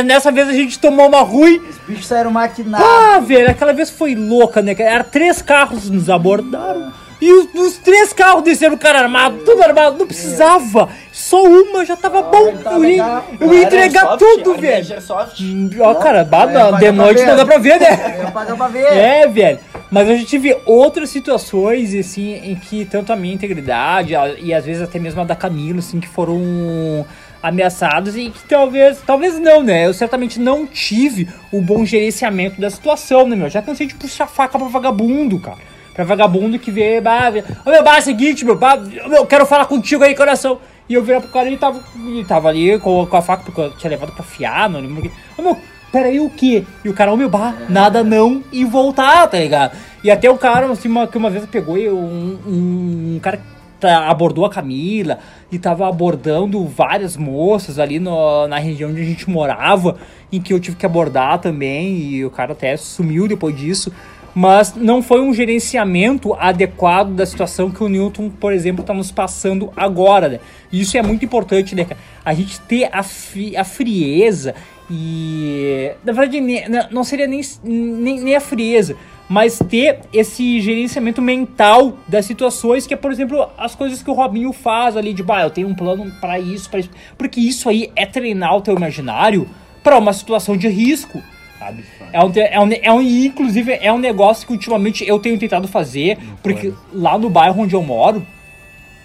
Nessa 0.06 0.32
vez 0.32 0.50
a 0.50 0.54
gente 0.54 0.78
tomou 0.78 1.08
uma 1.08 1.22
ruim. 1.22 1.58
Os 1.70 1.78
bichos 1.88 2.08
saíram 2.08 2.32
maquinados. 2.32 2.86
Ah, 2.86 3.20
velho, 3.20 3.50
aquela 3.50 3.74
vez 3.74 3.90
foi 3.90 4.14
louca, 4.16 4.62
né? 4.62 4.76
Era 4.78 5.04
três 5.04 5.42
carros 5.42 5.90
nos 5.90 6.10
abordaram. 6.10 6.92
E 7.22 7.32
os, 7.32 7.54
os 7.54 7.78
três 7.78 8.12
carros 8.12 8.42
desceram 8.42 8.74
o 8.74 8.80
cara 8.80 8.98
armado, 9.02 9.38
tudo 9.46 9.62
armado, 9.62 9.96
não 10.00 10.08
precisava. 10.08 10.90
Só 11.12 11.44
uma 11.44 11.86
já 11.86 11.96
tava 11.96 12.24
bom. 12.24 12.52
tá 12.58 12.72
Eu 12.72 12.84
ia, 12.84 13.22
eu 13.40 13.54
ia 13.54 13.64
entregar 13.64 14.18
tudo, 14.18 14.56
velho. 14.56 14.88
Ó, 15.82 15.94
cara, 15.96 16.24
bah, 16.24 16.48
É, 16.52 16.72
de 16.80 16.92
noite 16.92 17.24
não 17.24 17.36
dá 17.36 17.46
pra 17.46 17.60
ver, 17.60 17.80
né? 17.80 18.28
Ver. 18.72 18.98
É, 18.98 19.28
velho. 19.28 19.60
Mas 19.92 20.08
eu 20.08 20.18
já 20.18 20.26
tive 20.26 20.58
outras 20.66 21.10
situações, 21.10 21.94
assim, 21.94 22.34
em 22.36 22.56
que 22.56 22.86
tanto 22.86 23.12
a 23.12 23.16
minha 23.16 23.34
integridade 23.34 24.14
e 24.40 24.54
às 24.54 24.66
vezes 24.66 24.82
até 24.82 24.98
mesmo 24.98 25.20
a 25.20 25.26
da 25.26 25.36
Camila, 25.36 25.80
assim, 25.80 26.00
que 26.00 26.08
foram 26.08 27.06
ameaçados 27.44 28.16
e 28.16 28.30
que 28.30 28.42
talvez, 28.48 29.02
talvez 29.06 29.38
não, 29.38 29.62
né? 29.62 29.86
Eu 29.86 29.94
certamente 29.94 30.40
não 30.40 30.66
tive 30.66 31.28
o 31.52 31.60
bom 31.60 31.86
gerenciamento 31.86 32.62
da 32.62 32.70
situação, 32.70 33.28
né, 33.28 33.36
meu? 33.36 33.50
Já 33.50 33.62
cansei 33.62 33.86
de 33.86 33.96
puxar 33.96 34.28
faca 34.28 34.58
pra 34.58 34.68
vagabundo, 34.70 35.38
cara. 35.40 35.58
Pra 35.94 36.06
vagabundo 36.06 36.58
que 36.58 36.72
vê, 36.72 37.02
bah, 37.02 37.30
meu, 37.30 37.84
bah, 37.84 37.98
é 37.98 38.02
seguinte, 38.02 38.46
meu, 38.46 38.58
bah, 38.58 38.82
eu 39.12 39.26
quero 39.26 39.46
falar 39.46 39.66
contigo 39.66 40.06
aí, 40.06 40.16
coração. 40.16 40.60
E 40.88 40.94
eu 40.94 41.04
virar 41.04 41.20
pro 41.20 41.30
cara 41.30 41.46
e 41.46 41.50
ele 41.50 41.58
tava, 41.58 41.84
ele 41.96 42.26
tava 42.26 42.48
ali 42.48 42.80
com, 42.80 43.06
com 43.06 43.18
a 43.18 43.22
faca, 43.22 43.44
porque 43.44 43.60
eu 43.60 43.72
tinha 43.72 43.90
levado 43.90 44.14
pra 44.14 44.24
fiar, 44.24 44.70
não 44.70 44.80
lembro 44.80 45.00
o 45.00 45.02
que. 45.02 45.12
Meu, 45.42 45.58
peraí, 45.92 46.20
o 46.20 46.30
quê? 46.30 46.64
E 46.84 46.90
o 46.90 46.94
cara, 46.94 47.12
ô 47.14 47.18
meu, 47.18 47.30
bah, 47.30 47.54
nada 47.70 48.04
não, 48.04 48.44
e 48.52 48.64
voltar, 48.66 49.28
tá 49.28 49.38
ligado? 49.40 49.76
E 50.04 50.10
até 50.10 50.30
o 50.30 50.38
cara, 50.38 50.66
assim, 50.72 50.88
uma, 50.88 51.08
que 51.08 51.18
uma 51.18 51.30
vez 51.30 51.46
pegou 51.46 51.78
e 51.78 51.90
um, 51.90 52.40
um, 52.48 53.16
um 53.16 53.20
cara 53.22 53.40
tá- 53.80 54.08
abordou 54.10 54.46
a 54.46 54.50
Camila 54.50 55.20
e 55.52 55.60
tava 55.60 55.88
abordando 55.88 56.66
várias 56.66 57.16
moças 57.18 57.78
ali 57.78 58.00
no- 58.00 58.48
na 58.48 58.58
região 58.58 58.90
onde 58.90 59.02
a 59.02 59.06
gente 59.06 59.30
morava, 59.30 59.98
em 60.32 60.42
que 60.42 60.54
eu 60.54 60.60
tive 60.60 60.78
que 60.78 60.86
abordar 60.86 61.40
também, 61.40 61.98
e 61.98 62.26
o 62.26 62.30
cara 62.32 62.54
até 62.54 62.76
sumiu 62.78 63.28
depois 63.28 63.56
disso. 63.56 63.92
Mas 64.34 64.74
não 64.76 65.02
foi 65.04 65.20
um 65.20 65.34
gerenciamento 65.34 66.34
adequado 66.36 67.10
da 67.16 67.26
situação 67.26 67.70
que 67.70 67.84
o 67.84 67.90
Newton, 67.90 68.30
por 68.30 68.54
exemplo, 68.54 68.80
está 68.80 68.94
nos 68.94 69.12
passando 69.12 69.74
agora, 69.76 70.30
né? 70.30 70.40
Isso 70.72 70.98
é 70.98 71.02
muito 71.02 71.26
importante, 71.26 71.76
né? 71.76 71.86
A 72.24 72.34
gente 72.34 72.58
ter 72.62 72.86
a, 72.94 73.00
a 73.02 73.64
frieza 73.66 74.56
E 74.90 75.92
na 76.04 76.12
verdade 76.12 76.42
não 76.92 77.04
seria 77.04 77.28
nem, 77.28 77.42
nem, 77.64 78.20
nem 78.20 78.36
a 78.36 78.42
frieza, 78.42 78.98
mas 79.30 79.60
ter 79.70 80.00
esse 80.12 80.60
gerenciamento 80.60 81.22
mental 81.22 81.98
das 82.06 82.26
situações, 82.26 82.86
que 82.86 82.94
é, 82.94 82.98
por 82.98 83.12
exemplo, 83.12 83.50
as 83.58 83.74
coisas 83.74 84.04
que 84.04 84.10
o 84.10 84.14
Robinho 84.14 84.52
faz 84.52 84.98
ali, 84.98 85.14
de, 85.14 85.24
bah, 85.24 85.44
eu 85.44 85.50
tenho 85.50 85.70
um 85.70 85.74
plano 85.74 86.12
pra 86.20 86.38
isso, 86.38 86.70
pra 86.70 86.80
isso. 86.82 86.90
Porque 87.18 87.40
isso 87.40 87.70
aí 87.70 87.90
é 87.96 88.06
treinar 88.06 88.58
o 88.58 88.62
teu 88.62 88.76
imaginário 88.76 89.48
pra 89.82 89.98
uma 89.98 90.12
situação 90.12 90.58
de 90.58 90.68
risco. 90.68 91.24
Sabe? 91.58 91.86
É 92.12 92.22
um, 92.22 92.32
é, 92.36 92.60
um, 92.60 92.70
é 92.82 92.92
um, 92.92 93.02
inclusive, 93.02 93.72
é 93.80 93.94
um 93.94 94.00
negócio 94.00 94.46
que 94.46 94.52
ultimamente 94.52 95.08
eu 95.08 95.18
tenho 95.20 95.40
tentado 95.40 95.68
fazer, 95.68 96.18
porque 96.44 96.74
lá 96.92 97.18
no 97.18 97.30
bairro 97.30 97.62
onde 97.62 97.74
eu 97.74 97.84
moro, 97.84 98.26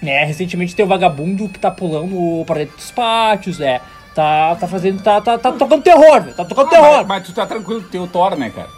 né, 0.02 0.24
recentemente 0.24 0.74
tem 0.74 0.84
o 0.84 0.88
vagabundo 0.88 1.48
que 1.48 1.58
tá 1.58 1.70
pulando 1.70 2.44
pra 2.44 2.56
dentro 2.56 2.76
dos 2.76 2.90
pátios, 2.90 3.58
né? 3.58 3.80
Tá, 4.16 4.56
tá 4.56 4.66
fazendo. 4.66 5.02
Tá, 5.02 5.20
tá, 5.20 5.36
tá 5.36 5.52
tocando 5.52 5.82
terror, 5.82 6.22
velho. 6.22 6.34
Tá 6.34 6.44
tocando 6.44 6.70
terror. 6.70 6.96
Mas, 6.98 7.06
mas 7.06 7.26
tu 7.26 7.32
tá 7.34 7.44
tranquilo, 7.46 7.82
tem 7.82 8.00
o 8.00 8.06
Thor, 8.06 8.34
né, 8.34 8.48
cara? 8.50 8.68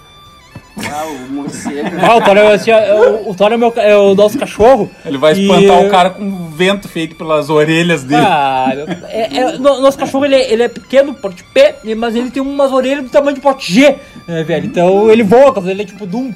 Ah, 0.93 1.05
o 1.07 1.33
morcego. 1.33 1.89
Ah, 2.01 2.17
o 2.17 2.21
Thor 2.21 2.37
é, 2.37 2.53
assim, 2.55 2.71
é 2.73 2.93
o, 2.95 3.31
o 3.31 3.35
Thor 3.37 3.53
é, 3.53 3.57
meu, 3.57 3.73
é 3.77 3.97
o 3.97 4.15
nosso 4.17 4.37
cachorro. 4.37 4.91
Ele 5.05 5.17
vai 5.17 5.35
E- 5.35 5.43
espantar 5.43 5.81
o 5.87 5.89
cara 5.91 6.11
com 6.11 6.51
vento 6.51 6.89
feito 6.89 7.15
pelas 7.15 7.51
orelhas 7.51 8.03
dele. 8.03 8.21
Ah, 8.25 8.73
é, 9.09 9.39
é, 9.39 9.59
no- 9.59 9.81
nosso 9.81 9.97
cachorro 9.97 10.25
ele, 10.25 10.35
é- 10.35 10.53
ele 10.53 10.63
é 10.65 10.69
pequeno, 10.69 11.15
porte 11.15 11.45
P, 11.45 11.77
mas 11.97 12.17
ele 12.17 12.31
tem 12.33 12.43
umas 12.43 12.73
orelhas 12.73 13.05
do 13.05 13.11
tamanho 13.11 13.37
de 13.37 13.41
porte 13.41 13.73
G, 13.73 13.97
né, 14.27 14.43
velho? 14.43 14.67
Então 14.67 15.09
ele 15.11 15.23
voa, 15.23 15.55
ele 15.71 15.83
é 15.83 15.85
tipo 15.85 16.05
Doom. 16.05 16.33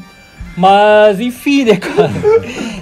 Mas 0.56 1.18
enfim, 1.18 1.64
né, 1.64 1.76
cara? 1.76 2.10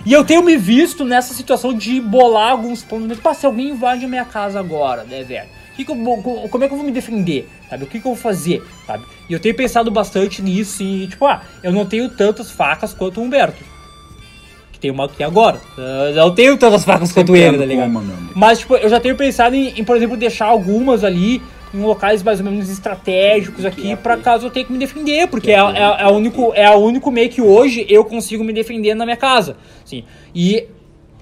E 0.05 0.13
eu 0.13 0.25
tenho 0.25 0.43
me 0.43 0.57
visto 0.57 1.05
nessa 1.05 1.33
situação 1.35 1.73
de 1.73 2.01
bolar 2.01 2.51
alguns 2.51 2.83
planos. 2.83 3.07
Mas, 3.09 3.21
pá, 3.21 3.33
se 3.33 3.47
alguém 3.47 3.69
invade 3.69 4.05
a 4.05 4.09
minha 4.09 4.25
casa 4.25 4.59
agora, 4.59 5.05
né, 5.05 5.23
velho? 5.23 5.47
Que 5.81 5.85
que 5.87 5.93
eu 5.93 5.97
vou- 5.97 6.47
como 6.51 6.63
é 6.63 6.69
que 6.69 6.75
eu 6.75 6.77
vou 6.77 6.85
me 6.85 6.93
defender? 6.93 7.49
Sabe? 7.71 7.85
O 7.85 7.87
que, 7.87 7.99
que 8.01 8.07
eu 8.07 8.13
vou 8.13 8.17
fazer? 8.23 8.63
Sabe? 8.87 9.03
E 9.31 9.33
eu 9.33 9.41
tenho 9.41 9.55
pensado 9.55 9.91
bastante 9.91 10.43
nisso 10.43 10.83
e, 10.83 11.07
tipo, 11.07 11.25
ah, 11.25 11.41
eu 11.63 11.73
não 11.73 11.87
tenho 11.87 12.07
tantas 12.11 12.51
facas 12.51 12.93
quanto 12.93 13.19
o 13.19 13.25
Humberto. 13.25 13.65
Que 14.73 14.79
tem 14.79 14.91
uma 14.91 15.07
aqui 15.07 15.23
agora. 15.23 15.59
Eu 15.79 16.15
não 16.17 16.35
tenho 16.35 16.59
tantas 16.59 16.85
facas 16.85 17.11
quanto 17.13 17.35
ele, 17.35 17.57
tá 17.57 17.65
ligado? 17.65 17.89
Uma. 17.89 18.03
Mas, 18.35 18.59
tipo, 18.59 18.77
eu 18.77 18.91
já 18.91 19.01
tenho 19.01 19.17
pensado 19.17 19.57
em, 19.57 19.81
em, 19.81 19.83
por 19.83 19.97
exemplo, 19.97 20.19
deixar 20.19 20.47
algumas 20.47 21.03
ali 21.03 21.41
em 21.73 21.81
locais 21.81 22.23
mais 22.23 22.41
ou 22.41 22.45
menos 22.45 22.69
estratégicos 22.69 23.65
aqui, 23.65 23.97
pra 23.97 24.19
caso 24.19 24.47
eu 24.49 24.51
tenha 24.51 24.67
que 24.67 24.73
me 24.73 24.79
defender, 24.79 25.29
porque 25.29 25.51
é, 25.51 25.55
é, 25.55 26.03
é, 26.03 26.07
o 26.09 26.11
único, 26.11 26.53
é 26.55 26.69
o 26.71 26.79
único 26.81 27.11
meio 27.11 27.31
que 27.31 27.41
hoje 27.41 27.87
eu 27.89 28.05
consigo 28.05 28.45
me 28.45 28.53
defender 28.53 28.95
na 28.95 29.07
minha 29.07 29.17
casa. 29.17 29.57
Sim. 29.85 30.05
E 30.35 30.67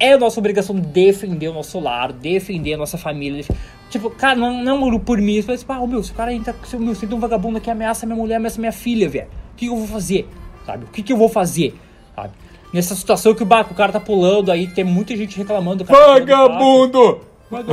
é 0.01 0.17
nossa 0.17 0.41
obrigação 0.41 0.75
defender 0.77 1.49
o 1.49 1.53
nosso 1.53 1.79
lar, 1.79 2.13
defender 2.13 2.75
a 2.75 2.77
nossa 2.77 2.97
família. 2.97 3.45
Tipo, 3.91 4.11
cara, 4.11 4.37
não, 4.37 4.63
não 4.63 4.99
por 5.01 5.19
mim, 5.19 5.43
mas, 5.47 5.65
ah, 5.69 5.87
meu, 5.87 6.03
se 6.03 6.13
o 6.13 6.15
cara 6.15 6.33
entra, 6.33 6.55
se, 6.65 6.77
meu, 6.77 6.95
se 6.95 7.07
tem 7.07 7.17
um 7.17 7.21
vagabundo 7.21 7.57
aqui 7.59 7.71
ameaça 7.71 8.05
minha 8.05 8.17
mulher, 8.17 8.37
ameaça 8.37 8.61
minha 8.61 8.73
filha, 8.73 9.09
velho. 9.09 9.29
O 9.53 9.57
que, 9.57 9.67
que 9.67 9.73
eu 9.73 9.77
vou 9.77 9.87
fazer? 9.87 10.29
Sabe? 10.67 10.85
O 10.85 10.89
que, 10.89 11.03
que 11.03 11.13
eu 11.13 11.17
vou 11.17 11.29
fazer? 11.29 11.75
Sabe? 12.15 12.31
Nessa 12.73 12.95
situação 12.95 13.35
que 13.35 13.43
o, 13.43 13.47
ba- 13.47 13.65
que 13.65 13.73
o 13.73 13.75
cara 13.75 13.91
tá 13.93 13.99
pulando 14.01 14.53
aí, 14.53 14.67
tem 14.67 14.85
muita 14.85 15.17
gente 15.17 15.39
reclamando. 15.39 15.85
tá 15.85 15.93
Vagabundo! 15.95 17.21
Vaga- 17.51 17.73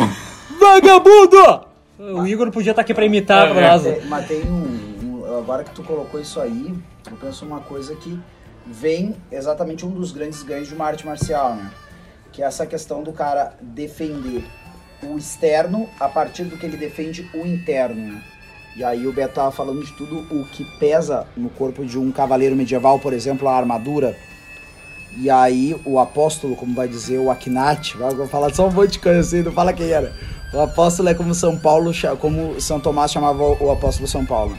Vagabundo! 0.58 1.66
O 2.00 2.26
Igor 2.28 2.50
podia 2.52 2.72
estar 2.72 2.82
aqui 2.82 2.94
pra 2.94 3.06
imitar 3.06 3.52
pra 3.52 3.70
nós. 3.72 3.86
É, 3.86 4.02
mas 4.08 4.28
tem 4.28 4.42
um, 4.44 5.20
um- 5.22 5.38
Agora 5.38 5.64
que 5.66 5.72
tu 5.72 5.84
colocou 5.84 6.20
isso 6.20 6.40
aí, 6.40 6.74
eu 7.10 7.18
penso 7.18 7.46
uma 7.46 7.60
coisa 7.60 7.94
que 7.96 8.18
vem 8.66 9.16
exatamente 9.32 9.86
um 9.86 9.90
dos 9.90 10.12
grandes 10.12 10.42
ganhos 10.44 10.68
de 10.70 10.74
uma 10.76 10.86
arte 10.86 11.06
marcial, 11.06 11.56
né? 11.56 11.70
Que 12.32 12.42
é 12.42 12.46
essa 12.46 12.66
questão 12.66 13.04
do 13.04 13.12
cara 13.12 13.54
defender 13.62 14.44
o 15.04 15.18
externo 15.18 15.90
a 16.00 16.08
partir 16.08 16.44
do 16.44 16.58
que 16.58 16.66
ele 16.66 16.78
defende 16.78 17.30
o 17.34 17.46
interno. 17.46 18.22
E 18.76 18.84
aí 18.84 19.08
o 19.08 19.14
Beto 19.14 19.36
tava 19.36 19.52
falando 19.52 19.84
de 19.84 19.92
tudo 19.94 20.28
o 20.30 20.46
que 20.46 20.66
pesa 20.78 21.26
no 21.36 21.50
corpo 21.50 21.86
de 21.86 21.98
um 21.98 22.12
cavaleiro 22.12 22.56
medieval, 22.56 23.00
por 23.00 23.14
exemplo, 23.14 23.48
a 23.48 23.56
armadura. 23.56 24.18
E 25.18 25.30
aí 25.30 25.80
o 25.86 25.98
apóstolo, 25.98 26.56
como 26.56 26.76
vai 26.76 26.88
dizer 26.88 27.18
o 27.18 27.32
Aknat, 27.32 27.96
vai 27.96 28.28
falar 28.28 28.54
só 28.54 28.68
um 28.68 28.72
monte 28.72 28.94
de 28.94 29.00
coisa 29.00 29.22
assim, 29.22 29.42
não 29.42 29.52
fala 29.52 29.72
quem 29.72 29.90
era. 29.90 30.14
O 30.54 30.60
apóstolo 30.60 31.08
é 31.08 31.14
como 31.14 31.34
São 31.34 31.58
Paulo, 31.58 31.92
como 32.20 32.60
São 32.60 32.80
Tomás 32.80 33.12
chamava 33.12 33.42
o 33.42 33.58
o 33.64 33.72
apóstolo 33.72 34.08
São 34.08 34.26
Paulo. 34.26 34.58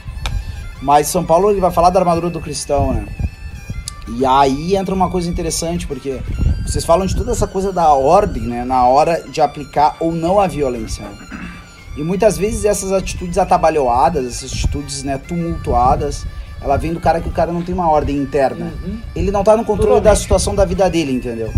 Mas 0.81 1.09
São 1.09 1.25
Paulo 1.25 1.51
ele 1.51 1.61
vai 1.61 1.71
falar 1.71 1.91
da 1.91 2.01
armadura 2.01 2.31
do 2.31 2.41
cristão, 2.41 2.95
né? 2.95 3.07
E 4.09 4.25
aí 4.25 4.77
entra 4.77 4.95
uma 4.95 5.11
coisa 5.11 5.29
interessante, 5.29 5.87
porque 5.87 6.21
vocês 6.67 6.85
falam 6.85 7.07
de 7.07 7.17
toda 7.17 7.33
essa 7.33 7.47
coisa 7.47 7.73
da 7.73 7.93
ordem, 7.93 8.43
né? 8.45 8.65
Na 8.65 8.85
hora 8.87 9.23
de 9.29 9.41
aplicar 9.41 9.97
ou 10.01 10.13
não 10.13 10.39
a 10.41 10.47
violência. 10.47 11.05
E 11.97 12.03
muitas 12.03 12.37
vezes 12.39 12.65
essas 12.65 12.93
atitudes 12.93 13.39
atabalhoadas, 13.39 14.27
essas 14.27 14.53
atitudes 14.53 15.03
né, 15.03 15.19
tumultuadas, 15.19 16.27
ela 16.61 16.77
vem 16.77 16.93
do 16.93 17.01
cara 17.01 17.21
que 17.21 17.29
o 17.29 17.33
cara 17.33 17.51
não 17.53 17.63
tem 17.63 17.75
uma 17.75 17.89
ordem 17.91 18.17
interna. 18.17 18.73
Ele 19.15 19.31
não 19.31 19.43
tá 19.43 19.57
no 19.57 19.65
controle 19.65 20.01
da 20.01 20.15
situação 20.15 20.55
da 20.55 20.65
vida 20.65 20.89
dele, 20.91 21.13
entendeu? 21.13 21.53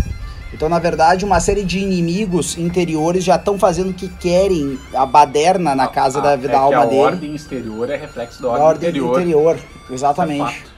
Então, 0.51 0.67
na 0.67 0.79
verdade, 0.79 1.23
uma 1.25 1.39
série 1.39 1.63
de 1.63 1.77
inimigos 1.79 2.57
interiores 2.57 3.23
já 3.23 3.35
estão 3.35 3.59
fazendo 3.59 3.91
o 3.91 3.93
que 3.93 4.07
querem 4.09 4.79
a 4.93 5.05
baderna 5.05 5.75
na 5.75 5.87
casa 5.87 6.19
da, 6.21 6.31
Ah, 6.33 6.35
da 6.37 6.51
é 6.51 6.55
alma 6.55 6.69
que 6.69 6.83
a 6.83 6.85
dele. 6.85 7.01
ordem 7.01 7.35
exterior 7.35 7.89
é 7.89 7.95
reflexo 7.97 8.41
da 8.41 8.47
Da 8.47 8.53
ordem, 8.55 8.67
ordem 8.67 8.89
interior. 8.89 9.19
interior. 9.21 9.59
É 9.89 9.93
Exatamente. 9.93 10.39
fato. 10.39 10.68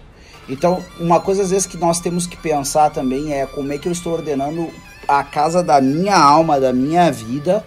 Então, 0.52 0.84
uma 0.99 1.18
coisa 1.22 1.43
às 1.43 1.49
vezes 1.49 1.66
que 1.66 1.78
nós 1.78 2.02
temos 2.02 2.28
que 2.28 2.36
pensar 2.36 2.89
também 2.89 3.34
é 3.34 3.45
como 3.45 3.72
é 3.72 3.78
que 3.78 3.88
eu 3.88 3.91
estou 3.91 4.12
ordenando 4.12 4.70
a 5.08 5.24
casa 5.24 5.64
da 5.64 5.80
minha 5.80 6.18
alma, 6.18 6.60
da 6.60 6.74
minha 6.74 7.10
vida, 7.10 7.66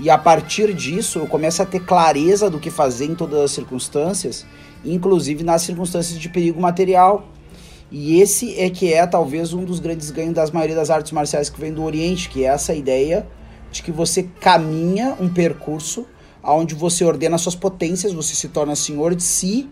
e 0.00 0.10
a 0.10 0.18
partir 0.18 0.74
disso 0.74 1.20
eu 1.20 1.28
começo 1.28 1.62
a 1.62 1.64
ter 1.64 1.84
clareza 1.84 2.50
do 2.50 2.58
que 2.58 2.68
fazer 2.68 3.04
em 3.04 3.14
todas 3.14 3.40
as 3.40 3.52
circunstâncias, 3.52 4.44
inclusive 4.84 5.44
nas 5.44 5.62
circunstâncias 5.62 6.18
de 6.18 6.28
perigo 6.28 6.60
material. 6.60 7.28
E 7.92 8.20
esse 8.20 8.58
é 8.58 8.68
que 8.70 8.92
é 8.92 9.06
talvez 9.06 9.52
um 9.52 9.64
dos 9.64 9.78
grandes 9.78 10.10
ganhos 10.10 10.34
das 10.34 10.50
maioria 10.50 10.74
das 10.74 10.90
artes 10.90 11.12
marciais 11.12 11.48
que 11.48 11.60
vem 11.60 11.72
do 11.72 11.84
Oriente, 11.84 12.28
que 12.28 12.44
é 12.44 12.48
essa 12.48 12.74
ideia 12.74 13.24
de 13.70 13.84
que 13.84 13.92
você 13.92 14.24
caminha 14.40 15.16
um 15.20 15.28
percurso 15.28 16.04
onde 16.42 16.74
você 16.74 17.04
ordena 17.04 17.38
suas 17.38 17.54
potências, 17.54 18.12
você 18.12 18.34
se 18.34 18.48
torna 18.48 18.74
senhor 18.74 19.14
de 19.14 19.22
si 19.22 19.68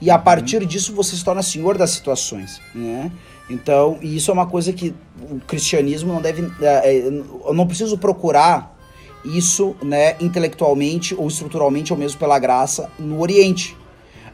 e 0.00 0.10
a 0.10 0.18
partir 0.18 0.64
disso 0.64 0.94
você 0.94 1.14
se 1.14 1.24
torna 1.24 1.42
senhor 1.42 1.76
das 1.76 1.90
situações, 1.90 2.60
né? 2.74 3.10
Então, 3.50 3.98
e 4.00 4.16
isso 4.16 4.30
é 4.30 4.34
uma 4.34 4.46
coisa 4.46 4.72
que 4.72 4.94
o 5.20 5.40
cristianismo 5.40 6.12
não 6.12 6.22
deve, 6.22 6.50
é, 6.62 6.90
é, 6.90 7.08
eu 7.08 7.52
não 7.52 7.66
preciso 7.66 7.98
procurar 7.98 8.78
isso, 9.24 9.76
né, 9.82 10.16
intelectualmente 10.20 11.14
ou 11.14 11.26
estruturalmente 11.26 11.92
ou 11.92 11.98
mesmo 11.98 12.18
pela 12.18 12.38
graça 12.38 12.88
no 12.98 13.20
Oriente. 13.20 13.76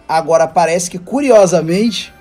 Agora 0.07 0.47
parece 0.47 0.91
que 0.91 0.99
curiosamente 0.99 2.13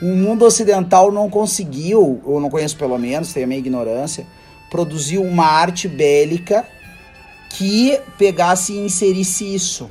o 0.00 0.06
mundo 0.06 0.44
ocidental 0.44 1.12
não 1.12 1.28
conseguiu, 1.28 2.20
ou 2.24 2.40
não 2.40 2.48
conheço 2.48 2.76
pelo 2.76 2.98
menos, 2.98 3.32
tenho 3.32 3.44
a 3.44 3.48
minha 3.48 3.58
ignorância, 3.58 4.26
produzir 4.70 5.18
uma 5.18 5.46
arte 5.46 5.88
bélica 5.88 6.64
que 7.50 8.00
pegasse 8.16 8.72
e 8.72 8.78
inserisse 8.78 9.54
isso. 9.54 9.90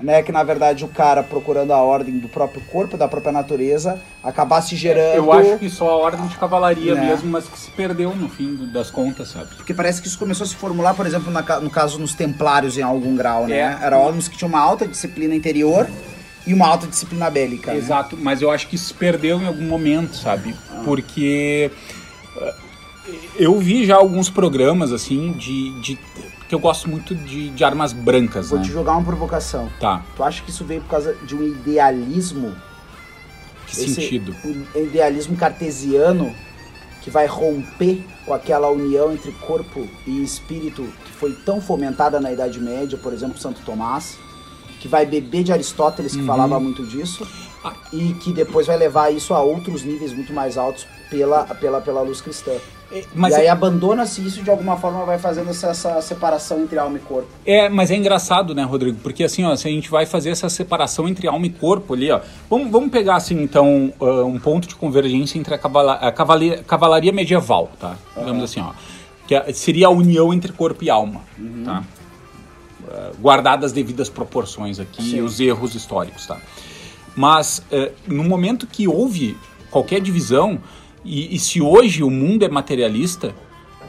Né, 0.00 0.22
que 0.22 0.30
na 0.30 0.44
verdade 0.44 0.84
o 0.84 0.88
cara 0.88 1.24
procurando 1.24 1.72
a 1.72 1.82
ordem 1.82 2.18
do 2.18 2.28
próprio 2.28 2.60
corpo, 2.70 2.96
da 2.96 3.08
própria 3.08 3.32
natureza, 3.32 4.00
acabasse 4.22 4.76
gerando. 4.76 5.16
Eu 5.16 5.32
acho 5.32 5.58
que 5.58 5.68
só 5.68 5.90
a 5.90 5.96
ordem 5.96 6.24
de 6.28 6.36
cavalaria 6.36 6.94
Né? 6.94 7.06
mesmo, 7.10 7.28
mas 7.28 7.48
que 7.48 7.58
se 7.58 7.68
perdeu 7.72 8.14
no 8.14 8.28
fim 8.28 8.54
das 8.72 8.92
contas, 8.92 9.30
sabe? 9.30 9.48
Porque 9.56 9.74
parece 9.74 10.00
que 10.00 10.06
isso 10.06 10.16
começou 10.16 10.44
a 10.44 10.48
se 10.48 10.54
formular, 10.54 10.94
por 10.94 11.04
exemplo, 11.04 11.32
na 11.32 11.42
no 11.60 11.68
caso 11.68 11.98
nos 11.98 12.14
templários 12.14 12.78
em 12.78 12.82
algum 12.82 13.16
grau, 13.16 13.48
né? 13.48 13.58
É. 13.58 13.86
Era 13.86 13.98
homens 13.98 14.28
que 14.28 14.36
tinham 14.36 14.48
uma 14.48 14.60
alta 14.60 14.86
disciplina 14.86 15.34
interior 15.34 15.88
e 16.46 16.54
uma 16.54 16.68
alta 16.68 16.86
disciplina 16.86 17.28
bélica. 17.28 17.72
né? 17.72 17.78
Exato, 17.78 18.16
mas 18.16 18.40
eu 18.40 18.52
acho 18.52 18.68
que 18.68 18.76
isso 18.76 18.84
se 18.86 18.94
perdeu 18.94 19.40
em 19.42 19.46
algum 19.48 19.64
momento, 19.66 20.14
sabe? 20.14 20.54
Porque 20.84 21.72
eh, 22.40 22.54
eu 23.36 23.58
vi 23.58 23.84
já 23.84 23.96
alguns 23.96 24.30
programas, 24.30 24.92
assim, 24.92 25.32
de. 25.32 25.70
de 25.80 25.98
que 26.48 26.54
eu 26.54 26.58
gosto 26.58 26.88
muito 26.88 27.14
de, 27.14 27.50
de 27.50 27.62
armas 27.64 27.92
brancas, 27.92 28.48
Vou 28.48 28.58
né? 28.58 28.64
te 28.64 28.70
jogar 28.72 28.92
uma 28.92 29.04
provocação. 29.04 29.68
Tá, 29.78 30.02
Tu 30.16 30.22
acha 30.24 30.42
que 30.42 30.50
isso 30.50 30.64
veio 30.64 30.80
por 30.80 30.88
causa 30.90 31.14
de 31.24 31.34
um 31.36 31.42
idealismo? 31.42 32.54
que 33.66 33.72
Esse- 33.72 33.94
sentido? 33.94 34.34
Um 34.74 34.82
idealismo 34.82 35.36
cartesiano 35.36 36.34
que 37.02 37.10
vai 37.10 37.26
romper 37.26 38.02
com 38.24 38.32
aquela 38.32 38.68
união 38.70 39.12
entre 39.12 39.30
corpo 39.32 39.86
e 40.06 40.22
espírito 40.22 40.88
que 41.04 41.12
foi 41.12 41.32
tão 41.44 41.60
fomentada 41.60 42.18
na 42.18 42.32
Idade 42.32 42.58
Média, 42.58 42.96
por 42.96 43.12
exemplo, 43.12 43.38
Santo 43.38 43.60
Tomás, 43.66 44.18
que 44.80 44.88
vai 44.88 45.04
beber 45.04 45.42
de 45.44 45.52
Aristóteles, 45.52 46.16
que 46.16 46.24
falava 46.24 46.58
muito 46.58 46.86
disso, 46.86 47.26
Ah. 47.62 47.74
e 47.92 48.14
que 48.14 48.32
depois 48.32 48.66
vai 48.68 48.76
levar 48.78 49.10
isso 49.12 49.34
a 49.34 49.40
outros 49.42 49.82
níveis 49.82 50.12
muito 50.14 50.32
mais 50.32 50.56
altos 50.56 50.86
pela, 51.10 51.44
pela, 51.44 51.80
pela 51.80 52.00
luz 52.00 52.20
cristã. 52.22 52.52
É, 52.90 53.04
Mas 53.14 53.34
e 53.34 53.40
aí 53.40 53.46
é, 53.46 53.50
abandona-se 53.50 54.24
isso 54.26 54.42
de 54.42 54.48
alguma 54.48 54.76
forma, 54.78 55.04
vai 55.04 55.18
fazendo 55.18 55.50
essa, 55.50 55.68
essa 55.68 56.00
separação 56.00 56.62
entre 56.62 56.78
alma 56.78 56.96
e 56.96 57.00
corpo. 57.00 57.28
é, 57.44 57.68
mas 57.68 57.90
é 57.90 57.96
engraçado, 57.96 58.54
né, 58.54 58.62
Rodrigo? 58.62 58.98
Porque 59.02 59.22
assim, 59.24 59.44
ó, 59.44 59.54
se 59.56 59.68
a 59.68 59.70
gente 59.70 59.90
vai 59.90 60.06
fazer 60.06 60.30
essa 60.30 60.48
separação 60.48 61.06
entre 61.06 61.28
alma 61.28 61.46
e 61.46 61.50
corpo 61.50 61.92
ali, 61.92 62.10
ó. 62.10 62.20
Vamos, 62.48 62.70
vamos 62.70 62.90
pegar, 62.90 63.16
assim, 63.16 63.42
então, 63.42 63.92
ah, 64.00 64.24
um 64.24 64.38
ponto 64.38 64.66
de 64.66 64.74
convergência 64.74 65.38
entre 65.38 65.54
a, 65.54 65.58
cavala, 65.58 65.94
a 65.94 66.10
cavalaria, 66.10 66.62
cavalaria 66.62 67.12
medieval, 67.12 67.70
tá? 67.78 67.96
Digamos 68.16 68.44
assim, 68.44 68.60
ó. 68.60 68.72
Que 69.26 69.34
é- 69.34 69.52
seria 69.52 69.88
a 69.88 69.90
união 69.90 70.32
entre 70.32 70.50
corpo 70.52 70.82
e 70.82 70.88
alma, 70.88 71.20
tá? 71.66 71.84
eh, 72.90 73.10
guardadas 73.20 73.66
as 73.66 73.72
devidas 73.72 74.08
proporções 74.08 74.80
aqui, 74.80 75.20
os 75.20 75.38
erros 75.40 75.74
históricos, 75.74 76.26
tá? 76.26 76.38
Mas 77.14 77.62
eh, 77.70 77.92
no 78.06 78.24
momento 78.24 78.66
que 78.66 78.88
houve 78.88 79.36
qualquer 79.70 80.00
divisão, 80.00 80.58
e, 81.04 81.34
e 81.34 81.38
se 81.38 81.60
hoje 81.60 82.02
o 82.02 82.10
mundo 82.10 82.44
é 82.44 82.48
materialista, 82.48 83.34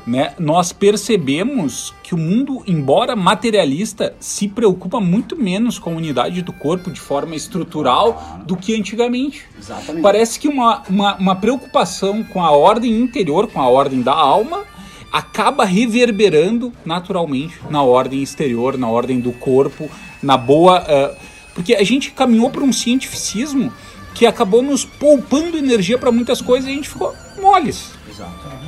né, 0.06 0.34
nós 0.40 0.72
percebemos 0.72 1.94
que 2.02 2.16
o 2.16 2.18
mundo, 2.18 2.64
embora 2.66 3.16
materialista, 3.16 4.16
se 4.20 4.48
preocupa 4.48 5.00
muito 5.00 5.36
menos 5.36 5.78
com 5.78 5.92
a 5.92 5.96
unidade 5.96 6.42
do 6.42 6.52
corpo 6.52 6.90
de 6.90 7.00
forma 7.00 7.36
estrutural 7.36 8.42
do 8.46 8.56
que 8.56 8.76
antigamente. 8.76 9.46
Exatamente. 9.58 10.02
Parece 10.02 10.40
que 10.40 10.48
uma, 10.48 10.84
uma, 10.90 11.16
uma 11.18 11.36
preocupação 11.36 12.24
com 12.24 12.44
a 12.44 12.50
ordem 12.52 13.00
interior, 13.00 13.48
com 13.48 13.62
a 13.62 13.68
ordem 13.68 14.02
da 14.02 14.14
alma, 14.14 14.64
acaba 15.12 15.66
reverberando 15.66 16.72
naturalmente 16.86 17.60
na 17.70 17.84
ordem 17.84 18.22
exterior, 18.24 18.78
na 18.78 18.88
ordem 18.88 19.20
do 19.20 19.32
corpo, 19.32 19.90
na 20.22 20.38
boa. 20.38 20.84
eh, 20.88 21.16
porque 21.54 21.76
a 21.76 21.84
gente 21.84 22.12
caminhou 22.12 22.50
para 22.50 22.64
um 22.64 22.72
cientificismo 22.72 23.72
que 24.14 24.26
acabou 24.26 24.62
nos 24.62 24.84
poupando 24.86 25.58
energia 25.58 25.98
para 25.98 26.12
muitas 26.12 26.42
coisas 26.42 26.68
e 26.68 26.72
a 26.72 26.76
gente 26.76 26.90
ficou 26.90 27.14
moles. 27.42 27.92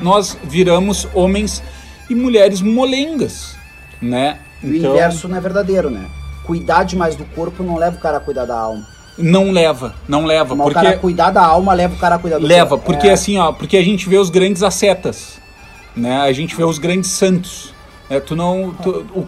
Nós 0.02 0.38
viramos 0.44 1.08
homens 1.14 1.62
e 2.10 2.16
mulheres 2.16 2.62
molengas, 2.62 3.56
né? 4.02 4.40
E 4.64 4.68
o 4.68 4.76
inverso 4.76 5.28
não 5.28 5.38
é 5.38 5.42
verdadeiro, 5.42 5.90
né? 5.90 6.06
Cuidar 6.46 6.84
demais 6.84 7.16
do 7.16 7.26
corpo 7.26 7.64
não 7.64 7.76
leva 7.78 7.98
o 7.98 8.00
cara 8.00 8.18
a 8.18 8.20
cuidar 8.20 8.46
da 8.46 8.58
alma. 8.58 8.86
não 9.18 9.52
leva, 9.52 9.94
não 10.08 10.26
leva, 10.26 10.56
Mas 10.56 10.68
o 10.68 10.70
porque 10.72 10.86
cara 10.86 10.98
cuidar 10.98 11.32
da 11.32 11.44
alma 11.46 11.74
leva 11.74 11.94
o 11.94 11.98
cara 11.98 12.16
a 12.16 12.20
cuidar 12.20 12.40
do 12.40 12.48
leva, 12.48 12.70
corpo. 12.70 12.86
porque 12.86 13.08
É. 13.10 13.12
assim, 13.14 13.38
ó, 13.38 13.52
porque 13.52 13.78
a 13.78 13.84
gente 13.84 14.08
vê 14.10 14.18
os 14.18 14.30
grandes 14.30 14.64
ascetas, 14.64 15.38
né? 15.96 16.22
A 16.22 16.32
gente 16.32 16.56
vê 16.56 16.64
os 16.64 16.78
grandes 16.80 17.12
santos, 17.12 17.74
né? 18.10 18.20
Tu 18.20 18.36
não, 18.36 18.74
tu- 18.82 19.06
o- 19.14 19.28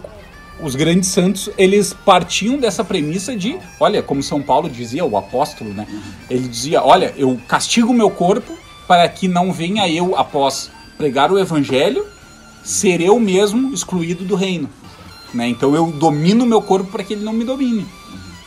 os 0.62 0.76
grandes 0.76 1.10
santos, 1.10 1.50
eles 1.58 1.94
partiam 1.94 2.58
dessa 2.58 2.84
premissa 2.84 3.36
de, 3.36 3.58
olha, 3.80 4.02
como 4.02 4.22
São 4.22 4.42
Paulo 4.42 4.70
dizia, 4.70 5.04
o 5.04 5.18
apóstolo, 5.18 5.74
né? 5.74 5.88
Ele 6.30 6.48
dizia, 6.48 6.84
olha, 6.84 7.14
eu 7.18 7.40
castigo 7.48 7.92
o 7.92 7.94
meu 7.94 8.10
corpo 8.10 8.58
para 8.88 9.08
que 9.10 9.28
não 9.28 9.52
venha 9.52 9.90
eu 9.90 10.16
após 10.18 10.72
pregar 10.98 11.32
o 11.32 11.40
evangelho 11.40 12.06
ser 12.64 13.02
eu 13.02 13.20
mesmo 13.20 13.74
excluído 13.74 14.24
do 14.24 14.36
reino, 14.36 14.70
né? 15.34 15.48
Então 15.48 15.76
eu 15.76 15.88
domino 15.92 16.46
o 16.46 16.48
meu 16.48 16.62
corpo 16.62 16.90
para 16.92 17.04
que 17.04 17.14
ele 17.14 17.24
não 17.24 17.34
me 17.34 17.44
domine. 17.44 17.86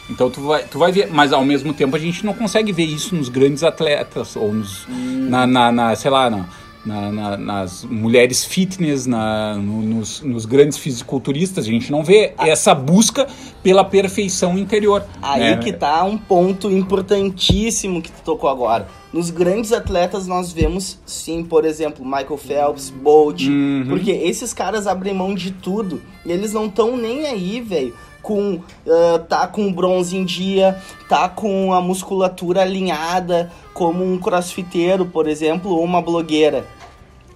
Então 0.08 0.30
tu 0.30 0.40
vai, 0.40 0.62
tu 0.62 0.78
vai 0.78 0.92
ver, 0.92 1.10
mas 1.12 1.32
ao 1.32 1.44
mesmo 1.44 1.74
tempo 1.74 1.96
a 1.96 1.98
gente 1.98 2.24
não 2.24 2.32
consegue 2.32 2.72
ver 2.72 2.84
isso 2.84 3.14
nos 3.14 3.28
grandes 3.28 3.62
atletas 3.62 4.36
ou 4.36 4.54
nos, 4.54 4.86
na, 4.88 5.46
na, 5.46 5.72
na, 5.72 5.96
sei 5.96 6.10
lá, 6.10 6.30
na, 6.30 6.46
na- 6.86 7.10
na- 7.12 7.36
nas 7.36 7.84
mulheres 7.84 8.44
fitness, 8.44 9.04
na, 9.06 9.56
no- 9.56 9.82
nos, 9.82 10.20
nos 10.22 10.46
grandes 10.46 10.78
fisiculturistas. 10.78 11.64
A 11.66 11.68
gente 11.70 11.90
não 11.90 12.02
vê 12.04 12.32
essa 12.38 12.74
busca 12.74 13.26
pela 13.62 13.84
perfeição 13.84 14.56
interior. 14.56 15.04
Aí 15.20 15.40
né? 15.40 15.56
que 15.58 15.72
tá 15.72 16.04
um 16.04 16.16
ponto 16.16 16.70
importantíssimo 16.70 18.00
que 18.00 18.10
tu 18.10 18.22
tocou 18.24 18.48
agora. 18.48 18.86
Nos 19.12 19.30
grandes 19.30 19.72
atletas 19.72 20.26
nós 20.26 20.52
vemos, 20.52 20.98
sim, 21.06 21.42
por 21.42 21.64
exemplo, 21.64 22.04
Michael 22.04 22.36
Phelps, 22.36 22.90
Bolt, 22.90 23.42
Uhum. 23.42 23.86
porque 23.88 24.10
esses 24.10 24.52
caras 24.52 24.86
abrem 24.86 25.14
mão 25.14 25.34
de 25.34 25.50
tudo 25.50 26.02
e 26.24 26.30
eles 26.32 26.52
não 26.52 26.66
estão 26.66 26.96
nem 26.96 27.26
aí, 27.26 27.60
velho, 27.60 27.94
com 28.22 28.60
ah, 28.88 29.18
tá 29.20 29.46
com 29.46 29.72
bronze 29.72 30.16
em 30.16 30.24
dia, 30.24 30.76
tá 31.08 31.28
com 31.28 31.72
a 31.72 31.80
musculatura 31.80 32.62
alinhada, 32.62 33.50
como 33.72 34.04
um 34.04 34.18
crossfiteiro, 34.18 35.06
por 35.06 35.28
exemplo, 35.28 35.70
ou 35.70 35.82
uma 35.84 36.02
blogueira. 36.02 36.66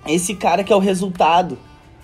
Esse 0.06 0.34
cara 0.34 0.64
que 0.64 0.72
é 0.72 0.76
o 0.76 0.80
resultado. 0.80 1.58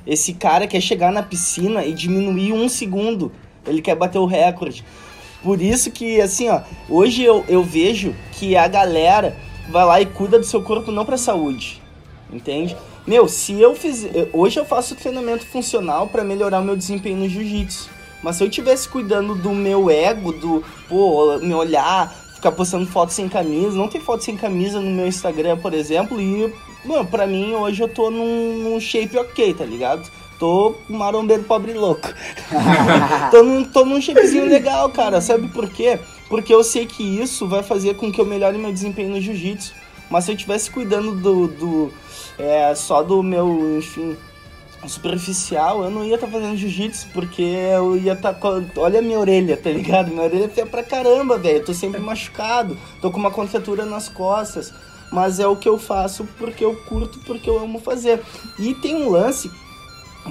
Esse 0.06 0.34
cara 0.34 0.66
quer 0.66 0.80
chegar 0.80 1.12
na 1.12 1.22
piscina 1.22 1.84
e 1.84 1.92
diminuir 1.92 2.52
um 2.52 2.68
segundo. 2.68 3.32
Ele 3.66 3.82
quer 3.82 3.96
bater 3.96 4.18
o 4.18 4.26
recorde. 4.26 4.84
Por 5.42 5.60
isso 5.60 5.90
que, 5.90 6.20
assim, 6.20 6.48
ó, 6.48 6.60
hoje 6.88 7.22
eu, 7.22 7.44
eu 7.48 7.62
vejo 7.62 8.14
que 8.32 8.56
a 8.56 8.68
galera 8.68 9.36
vai 9.68 9.84
lá 9.84 10.00
e 10.00 10.06
cuida 10.06 10.38
do 10.38 10.44
seu 10.44 10.62
corpo 10.62 10.92
não 10.92 11.04
pra 11.04 11.16
saúde. 11.16 11.82
Entende? 12.32 12.76
Meu, 13.06 13.28
se 13.28 13.60
eu 13.60 13.74
fizer. 13.74 14.28
Hoje 14.32 14.58
eu 14.58 14.64
faço 14.64 14.96
treinamento 14.96 15.46
funcional 15.46 16.08
pra 16.08 16.24
melhorar 16.24 16.60
o 16.60 16.64
meu 16.64 16.76
desempenho 16.76 17.18
no 17.18 17.28
jiu-jitsu. 17.28 17.88
Mas 18.22 18.36
se 18.36 18.44
eu 18.44 18.50
tivesse 18.50 18.88
cuidando 18.88 19.34
do 19.34 19.50
meu 19.50 19.88
ego, 19.88 20.32
do, 20.32 20.64
pô, 20.88 21.38
me 21.38 21.54
olhar, 21.54 22.12
ficar 22.34 22.50
postando 22.50 22.86
fotos 22.86 23.14
sem 23.14 23.28
camisa, 23.28 23.76
não 23.76 23.88
tem 23.88 24.00
foto 24.00 24.24
sem 24.24 24.36
camisa 24.36 24.80
no 24.80 24.90
meu 24.90 25.06
Instagram, 25.06 25.58
por 25.58 25.72
exemplo, 25.72 26.20
e, 26.20 26.52
mano, 26.86 27.06
pra 27.06 27.26
mim 27.26 27.54
hoje 27.54 27.82
eu 27.82 27.88
tô 27.88 28.10
num, 28.10 28.58
num 28.62 28.80
shape 28.80 29.18
ok, 29.18 29.54
tá 29.54 29.64
ligado? 29.64 30.10
Tô 30.38 30.74
marombeiro 30.88 31.42
pobre 31.44 31.72
louco. 31.72 32.08
tô, 33.30 33.42
num, 33.42 33.64
tô 33.64 33.84
num 33.84 34.00
shapezinho 34.00 34.46
legal, 34.46 34.90
cara. 34.90 35.20
Sabe 35.20 35.48
por 35.48 35.68
quê? 35.68 35.98
Porque 36.28 36.54
eu 36.54 36.62
sei 36.62 36.86
que 36.86 37.02
isso 37.02 37.48
vai 37.48 37.62
fazer 37.62 37.94
com 37.94 38.12
que 38.12 38.20
eu 38.20 38.26
melhore 38.26 38.58
meu 38.58 38.72
desempenho 38.72 39.10
no 39.10 39.20
jiu-jitsu. 39.20 39.74
Mas 40.10 40.24
se 40.24 40.32
eu 40.32 40.36
tivesse 40.36 40.70
cuidando 40.70 41.12
do, 41.12 41.48
do 41.48 41.92
é, 42.38 42.74
só 42.74 43.02
do 43.02 43.22
meu, 43.22 43.78
enfim, 43.78 44.16
superficial, 44.86 45.82
eu 45.82 45.90
não 45.90 46.04
ia 46.04 46.14
estar 46.14 46.28
fazendo 46.28 46.56
jiu-jitsu, 46.56 47.08
porque 47.12 47.42
eu 47.42 47.96
ia 47.96 48.12
estar 48.12 48.34
com. 48.34 48.64
Olha 48.76 48.98
a 48.98 49.02
minha 49.02 49.18
orelha, 49.18 49.56
tá 49.56 49.70
ligado? 49.70 50.08
Minha 50.08 50.22
orelha 50.22 50.44
é 50.44 50.48
feia 50.48 50.66
pra 50.66 50.82
caramba, 50.82 51.38
velho. 51.38 51.58
Eu 51.58 51.64
tô 51.64 51.74
sempre 51.74 52.00
machucado, 52.00 52.76
tô 53.00 53.10
com 53.10 53.18
uma 53.18 53.30
contratura 53.30 53.84
nas 53.84 54.08
costas. 54.08 54.72
Mas 55.16 55.40
é 55.40 55.46
o 55.46 55.56
que 55.56 55.66
eu 55.66 55.78
faço 55.78 56.28
porque 56.36 56.62
eu 56.62 56.76
curto, 56.76 57.18
porque 57.20 57.48
eu 57.48 57.58
amo 57.58 57.80
fazer. 57.80 58.20
E 58.58 58.74
tem 58.74 58.94
um 58.96 59.08
lance 59.08 59.50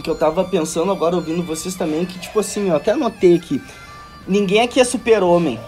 que 0.03 0.07
eu 0.07 0.13
tava 0.13 0.43
pensando 0.43 0.91
agora, 0.91 1.15
ouvindo 1.15 1.41
vocês 1.41 1.73
também, 1.73 2.05
que 2.05 2.19
tipo 2.19 2.39
assim, 2.39 2.69
eu 2.69 2.75
até 2.75 2.91
anotei 2.91 3.33
aqui. 3.33 3.59
Ninguém 4.27 4.61
aqui 4.61 4.79
é 4.79 4.83
super-homem. 4.83 5.59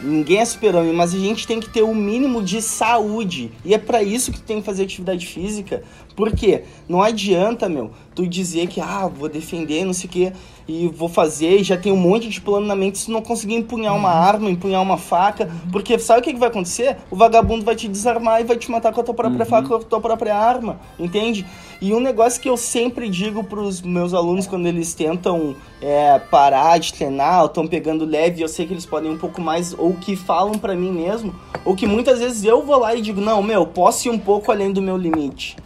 Ninguém 0.00 0.38
é 0.38 0.44
super-homem, 0.44 0.92
mas 0.92 1.14
a 1.14 1.18
gente 1.18 1.46
tem 1.46 1.60
que 1.60 1.70
ter 1.70 1.82
o 1.82 1.94
mínimo 1.94 2.42
de 2.42 2.60
saúde. 2.60 3.52
E 3.64 3.72
é 3.72 3.78
pra 3.78 4.02
isso 4.02 4.32
que 4.32 4.40
tem 4.40 4.58
que 4.58 4.66
fazer 4.66 4.82
atividade 4.82 5.24
física. 5.24 5.84
Por 6.16 6.32
quê? 6.32 6.64
Não 6.88 7.00
adianta, 7.00 7.68
meu, 7.68 7.92
tu 8.16 8.26
dizer 8.26 8.66
que, 8.66 8.80
ah, 8.80 9.06
vou 9.06 9.28
defender, 9.28 9.84
não 9.84 9.92
sei 9.92 10.08
o 10.08 10.12
quê, 10.12 10.32
e 10.68 10.88
vou 10.88 11.08
fazer, 11.08 11.60
e 11.60 11.64
já 11.64 11.76
tem 11.76 11.92
um 11.92 11.96
monte 11.96 12.28
de 12.28 12.40
plano 12.40 12.66
na 12.66 12.74
mente, 12.74 12.98
se 12.98 13.10
não 13.10 13.22
conseguir 13.22 13.54
empunhar 13.54 13.94
uma 13.94 14.10
arma, 14.10 14.50
empunhar 14.50 14.82
uma 14.82 14.96
faca, 14.96 15.50
porque 15.70 15.98
sabe 15.98 16.20
o 16.20 16.22
que, 16.22 16.32
que 16.32 16.38
vai 16.38 16.48
acontecer? 16.48 16.96
O 17.10 17.16
vagabundo 17.16 17.64
vai 17.64 17.76
te 17.76 17.86
desarmar 17.86 18.40
e 18.40 18.44
vai 18.44 18.56
te 18.56 18.70
matar 18.70 18.92
com 18.92 19.00
a 19.00 19.04
tua 19.04 19.14
própria 19.14 19.46
faca, 19.46 19.68
com 19.68 19.74
a 19.76 19.78
tua 19.78 20.00
própria 20.00 20.34
arma, 20.34 20.80
entende? 20.98 21.46
E 21.80 21.94
um 21.94 22.00
negócio 22.00 22.40
que 22.40 22.48
eu 22.48 22.56
sempre 22.56 23.08
digo 23.08 23.44
pros 23.44 23.80
meus 23.80 24.12
alunos 24.12 24.46
quando 24.46 24.66
eles 24.66 24.94
tentam 24.94 25.54
é, 25.80 26.18
parar 26.18 26.78
de 26.78 26.92
treinar, 26.92 27.42
ou 27.42 27.46
estão 27.46 27.66
pegando 27.66 28.04
leve, 28.04 28.42
eu 28.42 28.48
sei 28.48 28.66
que 28.66 28.72
eles 28.72 28.86
podem 28.86 29.10
um 29.10 29.18
pouco 29.18 29.40
mais, 29.40 29.74
ou 29.78 29.94
que 29.94 30.16
falam 30.16 30.58
pra 30.58 30.74
mim 30.74 30.90
mesmo, 30.90 31.34
ou 31.64 31.76
que 31.76 31.86
muitas 31.86 32.18
vezes 32.18 32.44
eu 32.44 32.62
vou 32.62 32.80
lá 32.80 32.94
e 32.94 33.00
digo, 33.00 33.20
não, 33.20 33.42
meu, 33.42 33.66
posso 33.66 34.08
ir 34.08 34.10
um 34.10 34.18
pouco 34.18 34.50
além 34.50 34.72
do 34.72 34.82
meu 34.82 34.96
limite. 34.96 35.56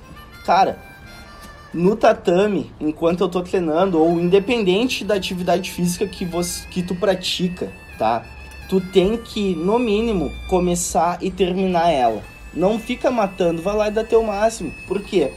Cara, 0.44 0.89
no 1.72 1.94
tatame, 1.94 2.70
enquanto 2.80 3.20
eu 3.20 3.28
tô 3.28 3.42
treinando, 3.42 4.00
ou 4.00 4.20
independente 4.20 5.04
da 5.04 5.14
atividade 5.14 5.70
física 5.70 6.06
que, 6.06 6.24
você, 6.24 6.66
que 6.68 6.82
tu 6.82 6.94
pratica, 6.94 7.72
tá? 7.98 8.24
Tu 8.68 8.80
tem 8.80 9.16
que, 9.16 9.54
no 9.54 9.78
mínimo, 9.78 10.32
começar 10.48 11.18
e 11.20 11.30
terminar 11.30 11.90
ela. 11.90 12.22
Não 12.52 12.78
fica 12.78 13.10
matando, 13.10 13.62
vai 13.62 13.76
lá 13.76 13.88
e 13.88 13.92
dá 13.92 14.02
teu 14.02 14.22
máximo. 14.22 14.72
Por 14.88 15.00
quê? 15.00 15.30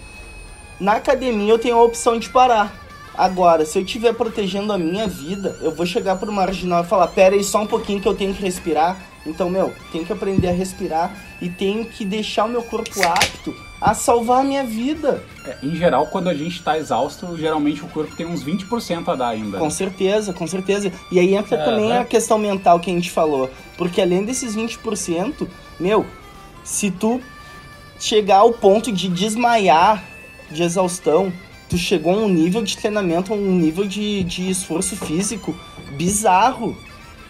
Na 0.80 0.94
academia 0.94 1.52
eu 1.52 1.60
tenho 1.60 1.78
a 1.78 1.84
opção 1.84 2.18
de 2.18 2.30
parar. 2.30 2.82
Agora, 3.16 3.64
se 3.64 3.78
eu 3.78 3.84
estiver 3.84 4.14
protegendo 4.14 4.74
a 4.74 4.78
minha 4.78 5.08
vida, 5.08 5.56
eu 5.62 5.72
vou 5.72 5.86
chegar 5.86 6.16
pro 6.16 6.32
marginal 6.32 6.84
e 6.84 6.88
falar: 6.88 7.08
pera 7.08 7.36
aí 7.36 7.44
só 7.44 7.62
um 7.62 7.68
pouquinho 7.68 8.02
que 8.02 8.08
eu 8.08 8.16
tenho 8.16 8.34
que 8.34 8.42
respirar. 8.42 8.98
Então, 9.26 9.52
meu, 9.52 9.72
tenho 9.92 10.04
que 10.04 10.12
aprender 10.12 10.50
a 10.50 10.52
respirar 10.52 11.16
e 11.40 11.48
tenho 11.48 11.86
que 11.86 12.04
deixar 12.04 12.46
o 12.46 12.50
meu 12.50 12.64
corpo 12.64 13.04
apto 13.04 13.54
a 13.84 13.94
salvar 13.94 14.40
a 14.40 14.44
minha 14.46 14.64
vida. 14.64 15.22
É, 15.46 15.58
em 15.62 15.76
geral, 15.76 16.08
quando 16.08 16.30
a 16.30 16.34
gente 16.34 16.64
tá 16.64 16.78
exausto, 16.78 17.38
geralmente 17.38 17.84
o 17.84 17.88
corpo 17.90 18.16
tem 18.16 18.26
uns 18.26 18.42
20% 18.42 19.10
a 19.10 19.16
dar 19.16 19.28
ainda. 19.28 19.58
Com 19.58 19.70
certeza, 19.70 20.32
com 20.32 20.48
certeza. 20.48 20.90
E 21.12 21.20
aí 21.20 21.36
entra 21.36 21.58
também 21.58 21.92
Aham. 21.92 22.02
a 22.02 22.06
questão 22.06 22.38
mental 22.38 22.80
que 22.80 22.90
a 22.90 22.94
gente 22.94 23.12
falou. 23.12 23.52
Porque 23.78 24.02
além 24.02 24.24
desses 24.24 24.56
20%, 24.56 25.46
meu, 25.78 26.06
se 26.64 26.92
tu 26.92 27.20
chegar 28.00 28.38
ao 28.38 28.54
ponto 28.54 28.90
de 28.90 29.10
desmaiar 29.10 30.02
de 30.50 30.64
exaustão, 30.64 31.34
tu 31.68 31.78
chegou 31.78 32.14
a 32.14 32.18
um 32.20 32.30
nível 32.30 32.64
de 32.64 32.78
treinamento, 32.78 33.34
um 33.34 33.56
nível 33.56 33.86
de, 33.86 34.24
de 34.24 34.50
esforço 34.50 34.96
físico 34.96 35.54
bizarro. 35.98 36.78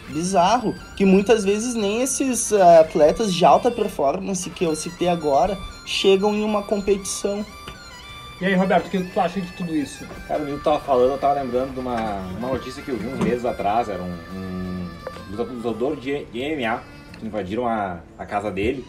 Bizarro. 0.08 0.76
Que 0.96 1.04
muitas 1.04 1.44
vezes 1.44 1.74
nem 1.74 2.04
esses 2.04 2.54
ah, 2.54 2.82
atletas 2.82 3.34
de 3.34 3.44
alta 3.44 3.72
performance 3.72 4.48
que 4.52 4.64
eu 4.64 4.76
citei 4.76 5.08
agora 5.08 5.58
chegam 5.86 6.34
em 6.34 6.44
uma 6.44 6.64
competição. 6.64 7.46
E 8.42 8.46
aí, 8.46 8.56
Roberto, 8.56 8.88
o 8.88 8.90
que 8.90 9.04
tu 9.04 9.20
acha 9.20 9.40
de 9.40 9.52
tudo 9.54 9.76
isso? 9.76 10.06
Cara, 10.28 10.42
o 10.42 10.46
Nilton 10.46 10.64
tava 10.64 10.80
falando, 10.80 11.12
eu 11.12 11.18
tava 11.18 11.42
lembrando 11.42 11.74
de 11.74 11.80
uma, 11.80 12.18
uma 12.38 12.50
notícia 12.50 12.84
que 12.84 12.90
eu 12.90 12.98
vi 12.98 13.08
uns 13.08 13.20
meses 13.20 13.46
atrás, 13.46 13.88
era 13.88 14.02
um, 14.02 14.18
um 14.36 14.90
lutador 15.32 15.96
de, 15.96 16.26
de 16.26 16.56
MMA, 16.56 16.82
que 17.20 17.26
invadiram 17.26 17.68
a, 17.68 18.00
a 18.18 18.26
casa 18.26 18.52
dele, 18.52 18.86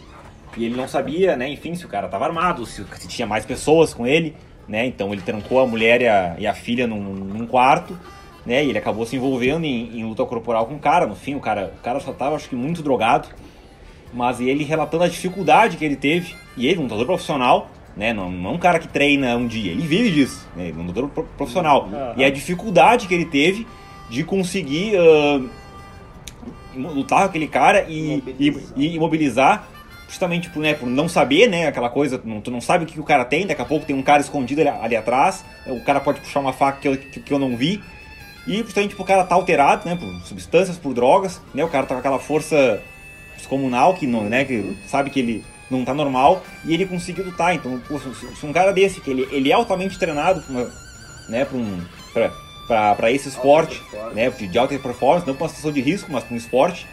e 0.56 0.64
ele 0.64 0.74
não 0.74 0.88
sabia, 0.88 1.36
né, 1.36 1.48
enfim, 1.48 1.74
se 1.74 1.84
o 1.84 1.88
cara 1.88 2.08
tava 2.08 2.24
armado, 2.24 2.66
se, 2.66 2.84
se 2.98 3.08
tinha 3.08 3.26
mais 3.26 3.44
pessoas 3.44 3.94
com 3.94 4.06
ele, 4.06 4.34
né, 4.66 4.86
então 4.86 5.12
ele 5.12 5.22
trancou 5.22 5.60
a 5.60 5.66
mulher 5.66 6.00
e 6.00 6.08
a, 6.08 6.34
e 6.38 6.46
a 6.46 6.54
filha 6.54 6.86
num, 6.86 7.00
num 7.00 7.46
quarto, 7.46 7.96
né? 8.44 8.64
E 8.64 8.68
ele 8.68 8.78
acabou 8.78 9.06
se 9.06 9.16
envolvendo 9.16 9.64
em, 9.64 9.98
em 9.98 10.04
luta 10.04 10.24
corporal 10.24 10.66
com 10.66 10.74
o 10.74 10.78
cara. 10.78 11.06
No 11.06 11.14
fim, 11.14 11.34
o 11.34 11.40
cara, 11.40 11.72
o 11.78 11.82
cara 11.82 12.00
só 12.00 12.12
tava, 12.12 12.36
acho 12.36 12.48
que, 12.48 12.56
muito 12.56 12.82
drogado. 12.82 13.28
Mas 14.14 14.40
ele 14.40 14.62
relatando 14.64 15.04
a 15.04 15.08
dificuldade 15.08 15.76
que 15.76 15.84
ele 15.84 15.96
teve, 15.96 16.34
e 16.56 16.66
ele, 16.68 16.78
um 16.78 16.84
lutador 16.84 17.04
profissional, 17.04 17.68
né? 17.96 18.12
Não, 18.12 18.30
não 18.30 18.50
é 18.50 18.52
um 18.54 18.58
cara 18.58 18.78
que 18.78 18.88
treina 18.88 19.36
um 19.36 19.46
dia, 19.46 19.72
ele 19.72 19.82
vive 19.86 20.10
disso, 20.10 20.48
né? 20.56 20.68
Ele 20.68 20.78
é 20.78 20.80
um 20.80 20.86
lutador 20.86 21.10
pro- 21.10 21.24
profissional. 21.36 21.88
E 22.16 22.24
a 22.24 22.30
dificuldade 22.30 23.06
que 23.08 23.14
ele 23.14 23.24
teve 23.24 23.66
de 24.08 24.22
conseguir 24.22 24.92
ah, 24.96 25.40
lutar 26.76 27.20
com 27.20 27.24
aquele 27.26 27.46
cara 27.48 27.86
e, 27.88 28.22
e, 28.38 28.56
e 28.76 28.94
imobilizar 28.96 29.66
justamente 30.08 30.48
por, 30.50 30.60
né, 30.60 30.74
por 30.74 30.86
não 30.86 31.08
saber, 31.08 31.48
né, 31.48 31.66
aquela 31.66 31.88
coisa, 31.88 32.20
não, 32.24 32.40
tu 32.40 32.50
não 32.50 32.60
sabe 32.60 32.84
o 32.84 32.86
que 32.86 33.00
o 33.00 33.04
cara 33.04 33.24
tem, 33.24 33.46
daqui 33.46 33.62
a 33.62 33.64
pouco 33.64 33.84
tem 33.86 33.96
um 33.96 34.02
cara 34.02 34.20
escondido 34.20 34.60
ali, 34.60 34.68
ali 34.70 34.96
atrás, 34.96 35.44
o 35.66 35.80
cara 35.80 35.98
pode 35.98 36.20
puxar 36.20 36.38
uma 36.40 36.52
faca 36.52 36.78
que 36.80 36.86
eu, 36.88 36.96
que, 36.96 37.20
que 37.20 37.32
eu 37.32 37.38
não 37.38 37.56
vi, 37.56 37.82
e 38.46 38.58
justamente 38.58 38.94
o 38.96 39.04
cara 39.04 39.24
tá 39.24 39.34
alterado, 39.34 39.88
né, 39.88 39.96
por 39.96 40.06
substâncias, 40.26 40.76
por 40.78 40.94
drogas, 40.94 41.40
né, 41.52 41.64
o 41.64 41.68
cara 41.68 41.86
tá 41.86 41.94
com 41.94 41.98
aquela 42.00 42.18
força 42.20 42.80
descomunal 43.44 43.94
que 43.94 44.06
não, 44.06 44.24
né, 44.24 44.44
que 44.44 44.76
sabe 44.86 45.10
que 45.10 45.20
ele 45.20 45.44
não 45.70 45.84
tá 45.84 45.94
normal, 45.94 46.44
e 46.64 46.74
ele 46.74 46.86
conseguiu 46.86 47.24
lutar, 47.24 47.54
então, 47.54 47.80
se, 48.38 48.46
um 48.46 48.52
cara 48.52 48.72
desse, 48.72 49.00
que 49.00 49.10
ele, 49.10 49.28
ele 49.30 49.50
é 49.50 49.54
altamente 49.54 49.98
treinado 49.98 50.42
pra 50.42 50.52
uma, 50.52 50.70
né, 51.28 51.44
pra 51.44 51.56
um... 51.56 51.80
Pra, 52.12 52.32
pra, 52.66 52.94
pra 52.94 53.12
esse 53.12 53.28
esporte, 53.28 53.82
né, 54.14 54.30
de 54.30 54.58
alta 54.58 54.78
performance, 54.78 55.26
não 55.26 55.34
pra 55.34 55.44
uma 55.44 55.48
situação 55.48 55.72
de 55.72 55.80
risco, 55.80 56.10
mas 56.10 56.24
pra 56.24 56.34
um 56.34 56.36
esporte, 56.38 56.86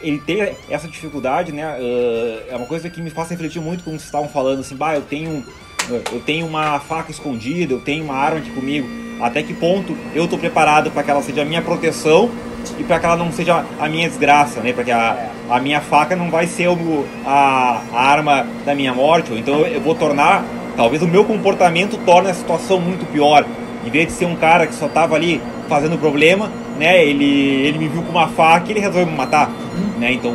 ele 0.00 0.18
ter 0.18 0.56
essa 0.70 0.88
dificuldade, 0.88 1.52
né, 1.52 1.64
ah, 1.64 2.46
é 2.48 2.56
uma 2.56 2.66
coisa 2.66 2.88
que 2.88 3.00
me 3.02 3.10
faz 3.10 3.28
refletir 3.28 3.60
muito 3.60 3.84
quando 3.84 3.96
vocês 3.96 4.04
estavam 4.04 4.28
falando 4.28 4.60
assim, 4.60 4.76
bah, 4.76 4.94
eu 4.94 5.02
tenho, 5.02 5.44
eu 5.90 6.20
tenho 6.24 6.46
uma 6.46 6.78
faca 6.80 7.10
escondida, 7.10 7.72
eu 7.72 7.80
tenho 7.80 8.04
uma 8.04 8.14
arma 8.14 8.38
aqui 8.38 8.50
comigo, 8.50 8.88
até 9.20 9.42
que 9.42 9.54
ponto 9.54 9.96
eu 10.14 10.28
tô 10.28 10.38
preparado 10.38 10.90
para 10.90 11.02
que 11.02 11.10
ela 11.10 11.22
seja 11.22 11.42
a 11.42 11.44
minha 11.44 11.62
proteção 11.62 12.30
e 12.78 12.84
para 12.84 12.98
que 12.98 13.06
ela 13.06 13.16
não 13.16 13.32
seja 13.32 13.64
a 13.78 13.88
minha 13.88 14.08
desgraça, 14.08 14.60
né, 14.60 14.72
porque 14.72 14.90
a, 14.90 15.30
a 15.48 15.60
minha 15.60 15.80
faca 15.80 16.14
não 16.14 16.30
vai 16.30 16.46
ser 16.46 16.68
o, 16.68 17.04
a, 17.24 17.80
a 17.92 18.00
arma 18.00 18.46
da 18.64 18.74
minha 18.74 18.92
morte, 18.92 19.32
ou 19.32 19.38
então 19.38 19.60
eu 19.60 19.80
vou 19.80 19.94
tornar, 19.94 20.44
talvez 20.76 21.02
o 21.02 21.08
meu 21.08 21.24
comportamento 21.24 21.96
torne 22.04 22.30
a 22.30 22.34
situação 22.34 22.80
muito 22.80 23.06
pior, 23.10 23.44
em 23.84 23.90
vez 23.90 24.08
de 24.08 24.12
ser 24.12 24.26
um 24.26 24.36
cara 24.36 24.66
que 24.66 24.74
só 24.74 24.88
tava 24.88 25.14
ali 25.14 25.40
fazendo 25.68 25.96
problema, 25.98 26.50
né? 26.78 27.04
Ele, 27.04 27.24
ele 27.24 27.78
me 27.78 27.88
viu 27.88 28.02
com 28.02 28.10
uma 28.10 28.28
faca 28.28 28.68
e 28.68 28.72
ele 28.72 28.80
resolveu 28.80 29.06
me 29.06 29.16
matar, 29.16 29.50
né? 29.98 30.12
Então, 30.12 30.34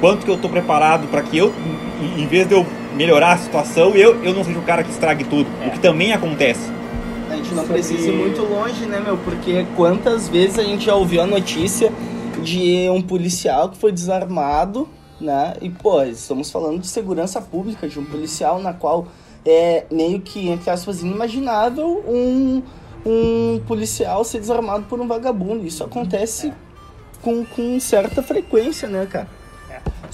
quanto 0.00 0.24
que 0.24 0.30
eu 0.30 0.36
tô 0.36 0.48
preparado 0.48 1.08
para 1.08 1.22
que 1.22 1.38
eu, 1.38 1.52
em 2.16 2.26
vez 2.26 2.46
de 2.46 2.54
eu 2.54 2.66
melhorar 2.94 3.32
a 3.32 3.38
situação, 3.38 3.90
eu, 3.94 4.22
eu 4.22 4.32
não 4.32 4.44
seja 4.44 4.58
o 4.58 4.62
cara 4.62 4.82
que 4.82 4.90
estrague 4.90 5.24
tudo, 5.24 5.48
o 5.66 5.70
que 5.70 5.80
também 5.80 6.12
acontece. 6.12 6.70
A 7.28 7.36
gente 7.36 7.50
não 7.50 7.62
Sobre- 7.62 7.74
precisa 7.74 8.08
ir 8.08 8.16
muito 8.16 8.42
longe, 8.42 8.86
né, 8.86 9.00
meu? 9.00 9.16
Porque 9.18 9.66
quantas 9.76 10.28
vezes 10.28 10.58
a 10.58 10.62
gente 10.62 10.84
já 10.86 10.94
ouviu 10.94 11.20
a 11.20 11.26
notícia 11.26 11.92
de 12.42 12.88
um 12.90 13.02
policial 13.02 13.70
que 13.70 13.78
foi 13.78 13.90
desarmado, 13.90 14.88
né? 15.20 15.54
E, 15.60 15.70
pô, 15.70 16.02
estamos 16.02 16.50
falando 16.50 16.80
de 16.80 16.86
segurança 16.86 17.40
pública, 17.40 17.88
de 17.88 17.98
um 17.98 18.04
policial 18.04 18.60
na 18.60 18.72
qual 18.72 19.06
é 19.44 19.84
meio 19.90 20.20
que, 20.20 20.48
entre 20.48 20.70
aspas, 20.70 21.02
inimaginável 21.02 22.04
um, 22.06 22.62
um 23.04 23.60
policial 23.66 24.24
ser 24.24 24.38
desarmado 24.40 24.84
por 24.84 25.00
um 25.00 25.06
vagabundo. 25.06 25.66
Isso 25.66 25.82
acontece 25.82 26.52
com, 27.22 27.44
com 27.44 27.80
certa 27.80 28.22
frequência, 28.22 28.88
né, 28.88 29.06
cara? 29.10 29.28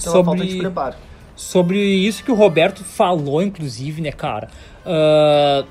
Pela 0.01 0.23
falta 0.23 0.43
de 0.43 0.51
Sobre, 0.51 0.59
preparo. 0.59 0.95
Sobre 1.41 1.79
isso 1.79 2.23
que 2.23 2.31
o 2.31 2.35
Roberto 2.35 2.83
falou, 2.83 3.41
inclusive, 3.41 3.99
né, 4.01 4.11
cara? 4.11 4.47
Ah, 4.85 5.65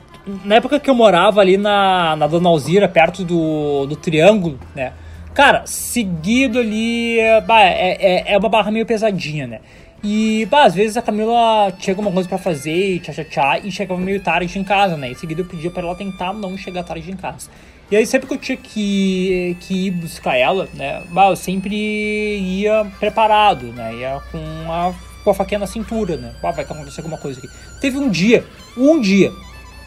na 0.45 0.57
época 0.57 0.81
que 0.81 0.91
eu 0.91 0.95
morava 0.95 1.41
ali 1.41 1.57
na, 1.57 2.17
na 2.17 2.27
Dona 2.27 2.49
Alzira, 2.49 2.89
perto 2.89 3.25
do, 3.25 3.87
do 3.87 3.97
Triângulo, 3.97 4.59
né? 4.75 4.93
Cara, 5.33 5.63
seguido 5.65 6.59
ali, 6.59 7.19
bah, 7.47 7.63
é, 7.63 7.97
é, 8.01 8.33
é 8.33 8.39
uma 8.39 8.49
barra 8.49 8.71
meio 8.71 8.85
pesadinha, 8.85 9.47
né? 9.47 9.61
E, 10.03 10.47
bah, 10.51 10.65
às 10.65 10.75
vezes 10.75 10.97
a 10.97 11.03
Camila 11.03 11.73
tinha 11.79 11.93
alguma 11.93 12.11
coisa 12.11 12.29
pra 12.29 12.37
fazer, 12.37 12.97
e 12.97 13.01
tchá, 13.01 13.13
tchá, 13.13 13.25
tchá, 13.25 13.59
e 13.61 13.71
chegava 13.71 14.01
meio 14.01 14.21
tarde 14.21 14.59
em 14.59 14.65
casa, 14.65 14.97
né? 14.97 15.11
Em 15.11 15.15
seguida 15.15 15.41
eu 15.41 15.47
pedia 15.47 15.71
pra 15.71 15.83
ela 15.83 15.95
tentar 15.95 16.33
não 16.33 16.59
chegar 16.59 16.83
tarde 16.83 17.11
em 17.11 17.17
casa. 17.17 17.49
E 17.91 17.97
aí 17.97 18.05
sempre 18.07 18.29
que 18.29 18.35
eu 18.35 18.39
tinha 18.39 18.57
que, 18.57 19.57
que 19.61 19.87
ir 19.87 19.91
buscar 19.93 20.37
ela, 20.37 20.69
né? 20.75 21.03
Bah, 21.11 21.29
eu 21.29 21.37
sempre 21.37 21.77
ia 21.77 22.87
preparado, 22.99 23.67
né? 23.67 23.95
Ia 23.95 24.21
com 24.33 24.73
a, 24.73 24.93
com 25.25 25.31
a 25.31 25.35
faquinha 25.35 25.59
na 25.59 25.67
cintura, 25.67 26.17
né? 26.17 26.35
Bah, 26.43 26.51
vai 26.51 26.65
acontecer 26.65 27.01
alguma 27.01 27.19
coisa 27.19 27.39
aqui. 27.39 27.49
Teve 27.81 27.99
um 27.99 28.09
dia, 28.09 28.45
um 28.77 29.01
dia, 29.01 29.33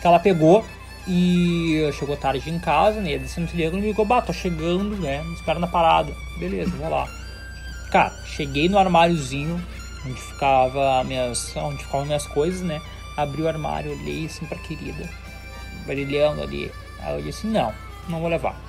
que 0.01 0.07
ela 0.07 0.19
pegou 0.19 0.65
e 1.07 1.89
chegou 1.93 2.15
tarde 2.15 2.49
em 2.49 2.59
casa, 2.59 3.01
né? 3.01 3.17
Descendo 3.17 3.47
o 3.47 3.49
triângulo 3.49 3.79
e 3.79 3.81
me 3.81 3.87
ligou, 3.87 4.05
bah, 4.05 4.21
tô 4.21 4.33
chegando, 4.33 4.95
né? 4.97 5.23
Me 5.23 5.33
espera 5.33 5.59
na 5.59 5.67
parada. 5.67 6.13
Beleza, 6.37 6.71
vou 6.71 6.89
lá. 6.89 7.07
Cara, 7.91 8.13
cheguei 8.25 8.69
no 8.69 8.77
armáriozinho 8.77 9.61
onde 10.05 10.19
ficava 10.19 11.03
minhas, 11.03 11.55
onde 11.55 11.83
ficavam 11.83 12.05
minhas 12.05 12.25
coisas, 12.27 12.61
né? 12.61 12.81
Abri 13.15 13.41
o 13.41 13.47
armário, 13.47 13.91
olhei 13.91 14.25
assim 14.25 14.45
pra 14.45 14.57
querida, 14.57 15.07
brilhando 15.85 16.41
ali. 16.41 16.71
Aí 16.99 17.15
eu 17.15 17.21
disse, 17.21 17.45
não, 17.47 17.73
não 18.09 18.19
vou 18.19 18.29
levar. 18.29 18.59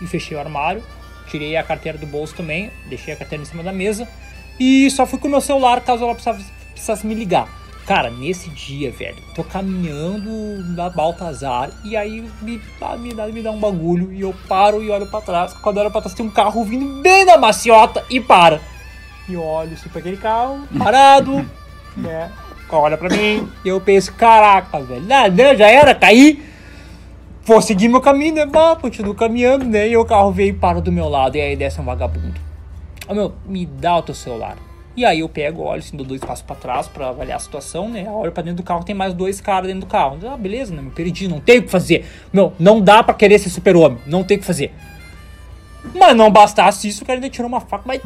E 0.00 0.06
fechei 0.06 0.36
o 0.36 0.40
armário, 0.40 0.82
tirei 1.28 1.56
a 1.56 1.62
carteira 1.62 1.96
do 1.96 2.06
bolso 2.06 2.34
também, 2.34 2.70
deixei 2.86 3.14
a 3.14 3.16
carteira 3.16 3.42
em 3.42 3.46
cima 3.46 3.62
da 3.62 3.72
mesa 3.72 4.08
e 4.58 4.90
só 4.90 5.04
fui 5.06 5.18
com 5.18 5.28
o 5.28 5.30
meu 5.30 5.40
celular 5.40 5.80
caso 5.80 6.04
ela 6.04 6.14
precisasse, 6.14 6.44
precisasse 6.72 7.06
me 7.06 7.14
ligar. 7.14 7.48
Cara, 7.86 8.08
nesse 8.08 8.48
dia, 8.48 8.90
velho, 8.90 9.16
tô 9.34 9.44
caminhando 9.44 10.30
na 10.74 10.88
Baltazar 10.88 11.70
e 11.84 11.94
aí 11.96 12.24
me, 12.40 12.58
dá- 12.80 12.96
me, 12.96 13.12
dá, 13.12 13.26
me 13.26 13.42
dá 13.42 13.50
um 13.50 13.60
bagulho 13.60 14.10
e 14.12 14.22
eu 14.22 14.34
paro 14.48 14.82
e 14.82 14.90
olho 14.90 15.06
pra 15.06 15.20
trás. 15.20 15.52
Quando 15.54 15.76
eu 15.76 15.82
olho 15.82 15.92
pra 15.92 16.00
trás 16.00 16.14
tem 16.14 16.24
um 16.24 16.30
carro 16.30 16.64
vindo 16.64 17.02
bem 17.02 17.26
da 17.26 17.36
maciota 17.36 18.02
e 18.08 18.20
para. 18.20 18.60
E 19.28 19.36
olho 19.36 19.74
assim 19.74 19.88
pra 19.90 19.98
aquele 20.00 20.16
carro, 20.16 20.60
parado, 20.78 21.44
né? 21.96 22.30
Olha 22.70 22.96
pra 22.96 23.08
mim 23.10 23.48
e 23.64 23.68
eu 23.68 23.80
penso, 23.80 24.12
caraca, 24.14 24.80
velho, 24.80 25.02
nada, 25.02 25.54
já 25.54 25.68
era, 25.68 25.94
caí. 25.94 26.42
Vou 27.44 27.60
seguir 27.60 27.88
meu 27.88 28.00
caminho, 28.00 28.34
né? 28.36 28.46
Bah, 28.46 28.74
continuo 28.74 29.14
caminhando, 29.14 29.66
né? 29.66 29.86
E 29.90 29.96
o 29.96 30.04
carro 30.06 30.32
veio 30.32 30.48
e 30.48 30.52
para 30.54 30.80
do 30.80 30.90
meu 30.90 31.06
lado. 31.08 31.36
E 31.36 31.40
aí 31.42 31.54
desce 31.54 31.78
um 31.80 31.84
vagabundo. 31.84 32.40
Ô 33.08 33.14
meu, 33.14 33.32
me 33.46 33.66
dá 33.66 33.96
o 33.96 34.02
teu 34.02 34.14
celular. 34.14 34.56
E 34.96 35.04
aí 35.04 35.20
eu 35.20 35.28
pego, 35.28 35.62
olho 35.62 35.80
assim, 35.80 35.96
dou 35.96 36.06
dois 36.06 36.20
passos 36.20 36.42
pra 36.44 36.54
trás 36.54 36.86
pra 36.86 37.08
avaliar 37.08 37.36
a 37.36 37.40
situação, 37.40 37.88
né? 37.88 38.08
Olho 38.08 38.30
pra 38.30 38.42
dentro 38.44 38.58
do 38.58 38.62
carro, 38.62 38.84
tem 38.84 38.94
mais 38.94 39.12
dois 39.12 39.40
caras 39.40 39.66
dentro 39.66 39.80
do 39.80 39.86
carro. 39.90 40.18
Ah, 40.24 40.36
beleza, 40.36 40.72
né? 40.74 40.80
Me 40.80 40.90
perdi, 40.90 41.26
não 41.26 41.40
tem 41.40 41.58
o 41.58 41.62
que 41.64 41.68
fazer. 41.70 42.06
Meu, 42.32 42.52
não 42.60 42.80
dá 42.80 43.02
pra 43.02 43.12
querer 43.12 43.38
ser 43.40 43.50
super-homem. 43.50 43.98
Não 44.06 44.22
tem 44.22 44.36
o 44.36 44.40
que 44.40 44.46
fazer. 44.46 44.72
Mas 45.94 46.16
não 46.16 46.30
bastasse 46.30 46.86
isso, 46.88 47.02
o 47.02 47.06
cara 47.06 47.16
ainda 47.18 47.28
tirou 47.28 47.48
uma 47.48 47.60
faca, 47.60 47.82
mas 47.86 48.00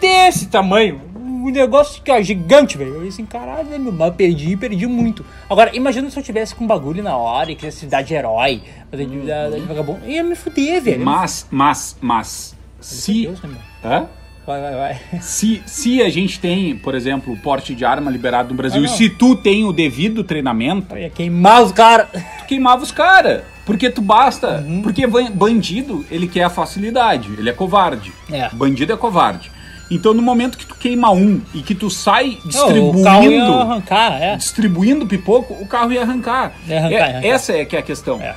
desse 0.00 0.46
tamanho. 0.48 1.00
Um 1.16 1.48
negócio 1.50 2.02
que 2.02 2.10
é 2.10 2.22
gigante, 2.22 2.76
velho. 2.76 2.96
Eu 2.96 3.00
disse 3.04 3.22
assim, 3.22 3.24
caralho, 3.26 3.66
né, 3.68 3.78
meu? 3.78 3.90
Mas 3.92 4.14
perdi, 4.14 4.56
perdi 4.58 4.86
muito. 4.86 5.24
Agora, 5.48 5.74
imagina 5.74 6.10
se 6.10 6.18
eu 6.18 6.22
tivesse 6.22 6.54
com 6.54 6.64
um 6.64 6.66
bagulho 6.66 7.02
na 7.02 7.16
hora 7.16 7.50
e 7.50 7.54
quisesse 7.56 7.86
dar 7.86 8.02
de 8.02 8.12
herói, 8.12 8.62
fazer 8.90 9.06
de, 9.06 9.20
da- 9.20 9.48
de 9.48 9.60
vagabundo. 9.60 10.06
Ia 10.06 10.22
me 10.22 10.34
fuder, 10.34 10.82
velho. 10.82 11.02
Mas, 11.04 11.46
mas, 11.50 11.96
mas, 11.98 12.54
se... 12.80 13.22
Deus, 13.22 13.42
né? 13.42 13.56
Hã? 13.84 14.06
Vai, 14.46 14.60
vai, 14.60 14.74
vai. 14.74 15.00
Se, 15.20 15.62
se 15.66 16.02
a 16.02 16.08
gente 16.10 16.40
tem, 16.40 16.74
por 16.76 16.94
exemplo, 16.94 17.32
o 17.32 17.36
porte 17.36 17.74
de 17.74 17.84
arma 17.84 18.10
liberado 18.10 18.48
no 18.50 18.54
Brasil, 18.56 18.80
Ah, 18.82 18.84
e 18.84 18.88
se 18.88 19.08
tu 19.08 19.36
tem 19.36 19.64
o 19.64 19.72
devido 19.72 20.24
treinamento, 20.24 20.94
Eu 20.96 21.02
ia 21.02 21.10
queimar 21.10 21.62
os 21.62 21.70
caras. 21.72 22.08
tu 22.12 22.46
queimava 22.48 22.82
os 22.82 22.90
caras. 22.90 23.42
Porque 23.64 23.88
tu 23.90 24.00
basta. 24.02 24.64
Uhum. 24.66 24.82
Porque 24.82 25.06
ban- 25.06 25.30
bandido, 25.30 26.04
ele 26.10 26.26
quer 26.26 26.42
a 26.44 26.50
facilidade, 26.50 27.30
ele 27.38 27.48
é 27.48 27.52
covarde. 27.52 28.12
É. 28.32 28.48
Bandido 28.52 28.92
é 28.92 28.96
covarde. 28.96 29.52
Então 29.88 30.14
no 30.14 30.22
momento 30.22 30.56
que 30.56 30.66
tu 30.66 30.74
queima 30.74 31.10
um 31.10 31.40
e 31.54 31.62
que 31.62 31.74
tu 31.74 31.90
sai 31.90 32.38
O 32.44 33.02
carro 33.02 33.24
ia 33.24 33.30
distribuindo, 33.30 33.52
arrancar, 33.52 34.22
é. 34.22 34.36
distribuindo 34.36 35.06
pipoco, 35.06 35.54
o 35.54 35.66
carro 35.66 35.92
ia 35.92 36.02
arrancar. 36.02 36.52
Ia 36.66 36.78
arrancar, 36.78 36.94
É- 36.94 36.98
ia 36.98 37.04
arrancar. 37.04 37.26
Essa 37.28 37.52
é 37.52 37.64
que 37.64 37.76
é 37.76 37.78
a 37.78 37.82
questão. 37.82 38.20
É. 38.20 38.34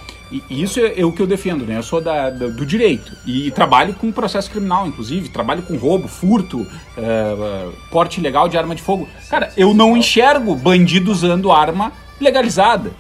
E 0.50 0.62
isso 0.64 0.80
é, 0.80 1.00
é 1.00 1.06
o 1.06 1.12
que 1.12 1.22
eu 1.22 1.28
defendo, 1.28 1.66
né? 1.66 1.78
Eu 1.78 1.84
sou 1.84 2.02
da, 2.02 2.30
da- 2.30 2.48
do 2.48 2.66
direito 2.66 3.12
e, 3.26 3.52
trabalho 3.52 3.94
com 3.94 4.12
processo 4.12 4.50
criminal, 4.50 4.88
inclusive, 4.88 5.30
trabalho 5.30 5.62
com 5.62 5.76
roubo, 5.78 6.08
furto, 6.08 6.66
é, 6.98 7.02
é, 7.02 7.70
porte 7.92 8.20
ilegal 8.20 8.50
de 8.50 8.58
arma 8.58 8.74
de 8.74 8.82
fogo. 8.82 9.08
Cara, 9.30 9.52
eu 9.56 9.74
não 9.74 9.96
enxergo 9.96 10.56
bandido 10.56 11.12
usando 11.12 11.52
arma 11.52 11.92
legalizada. 12.20 12.92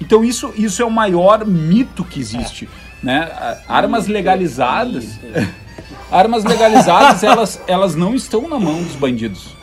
Então 0.00 0.24
isso, 0.24 0.52
isso 0.56 0.82
é 0.82 0.84
o 0.84 0.90
maior 0.90 1.44
mito 1.46 2.02
que 2.04 2.18
existe, 2.18 2.68
né? 3.02 3.30
A- 3.32 3.58
Armas 3.76 4.08
legalizadas, 4.08 5.20
armas 6.10 6.42
legalizadas, 6.44 7.22
elas, 7.22 7.60
elas 7.68 7.94
não 7.94 8.14
estão 8.14 8.48
na 8.48 8.58
mão 8.58 8.82
dos 8.82 8.96
bandidos. 8.96 9.54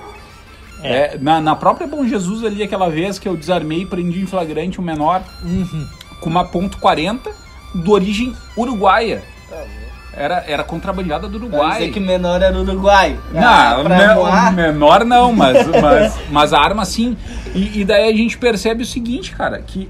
É, 0.82 1.18
na, 1.20 1.42
na 1.42 1.56
própria 1.58 1.86
Bom 1.86 2.06
Jesus 2.08 2.42
ali, 2.46 2.64
aquela 2.64 2.90
vez 2.90 3.20
que 3.20 3.28
eu 3.28 3.36
desarmei 3.36 3.82
e 3.82 3.86
prendi 3.86 4.22
em 4.22 4.26
flagrante 4.26 4.80
um 4.80 4.84
menor 4.84 5.22
com 6.20 6.30
uma 6.30 6.46
ponto 6.46 6.78
.40 6.78 7.20
de 7.76 7.90
origem 7.90 8.36
uruguaia. 8.58 9.24
Era, 10.12 10.44
era 10.48 10.64
contrabandeada 10.64 11.28
do 11.30 11.38
Uruguai. 11.38 11.80
dizer 11.80 11.92
que 11.92 12.00
menor 12.00 12.42
era 12.42 12.58
uruguai. 12.60 13.18
Não, 13.32 13.42
Ah, 14.26 14.52
me- 14.52 14.64
menor 14.72 15.06
não, 15.06 15.32
mas, 15.32 15.66
mas, 15.82 16.20
mas 16.32 16.54
a 16.54 16.60
arma 16.60 16.84
sim. 16.84 17.16
E, 17.54 17.82
e 17.82 17.86
daí 17.86 18.10
a 18.12 18.16
gente 18.18 18.38
percebe 18.38 18.84
o 18.84 18.86
seguinte, 18.86 19.32
cara, 19.34 19.62
que 19.62 19.90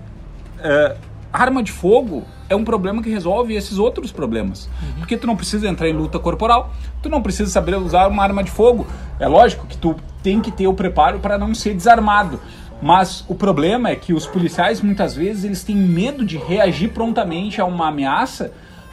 é, 0.62 0.96
arma 1.32 1.64
de 1.64 1.72
fogo 1.72 2.26
é 2.50 2.56
um 2.56 2.64
problema 2.64 3.02
que 3.02 3.10
resolve 3.10 3.56
esses 3.56 3.78
outros 3.80 4.12
problemas. 4.12 4.70
Porque 4.98 5.16
tu 5.18 5.26
não 5.26 5.36
precisa 5.38 5.68
entrar 5.68 5.88
em 5.88 5.94
luta 5.94 6.20
corporal, 6.20 6.74
tu 7.02 7.10
não 7.10 7.22
precisa 7.24 7.50
saber 7.50 7.76
usar 7.78 8.08
uma 8.08 8.22
arma 8.22 8.44
de 8.44 8.52
fogo. 8.52 8.86
É 9.20 9.28
lógico 9.28 9.66
que 9.68 9.78
tu 9.78 9.96
tem 10.22 10.42
que 10.42 10.52
ter 10.52 10.68
o 10.68 10.74
preparo 10.74 11.20
para 11.20 11.38
não 11.38 11.56
ser 11.56 11.74
desarmado. 11.74 12.40
Mas 12.82 13.26
o 13.28 13.36
problema 13.36 13.90
é 13.90 13.96
que 13.96 14.14
os 14.14 14.26
policiais 14.26 14.82
muitas 14.82 15.14
vezes 15.16 15.44
eles 15.44 15.64
têm 15.64 15.76
medo 15.76 16.24
de 16.26 16.38
reagir 16.38 16.90
prontamente 16.90 17.60
a 17.60 17.66
uma 17.66 17.88
ameaça 17.90 18.52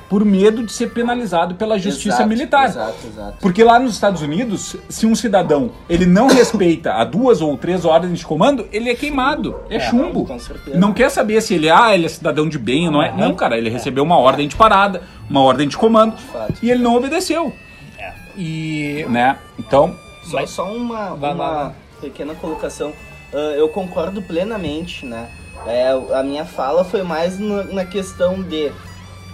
por 0.09 0.25
medo 0.25 0.63
de 0.65 0.71
ser 0.73 0.91
penalizado 0.93 1.57
pela 1.57 1.77
justiça 1.79 2.19
Exato, 2.19 2.29
militar. 2.29 2.65
Exato, 2.69 3.07
exato. 3.09 3.37
Porque 3.41 3.65
lá 3.65 3.77
nos 3.81 3.95
Estados 3.95 4.23
Unidos, 4.23 4.77
se 4.89 5.05
um 5.05 5.17
cidadão 5.17 5.73
ele 5.89 6.07
não 6.07 6.29
respeita 6.29 6.93
a 6.95 7.03
duas 7.05 7.41
ou 7.41 7.57
três 7.57 7.85
ordens 7.85 8.21
de 8.21 8.25
comando, 8.25 8.69
ele 8.73 8.89
é 8.89 8.95
queimado, 8.95 9.57
é, 9.69 9.81
chumbo. 9.81 10.25
com 10.25 10.39
certeza. 10.39 10.79
Não 10.79 10.93
quer 10.93 11.11
saber 11.11 11.41
se 11.41 11.55
ele, 11.55 11.69
ah, 11.69 11.93
ele 11.93 12.07
é 12.07 12.09
cidadão 12.09 12.49
de 12.49 12.57
bem 12.57 12.87
ou 12.87 12.93
não 12.93 13.03
é. 13.03 13.13
Não, 13.17 13.35
cara, 13.35 13.59
ele 13.59 13.69
recebeu 13.69 14.05
uma 14.05 14.17
ordem 14.17 14.47
de 14.47 14.55
parada, 14.55 15.03
uma 15.29 15.41
ordem 15.43 15.67
de 15.67 15.77
comando 15.77 16.17
fato. 16.19 16.55
e 16.63 16.71
ele 16.71 16.83
não 16.85 16.95
obedeceu, 16.95 17.53
E. 18.37 19.05
né? 19.09 19.37
Então, 19.59 19.95
Só, 20.25 20.47
só 20.47 20.73
uma, 20.73 21.15
Vai 21.17 21.35
uma 21.35 21.63
vai. 21.65 21.73
pequena 22.01 22.35
colocação. 22.35 22.93
Ah, 23.37 23.53
eu 23.55 23.69
concordo 23.69 24.23
plenamente, 24.23 25.05
né? 25.05 25.29
É, 25.67 25.91
a 25.91 26.23
minha 26.23 26.47
fala 26.47 26.85
foi 26.85 27.03
mais 27.03 27.39
no- 27.39 27.65
na 27.75 27.85
questão 27.85 28.43
de 28.43 28.73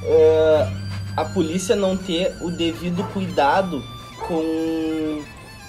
ah, 0.05 0.73
a 1.17 1.25
polícia 1.25 1.77
não 1.77 1.97
ter 1.97 2.35
o 2.41 2.51
devido 2.51 3.05
cuidado 3.13 3.81
com, 4.27 5.23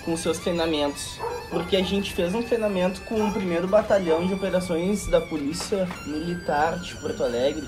com 0.03 0.17
seus 0.17 0.39
treinamentos. 0.39 1.19
Porque 1.51 1.75
a 1.75 1.83
gente 1.83 2.11
fez 2.11 2.33
um 2.33 2.41
treinamento 2.41 3.01
com 3.01 3.23
o 3.27 3.31
primeiro 3.31 3.67
batalhão 3.67 4.25
de 4.25 4.33
operações 4.33 5.05
da 5.05 5.21
Polícia 5.21 5.87
Militar 6.07 6.79
de 6.79 6.95
Porto 6.95 7.23
Alegre. 7.23 7.67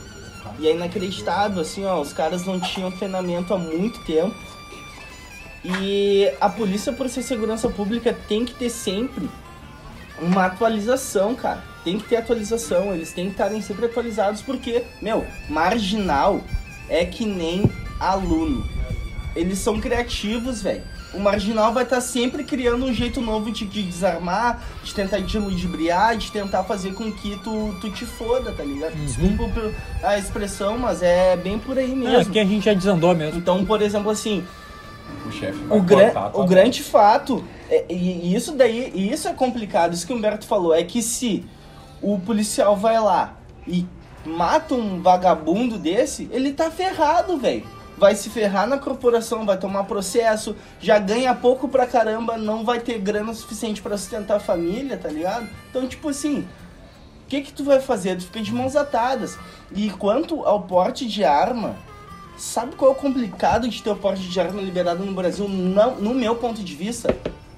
E 0.58 0.68
é 0.68 0.72
inacreditável, 0.72 1.62
assim, 1.62 1.86
ó, 1.86 2.02
os 2.02 2.12
caras 2.12 2.44
não 2.48 2.60
tinham 2.60 2.90
treinamento 2.90 3.54
há 3.54 3.58
muito 3.60 4.00
tempo. 4.00 4.34
E 5.64 6.32
a 6.42 6.50
polícia, 6.50 6.92
por 6.92 7.08
ser 7.10 7.22
segurança 7.22 7.70
pública, 7.70 8.18
tem 8.28 8.44
que 8.44 8.56
ter 8.56 8.72
sempre 8.72 9.30
uma 10.22 10.46
atualização, 10.46 11.36
cara. 11.36 11.64
Tem 11.84 11.98
que 12.00 12.08
ter 12.08 12.18
atualização. 12.18 12.94
Eles 12.94 13.12
têm 13.14 13.26
que 13.26 13.32
estarem 13.32 13.62
sempre 13.62 13.86
atualizados, 13.86 14.42
porque, 14.42 14.84
meu, 15.02 15.26
marginal 15.50 16.42
é 16.90 17.06
que 17.06 17.26
nem 17.26 17.70
aluno. 18.00 18.66
Eles 19.36 19.60
são 19.60 19.80
criativos, 19.80 20.62
velho. 20.62 20.82
O 21.14 21.20
marginal 21.20 21.74
vai 21.74 21.84
estar 21.84 22.02
sempre 22.02 22.44
criando 22.44 22.86
um 22.86 22.94
jeito 22.94 23.22
novo 23.22 23.50
de, 23.50 23.66
de 23.66 23.84
desarmar, 23.84 24.62
de 24.84 24.94
tentar 24.94 25.22
te 25.22 25.38
ludibriar, 25.38 26.18
de 26.18 26.30
tentar 26.30 26.64
fazer 26.66 26.94
com 26.94 27.10
que 27.12 27.40
tu, 27.42 27.74
tu 27.80 27.90
te 27.90 28.06
foda, 28.06 28.52
tá 28.52 28.64
ligado? 28.64 28.94
Desculpa 28.96 29.48
por- 29.54 29.74
a 30.04 30.18
expressão, 30.18 30.78
mas 30.78 31.02
é 31.02 31.38
bem 31.38 31.58
por 31.58 31.78
aí 31.78 31.92
É, 31.92 31.96
mesmo. 31.96 32.18
aqui 32.32 32.40
a 32.40 32.44
gente 32.46 32.66
já 32.66 32.74
desandou 32.74 33.16
mesmo. 33.16 33.40
Então, 33.40 33.64
por 33.64 33.82
exemplo, 33.82 34.10
assim, 34.12 34.44
o 35.26 35.32
chefe 35.32 35.58
vai 35.66 35.78
o, 35.78 35.82
gran- 35.82 36.10
tá 36.10 36.32
o 36.34 36.46
grande 36.46 36.84
fato, 36.84 37.42
é- 37.70 37.86
e 37.90 38.28
e 38.32 38.36
isso 38.36 38.52
daí, 38.54 38.92
e 38.94 39.12
isso 39.12 39.28
é 39.28 39.34
complicado, 39.34 39.94
isso 39.94 40.06
que 40.06 40.14
o 40.14 40.16
Humberto 40.16 40.46
falou, 40.46 40.74
é 40.74 40.84
que 40.84 41.02
se 41.02 41.46
o 42.02 42.20
policial 42.20 42.76
vai 42.76 43.00
lá 43.00 43.36
e 43.68 43.86
mata 44.26 44.74
um 44.74 45.02
vagabundo 45.02 45.78
desse, 45.78 46.28
ele 46.32 46.54
tá 46.54 46.70
ferrado, 46.72 47.38
velho. 47.38 47.64
Vai 47.98 48.14
se 48.14 48.30
ferrar 48.30 48.68
na 48.68 48.78
corporação, 48.78 49.46
vai 49.46 49.58
tomar 49.58 49.86
processo, 49.86 50.56
já 50.82 51.00
ganha 51.00 51.34
pouco 51.34 51.68
pra 51.70 51.88
caramba, 51.88 52.38
não 52.38 52.66
vai 52.66 52.80
ter 52.80 53.00
grana 53.00 53.34
suficiente 53.34 53.82
pra 53.82 53.98
sustentar 53.98 54.36
a 54.36 54.40
família, 54.40 54.98
tá 54.98 55.08
ligado? 55.08 55.48
Então, 55.70 55.88
tipo 55.88 56.10
assim, 56.10 56.40
o 56.40 57.28
que 57.30 57.42
que 57.42 57.54
tu 57.54 57.64
vai 57.64 57.80
fazer? 57.80 58.18
Tu 58.18 58.24
fica 58.26 58.42
de 58.42 58.54
mãos 58.54 58.76
atadas. 58.76 59.38
E 59.74 59.90
quanto 59.92 60.44
ao 60.46 60.64
porte 60.64 61.08
de 61.08 61.24
arma, 61.24 61.78
sabe 62.38 62.76
qual 62.76 62.92
é 62.92 62.94
o 62.94 62.98
complicado 62.98 63.68
de 63.70 63.82
ter 63.82 63.90
o 63.90 63.96
porte 63.96 64.24
de 64.24 64.40
arma 64.42 64.62
liberado 64.62 65.06
no 65.06 65.14
Brasil? 65.14 65.48
Não, 65.48 65.96
no 65.96 66.14
meu 66.14 66.36
ponto 66.36 66.62
de 66.62 66.76
vista, 66.76 67.16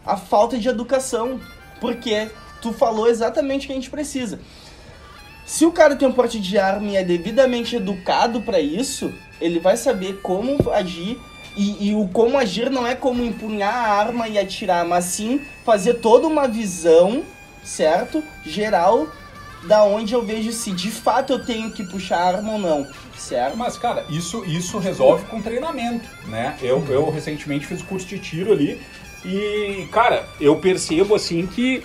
a 0.07 0.17
falta 0.17 0.57
de 0.57 0.67
educação. 0.67 1.39
Porque 1.79 2.29
tu 2.61 2.73
falou 2.73 3.07
exatamente 3.07 3.65
o 3.65 3.67
que 3.67 3.73
a 3.73 3.75
gente 3.75 3.89
precisa. 3.89 4.39
Se 5.45 5.65
o 5.65 5.71
cara 5.71 5.95
tem 5.95 6.07
um 6.07 6.11
porte 6.11 6.39
de 6.39 6.57
arma 6.57 6.89
e 6.89 6.95
é 6.97 7.03
devidamente 7.03 7.75
educado 7.75 8.41
pra 8.41 8.59
isso, 8.59 9.13
ele 9.39 9.59
vai 9.59 9.77
saber 9.77 10.19
como 10.21 10.71
agir. 10.71 11.19
E, 11.55 11.89
e 11.89 11.95
o 11.95 12.07
como 12.09 12.37
agir 12.37 12.69
não 12.69 12.85
é 12.85 12.93
como 12.93 13.23
empunhar 13.23 13.73
a 13.73 13.93
arma 13.93 14.27
e 14.27 14.37
atirar, 14.37 14.85
mas 14.85 15.05
sim 15.05 15.41
fazer 15.65 15.95
toda 15.95 16.27
uma 16.27 16.47
visão, 16.47 17.23
certo? 17.63 18.23
Geral, 18.45 19.07
da 19.63 19.83
onde 19.83 20.13
eu 20.13 20.23
vejo 20.23 20.51
se 20.51 20.71
de 20.71 20.91
fato 20.91 21.33
eu 21.33 21.43
tenho 21.43 21.71
que 21.71 21.83
puxar 21.83 22.17
a 22.17 22.37
arma 22.37 22.53
ou 22.53 22.59
não, 22.59 22.87
certo? 23.17 23.57
Mas, 23.57 23.75
cara, 23.75 24.05
isso, 24.09 24.45
isso 24.45 24.77
resolve 24.77 25.25
com 25.25 25.41
treinamento, 25.41 26.07
né? 26.27 26.55
Eu, 26.61 26.85
eu 26.89 27.09
recentemente 27.09 27.65
fiz 27.65 27.81
curso 27.81 28.05
de 28.05 28.19
tiro 28.19 28.51
ali 28.51 28.79
e, 29.25 29.87
cara, 29.91 30.27
eu 30.39 30.55
percebo, 30.57 31.15
assim, 31.15 31.45
que 31.47 31.83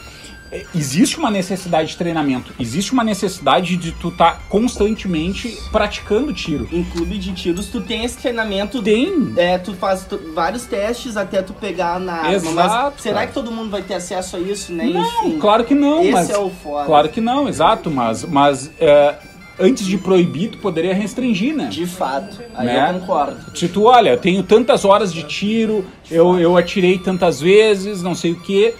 é, 0.50 0.66
existe 0.74 1.18
uma 1.18 1.30
necessidade 1.30 1.88
de 1.90 1.96
treinamento, 1.96 2.52
existe 2.60 2.92
uma 2.92 3.02
necessidade 3.02 3.74
de 3.76 3.90
tu 3.92 4.08
estar 4.08 4.42
constantemente 4.50 5.56
praticando 5.72 6.32
tiro. 6.32 6.68
Em 6.70 6.84
clube 6.84 7.16
de 7.18 7.32
tiros, 7.32 7.68
tu 7.68 7.80
tem 7.80 8.04
esse 8.04 8.18
treinamento 8.18 8.82
Tem, 8.82 9.32
É, 9.36 9.56
tu 9.56 9.72
faz 9.74 10.04
tu- 10.04 10.20
vários 10.34 10.64
testes 10.64 11.16
até 11.16 11.40
tu 11.40 11.54
pegar 11.54 11.98
na 11.98 12.12
arma, 12.14 12.34
Exato, 12.34 12.54
mas 12.54 13.02
será 13.02 13.26
que 13.26 13.32
todo 13.32 13.50
mundo 13.50 13.70
vai 13.70 13.80
ter 13.82 13.94
acesso 13.94 14.36
a 14.36 14.40
isso, 14.40 14.72
né? 14.72 14.84
Não, 14.84 15.00
Enfim, 15.26 15.38
claro 15.38 15.64
que 15.64 15.74
não, 15.74 16.02
esse 16.02 16.12
mas... 16.12 16.30
é 16.30 16.36
o 16.38 16.50
foda. 16.50 16.84
Claro 16.84 17.08
que 17.08 17.20
não, 17.20 17.48
exato, 17.48 17.90
mas, 17.90 18.22
mas 18.24 18.70
é, 18.78 19.14
antes 19.62 19.86
de 19.86 19.96
proibir, 19.96 20.50
tu 20.50 20.58
poderia 20.58 20.92
restringir, 20.94 21.54
né? 21.54 21.68
De 21.70 21.86
fato, 21.86 22.38
aí 22.54 22.66
Né? 22.66 22.90
eu 22.94 23.00
concordo. 23.00 23.36
Se 23.56 23.68
tu, 23.68 23.84
olha, 23.84 24.10
eu 24.10 24.16
tenho 24.18 24.42
tantas 24.42 24.84
horas 24.84 25.12
de 25.14 25.22
tiro, 25.22 25.84
eu, 26.10 26.38
eu 26.38 26.56
atirei 26.56 26.98
tantas 26.98 27.40
vezes, 27.40 28.02
não 28.02 28.14
sei 28.14 28.32
o 28.32 28.40
quê. 28.40 28.74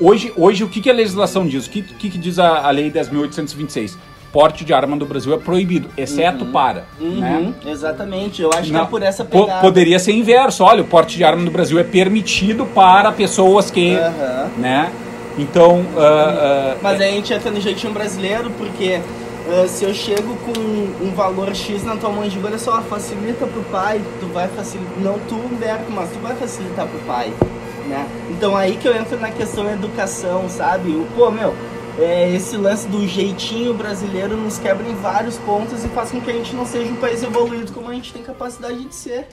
Hoje, 0.00 0.32
hoje 0.36 0.64
o 0.64 0.68
que, 0.68 0.80
que 0.80 0.90
a 0.90 0.94
legislação 0.94 1.46
diz? 1.46 1.66
O 1.66 1.70
que, 1.70 1.82
que, 1.82 2.10
que 2.10 2.18
diz 2.18 2.38
a, 2.38 2.66
a 2.66 2.70
Lei 2.70 2.90
10.826? 2.90 3.96
Porte 4.32 4.64
de 4.64 4.72
arma 4.74 4.96
do 4.96 5.06
Brasil 5.06 5.32
é 5.32 5.38
proibido, 5.38 5.88
exceto 5.96 6.44
para. 6.46 6.84
Né? 6.98 7.52
Uhum, 7.64 7.70
exatamente, 7.70 8.42
eu 8.42 8.50
acho 8.52 8.72
Não, 8.72 8.80
que 8.80 8.86
é 8.86 8.90
por 8.90 9.02
essa 9.02 9.24
pegada. 9.24 9.60
poderia 9.60 9.96
ser 10.00 10.10
inverso. 10.12 10.64
Olha, 10.64 10.82
o 10.82 10.86
porte 10.86 11.16
de 11.16 11.22
arma 11.22 11.40
no 11.44 11.52
Brasil 11.52 11.78
é 11.78 11.84
permitido 11.84 12.66
para 12.66 13.12
pessoas 13.12 13.70
que. 13.70 13.94
Aham. 13.94 14.50
Né? 14.58 14.90
Então. 15.38 15.84
ah, 15.96 16.72
ah, 16.74 16.76
Mas 16.82 17.00
aí 17.00 17.10
a 17.10 17.12
gente 17.12 17.32
entra 17.32 17.50
no 17.52 17.60
jeitinho 17.60 17.92
brasileiro, 17.92 18.50
porque 18.58 18.98
ah, 19.46 19.68
se 19.68 19.84
eu 19.84 19.92
chego 19.92 20.34
com 20.36 20.58
um 21.04 21.12
valor 21.14 21.54
X 21.54 21.84
na 21.84 21.96
tua 21.96 22.10
digo, 22.28 22.46
olha 22.46 22.58
só, 22.58 22.80
facilita 22.82 23.46
pro 23.46 23.62
pai, 23.64 24.00
tu 24.18 24.26
vai 24.28 24.48
facilitar. 24.48 24.98
Não 24.98 25.18
tu, 25.28 25.34
Humberto, 25.34 25.90
mas 25.90 26.10
tu 26.10 26.18
vai 26.20 26.34
facilitar 26.34 26.86
pro 26.86 26.98
pai. 27.00 27.32
Né? 27.86 28.08
Então 28.30 28.56
aí 28.56 28.76
que 28.76 28.88
eu 28.88 28.96
entro 28.96 29.18
na 29.20 29.30
questão 29.30 29.70
educação, 29.70 30.48
sabe? 30.48 30.90
O, 30.90 31.06
pô, 31.14 31.30
meu, 31.30 31.54
é, 31.98 32.34
esse 32.34 32.56
lance 32.56 32.88
do 32.88 33.06
jeitinho 33.06 33.74
brasileiro 33.74 34.36
nos 34.36 34.58
quebra 34.58 34.88
em 34.88 34.94
vários 34.94 35.36
pontos 35.38 35.84
e 35.84 35.88
faz 35.88 36.10
com 36.10 36.20
que 36.20 36.30
a 36.30 36.34
gente 36.34 36.56
não 36.56 36.64
seja 36.64 36.90
um 36.90 36.96
país 36.96 37.22
evoluído 37.22 37.70
como 37.72 37.90
a 37.90 37.94
gente 37.94 38.12
tem 38.12 38.22
capacidade 38.22 38.82
de 38.82 38.94
ser. 38.94 39.28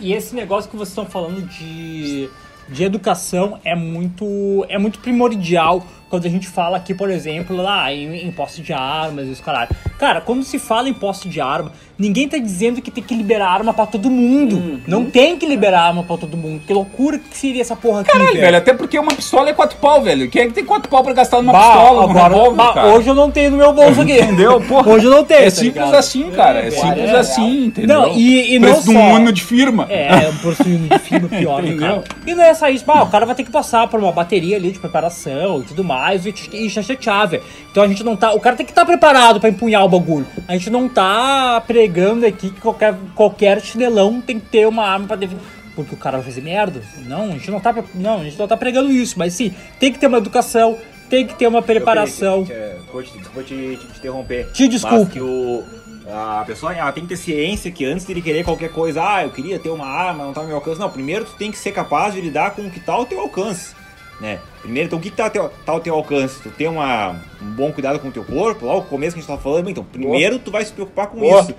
E 0.00 0.12
esse 0.12 0.34
negócio 0.34 0.68
que 0.68 0.76
vocês 0.76 0.88
estão 0.88 1.06
falando 1.06 1.42
de, 1.42 2.28
de 2.68 2.82
educação 2.82 3.60
é 3.64 3.76
muito, 3.76 4.66
é 4.68 4.76
muito 4.76 4.98
primordial 4.98 5.84
quando 6.10 6.26
a 6.26 6.28
gente 6.28 6.48
fala 6.48 6.76
aqui, 6.76 6.92
por 6.92 7.08
exemplo, 7.08 7.56
lá 7.56 7.92
em, 7.94 8.26
em 8.26 8.32
posse 8.32 8.60
de 8.60 8.72
armas 8.72 9.28
e 9.28 9.30
os 9.30 9.40
caralho. 9.40 9.70
Cara, 9.98 10.20
quando 10.20 10.42
se 10.42 10.58
fala 10.58 10.88
em 10.88 10.92
posse 10.92 11.28
de 11.28 11.40
arma, 11.40 11.72
ninguém 11.98 12.28
tá 12.28 12.36
dizendo 12.36 12.82
que 12.82 12.90
tem 12.90 13.02
que 13.04 13.14
liberar 13.14 13.48
arma 13.48 13.72
pra 13.72 13.86
todo 13.86 14.10
mundo. 14.10 14.80
Não 14.86 15.04
tem 15.04 15.36
que 15.38 15.46
liberar 15.46 15.82
arma 15.88 16.02
pra 16.02 16.16
todo 16.16 16.36
mundo. 16.36 16.62
Que 16.66 16.72
loucura 16.72 17.18
que 17.18 17.36
seria 17.36 17.60
essa 17.62 17.76
porra 17.76 18.00
aqui, 18.00 18.10
Caralho, 18.10 18.40
velho, 18.40 18.56
até 18.56 18.74
porque 18.74 18.98
uma 18.98 19.14
pistola 19.14 19.50
é 19.50 19.52
quatro 19.52 19.78
pau, 19.78 20.02
velho. 20.02 20.28
Quem 20.28 20.42
é 20.42 20.46
que 20.46 20.52
tem 20.52 20.64
quatro 20.64 20.88
pau 20.90 21.04
pra 21.04 21.12
gastar 21.12 21.36
numa 21.38 21.52
Bah, 21.52 21.60
pistola, 21.60 22.04
agora, 22.10 22.34
revólver, 22.34 22.56
bah, 22.56 22.72
cara? 22.72 22.88
hoje 22.88 23.08
eu 23.08 23.14
não 23.14 23.30
tenho 23.30 23.52
no 23.52 23.56
meu 23.56 23.72
bolso 23.72 24.00
aqui. 24.00 24.20
Entendeu? 24.20 24.60
Porra, 24.66 24.90
Hoje 24.90 25.06
eu 25.06 25.10
não 25.12 25.24
tenho. 25.24 25.40
É 25.40 25.44
tá 25.44 25.50
simples 25.50 25.74
ligado? 25.84 25.94
assim, 25.94 26.30
cara. 26.32 26.60
É, 26.60 26.66
É, 26.66 26.70
simples 26.70 27.10
é, 27.10 27.16
assim, 27.16 27.64
entendeu? 27.66 28.00
Não, 28.00 28.16
e, 28.16 28.54
e 28.54 28.58
não 28.58 28.68
Preço 28.72 28.84
de 28.84 28.96
um 28.96 29.00
só... 29.00 29.16
ano 29.16 29.32
de 29.32 29.42
firma. 29.42 29.86
É, 29.90 30.28
um 30.28 30.36
possuindo 30.38 30.88
de 30.88 30.98
filme 30.98 31.28
pior, 31.28 31.62
né, 31.62 31.68
Entendeu? 31.70 32.04
E 32.26 32.34
não 32.34 32.42
é 32.42 32.54
só 32.54 32.68
isso, 32.68 32.84
pá, 32.84 33.02
o 33.02 33.08
cara 33.08 33.24
vai 33.26 33.34
ter 33.34 33.44
que 33.44 33.50
passar 33.50 33.86
por 33.86 34.00
uma 34.00 34.10
bateria 34.10 34.56
ali 34.56 34.72
de 34.72 34.78
preparação 34.78 35.60
e 35.60 35.64
tudo 35.64 35.84
mais, 35.84 35.99
e, 36.26 36.30
e. 36.52 37.40
Então 37.70 37.82
a 37.82 37.88
gente 37.88 38.02
não 38.02 38.16
tá. 38.16 38.32
O 38.32 38.40
cara 38.40 38.56
tem 38.56 38.66
que 38.66 38.72
estar 38.72 38.84
preparado 38.84 39.40
pra 39.40 39.48
empunhar 39.48 39.84
o 39.84 39.88
bagulho. 39.88 40.26
A 40.46 40.52
gente 40.52 40.70
não 40.70 40.88
tá 40.88 41.62
pregando 41.66 42.26
aqui 42.26 42.50
que 42.50 42.60
qualquer, 42.60 42.94
qualquer 43.14 43.60
chinelão 43.60 44.20
tem 44.20 44.38
que 44.38 44.46
ter 44.46 44.66
uma 44.66 44.84
arma 44.84 45.06
pra 45.06 45.16
defender. 45.16 45.42
Porque 45.74 45.94
o 45.94 45.98
cara 45.98 46.18
vai 46.18 46.26
fazer 46.26 46.40
merda. 46.40 46.82
Não, 47.06 47.24
a 47.24 47.32
gente 47.32 47.50
não 47.50 47.60
tá. 47.60 47.74
Não, 47.94 48.20
a 48.20 48.24
gente 48.24 48.38
não 48.38 48.48
tá 48.48 48.56
pregando 48.56 48.90
isso, 48.90 49.18
mas 49.18 49.34
sim, 49.34 49.54
tem 49.78 49.92
que 49.92 49.98
ter 49.98 50.08
uma 50.08 50.18
educação, 50.18 50.76
tem 51.08 51.26
que 51.26 51.34
ter 51.34 51.46
uma 51.46 51.62
preparação. 51.62 52.42
Desculpa 52.42 53.02
te, 53.02 53.18
desculpa 53.18 53.42
te, 53.42 53.76
te 53.76 53.98
interromper. 53.98 54.52
Te 54.52 54.68
desculpe. 54.68 55.12
Que 55.12 55.20
o, 55.20 55.64
a 56.12 56.44
pessoa 56.46 56.74
ela 56.74 56.92
tem 56.92 57.04
que 57.04 57.10
ter 57.10 57.16
ciência 57.16 57.70
que 57.70 57.84
antes 57.84 58.04
de 58.04 58.12
ele 58.12 58.22
querer 58.22 58.44
qualquer 58.44 58.70
coisa, 58.70 59.02
ah, 59.02 59.22
eu 59.24 59.30
queria 59.30 59.58
ter 59.58 59.70
uma 59.70 59.86
arma, 59.86 60.24
não 60.24 60.32
tá 60.32 60.40
ao 60.40 60.46
meu 60.46 60.56
alcance. 60.56 60.80
Não, 60.80 60.90
primeiro 60.90 61.24
tu 61.24 61.32
tem 61.32 61.50
que 61.50 61.58
ser 61.58 61.72
capaz 61.72 62.14
de 62.14 62.20
lidar 62.20 62.50
com 62.54 62.62
o 62.62 62.70
que 62.70 62.80
tá 62.80 62.92
ao 62.92 63.06
teu 63.06 63.20
alcance. 63.20 63.74
Né? 64.20 64.38
Primeiro, 64.60 64.86
então 64.88 64.98
o 64.98 65.02
que, 65.02 65.10
que 65.10 65.16
tá, 65.16 65.24
ao 65.24 65.30
teu, 65.30 65.50
tá 65.64 65.72
ao 65.72 65.80
teu 65.80 65.94
alcance? 65.94 66.40
Tu 66.42 66.50
ter 66.50 66.68
uma, 66.68 67.12
um 67.42 67.46
bom 67.52 67.72
cuidado 67.72 67.98
com 67.98 68.08
o 68.08 68.12
teu 68.12 68.22
corpo, 68.22 68.66
lá 68.66 68.74
o 68.76 68.82
começo 68.82 69.14
que 69.14 69.20
a 69.20 69.22
gente 69.22 69.28
tava 69.28 69.40
falando, 69.40 69.70
então 69.70 69.82
primeiro 69.82 70.38
tu 70.38 70.50
vai 70.50 70.64
se 70.64 70.72
preocupar 70.72 71.06
com 71.06 71.18
Boa, 71.18 71.40
isso. 71.40 71.54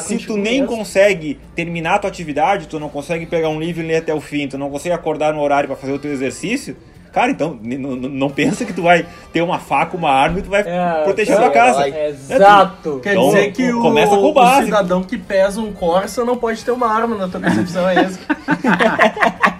Se 0.00 0.18
tu 0.18 0.36
nem 0.36 0.62
mesmo. 0.62 0.76
consegue 0.76 1.38
terminar 1.54 1.96
a 1.96 1.98
tua 1.98 2.10
atividade, 2.10 2.66
tu 2.68 2.80
não 2.80 2.88
consegue 2.88 3.26
pegar 3.26 3.50
um 3.50 3.60
livro 3.60 3.82
e 3.82 3.86
ler 3.86 3.96
até 3.96 4.14
o 4.14 4.20
fim, 4.20 4.48
tu 4.48 4.56
não 4.56 4.70
consegue 4.70 4.94
acordar 4.94 5.34
no 5.34 5.40
horário 5.42 5.68
pra 5.68 5.76
fazer 5.76 5.92
o 5.92 5.98
teu 5.98 6.10
exercício, 6.10 6.74
cara, 7.12 7.30
então 7.30 7.58
não 7.62 8.30
pensa 8.32 8.64
que 8.64 8.72
tu 8.72 8.80
vai 8.82 9.04
ter 9.32 9.42
uma 9.42 9.58
faca, 9.58 9.94
uma 9.94 10.10
arma 10.10 10.38
e 10.38 10.42
tu 10.42 10.48
vai 10.48 10.62
É, 10.62 11.02
proteger 11.04 11.34
a 11.36 11.38
é, 11.38 11.42
tua 11.42 11.50
casa. 11.50 11.78
vai. 11.80 11.90
É, 11.92 12.08
exato. 12.08 13.00
Quer 13.02 13.12
Então, 13.12 13.26
dizer 13.26 13.52
que 13.52 13.70
o, 13.72 13.82
começa 13.82 14.16
com 14.16 14.22
o 14.22 14.30
o 14.30 14.32
básico. 14.32 14.64
cidadão 14.64 15.02
que 15.02 15.18
pesa 15.18 15.60
um 15.60 15.70
Corsa 15.72 16.24
não 16.24 16.36
pode 16.38 16.64
ter 16.64 16.70
uma 16.70 16.88
arma 16.90 17.14
na 17.16 17.28
tua 17.28 17.40
concepção, 17.42 17.86
é 17.88 17.96
essa? 17.96 18.18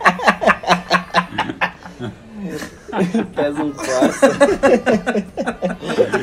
Pesa 3.34 3.62
um 3.62 3.70
Corsa. 3.72 4.30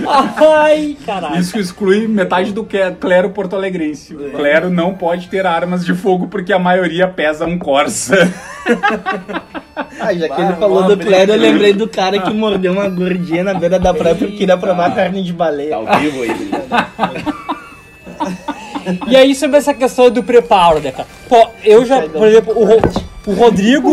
Ai, 0.61 0.97
caralho. 1.05 1.39
Isso 1.39 1.57
exclui 1.59 2.07
metade 2.07 2.51
do 2.51 2.63
que- 2.63 2.91
clero 2.99 3.29
porto-alegrense. 3.29 4.15
O 4.15 4.31
clero 4.31 4.69
não 4.69 4.93
pode 4.93 5.27
ter 5.27 5.45
armas 5.45 5.85
de 5.85 5.93
fogo 5.93 6.27
porque 6.27 6.51
a 6.53 6.59
maioria 6.59 7.07
pesa 7.07 7.45
um 7.45 7.57
Corsa. 7.57 8.15
Ah, 9.99 10.13
já 10.13 10.27
que 10.29 10.35
Bah, 10.41 10.47
ele 10.49 10.53
falou 10.55 10.83
do. 10.83 10.97
Clério, 10.97 11.33
eu 11.33 11.39
lembrei 11.39 11.73
do 11.73 11.87
cara 11.87 12.19
que 12.19 12.33
mordeu 12.33 12.71
uma 12.73 12.87
gordinha 12.89 13.43
na 13.43 13.53
beira 13.53 13.79
da 13.79 13.93
praia 13.93 14.15
porque 14.15 14.33
queria 14.37 14.57
provar 14.57 14.93
carne 14.95 15.23
de 15.23 15.31
Tá 15.33 15.37
baleia. 15.37 15.75
ao 15.75 15.85
vivo 15.99 16.21
aí. 16.23 16.51
E 19.07 19.15
aí, 19.15 19.33
sobre 19.35 19.57
essa 19.57 19.73
questão 19.73 20.09
do 20.09 20.23
preparo, 20.23 20.79
né, 20.79 20.91
cara? 20.91 21.07
Pô, 21.29 21.47
eu 21.63 21.85
já, 21.85 22.01
por 22.01 22.27
exemplo, 22.27 22.53
o, 22.57 22.65
Ro- 22.65 22.81
o 23.27 23.33
Rodrigo. 23.33 23.89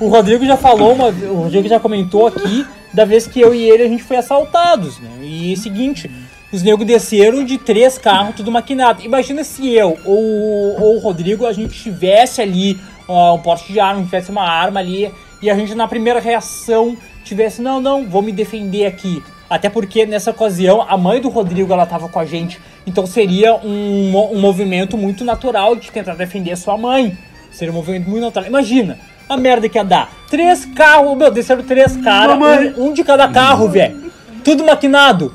O 0.00 0.08
Rodrigo 0.08 0.44
já 0.46 0.56
falou, 0.56 0.92
uma, 0.92 1.08
o 1.08 1.42
Rodrigo 1.44 1.68
já 1.68 1.80
comentou 1.80 2.26
aqui 2.26 2.66
da 2.92 3.04
vez 3.04 3.26
que 3.26 3.40
eu 3.40 3.54
e 3.54 3.68
ele 3.68 3.82
a 3.84 3.88
gente 3.88 4.02
foi 4.02 4.16
assaltados, 4.16 4.98
né? 5.00 5.08
E 5.22 5.50
é 5.50 5.54
o 5.54 5.56
seguinte. 5.56 6.10
Os 6.52 6.62
negros 6.62 6.86
desceram 6.86 7.42
de 7.44 7.56
três 7.56 7.96
carros, 7.96 8.34
tudo 8.36 8.50
maquinado. 8.52 9.02
Imagina 9.02 9.42
se 9.42 9.70
eu 9.70 9.96
ou, 10.04 10.78
ou 10.80 10.96
o 10.96 10.98
Rodrigo, 10.98 11.46
a 11.46 11.52
gente 11.52 11.82
tivesse 11.82 12.42
ali 12.42 12.78
ó, 13.08 13.34
um 13.34 13.38
porte 13.38 13.72
de 13.72 13.80
arma, 13.80 14.02
tivesse 14.04 14.30
uma 14.30 14.42
arma 14.46 14.78
ali, 14.78 15.10
e 15.40 15.48
a 15.48 15.54
gente 15.56 15.74
na 15.74 15.88
primeira 15.88 16.20
reação 16.20 16.94
tivesse, 17.24 17.62
não, 17.62 17.80
não, 17.80 18.04
vou 18.06 18.20
me 18.20 18.32
defender 18.32 18.84
aqui. 18.84 19.22
Até 19.52 19.68
porque 19.68 20.06
nessa 20.06 20.30
ocasião 20.30 20.80
a 20.88 20.96
mãe 20.96 21.20
do 21.20 21.28
Rodrigo 21.28 21.70
ela 21.74 21.84
tava 21.84 22.08
com 22.08 22.18
a 22.18 22.24
gente, 22.24 22.58
então 22.86 23.06
seria 23.06 23.54
um, 23.54 24.32
um 24.32 24.40
movimento 24.40 24.96
muito 24.96 25.26
natural 25.26 25.76
de 25.76 25.92
tentar 25.92 26.14
defender 26.14 26.52
a 26.52 26.56
sua 26.56 26.78
mãe. 26.78 27.18
Seria 27.50 27.70
um 27.70 27.76
movimento 27.76 28.08
muito 28.08 28.22
natural. 28.22 28.48
Imagina 28.48 28.98
a 29.28 29.36
merda 29.36 29.68
que 29.68 29.76
ia 29.76 29.84
dar. 29.84 30.10
Três 30.30 30.64
carros, 30.64 31.18
meu, 31.18 31.30
desceram 31.30 31.62
três 31.64 31.94
caras, 31.98 32.38
um, 32.78 32.86
um 32.86 32.92
de 32.94 33.04
cada 33.04 33.28
carro, 33.28 33.68
velho. 33.68 34.10
Tudo 34.42 34.64
maquinado. 34.64 35.34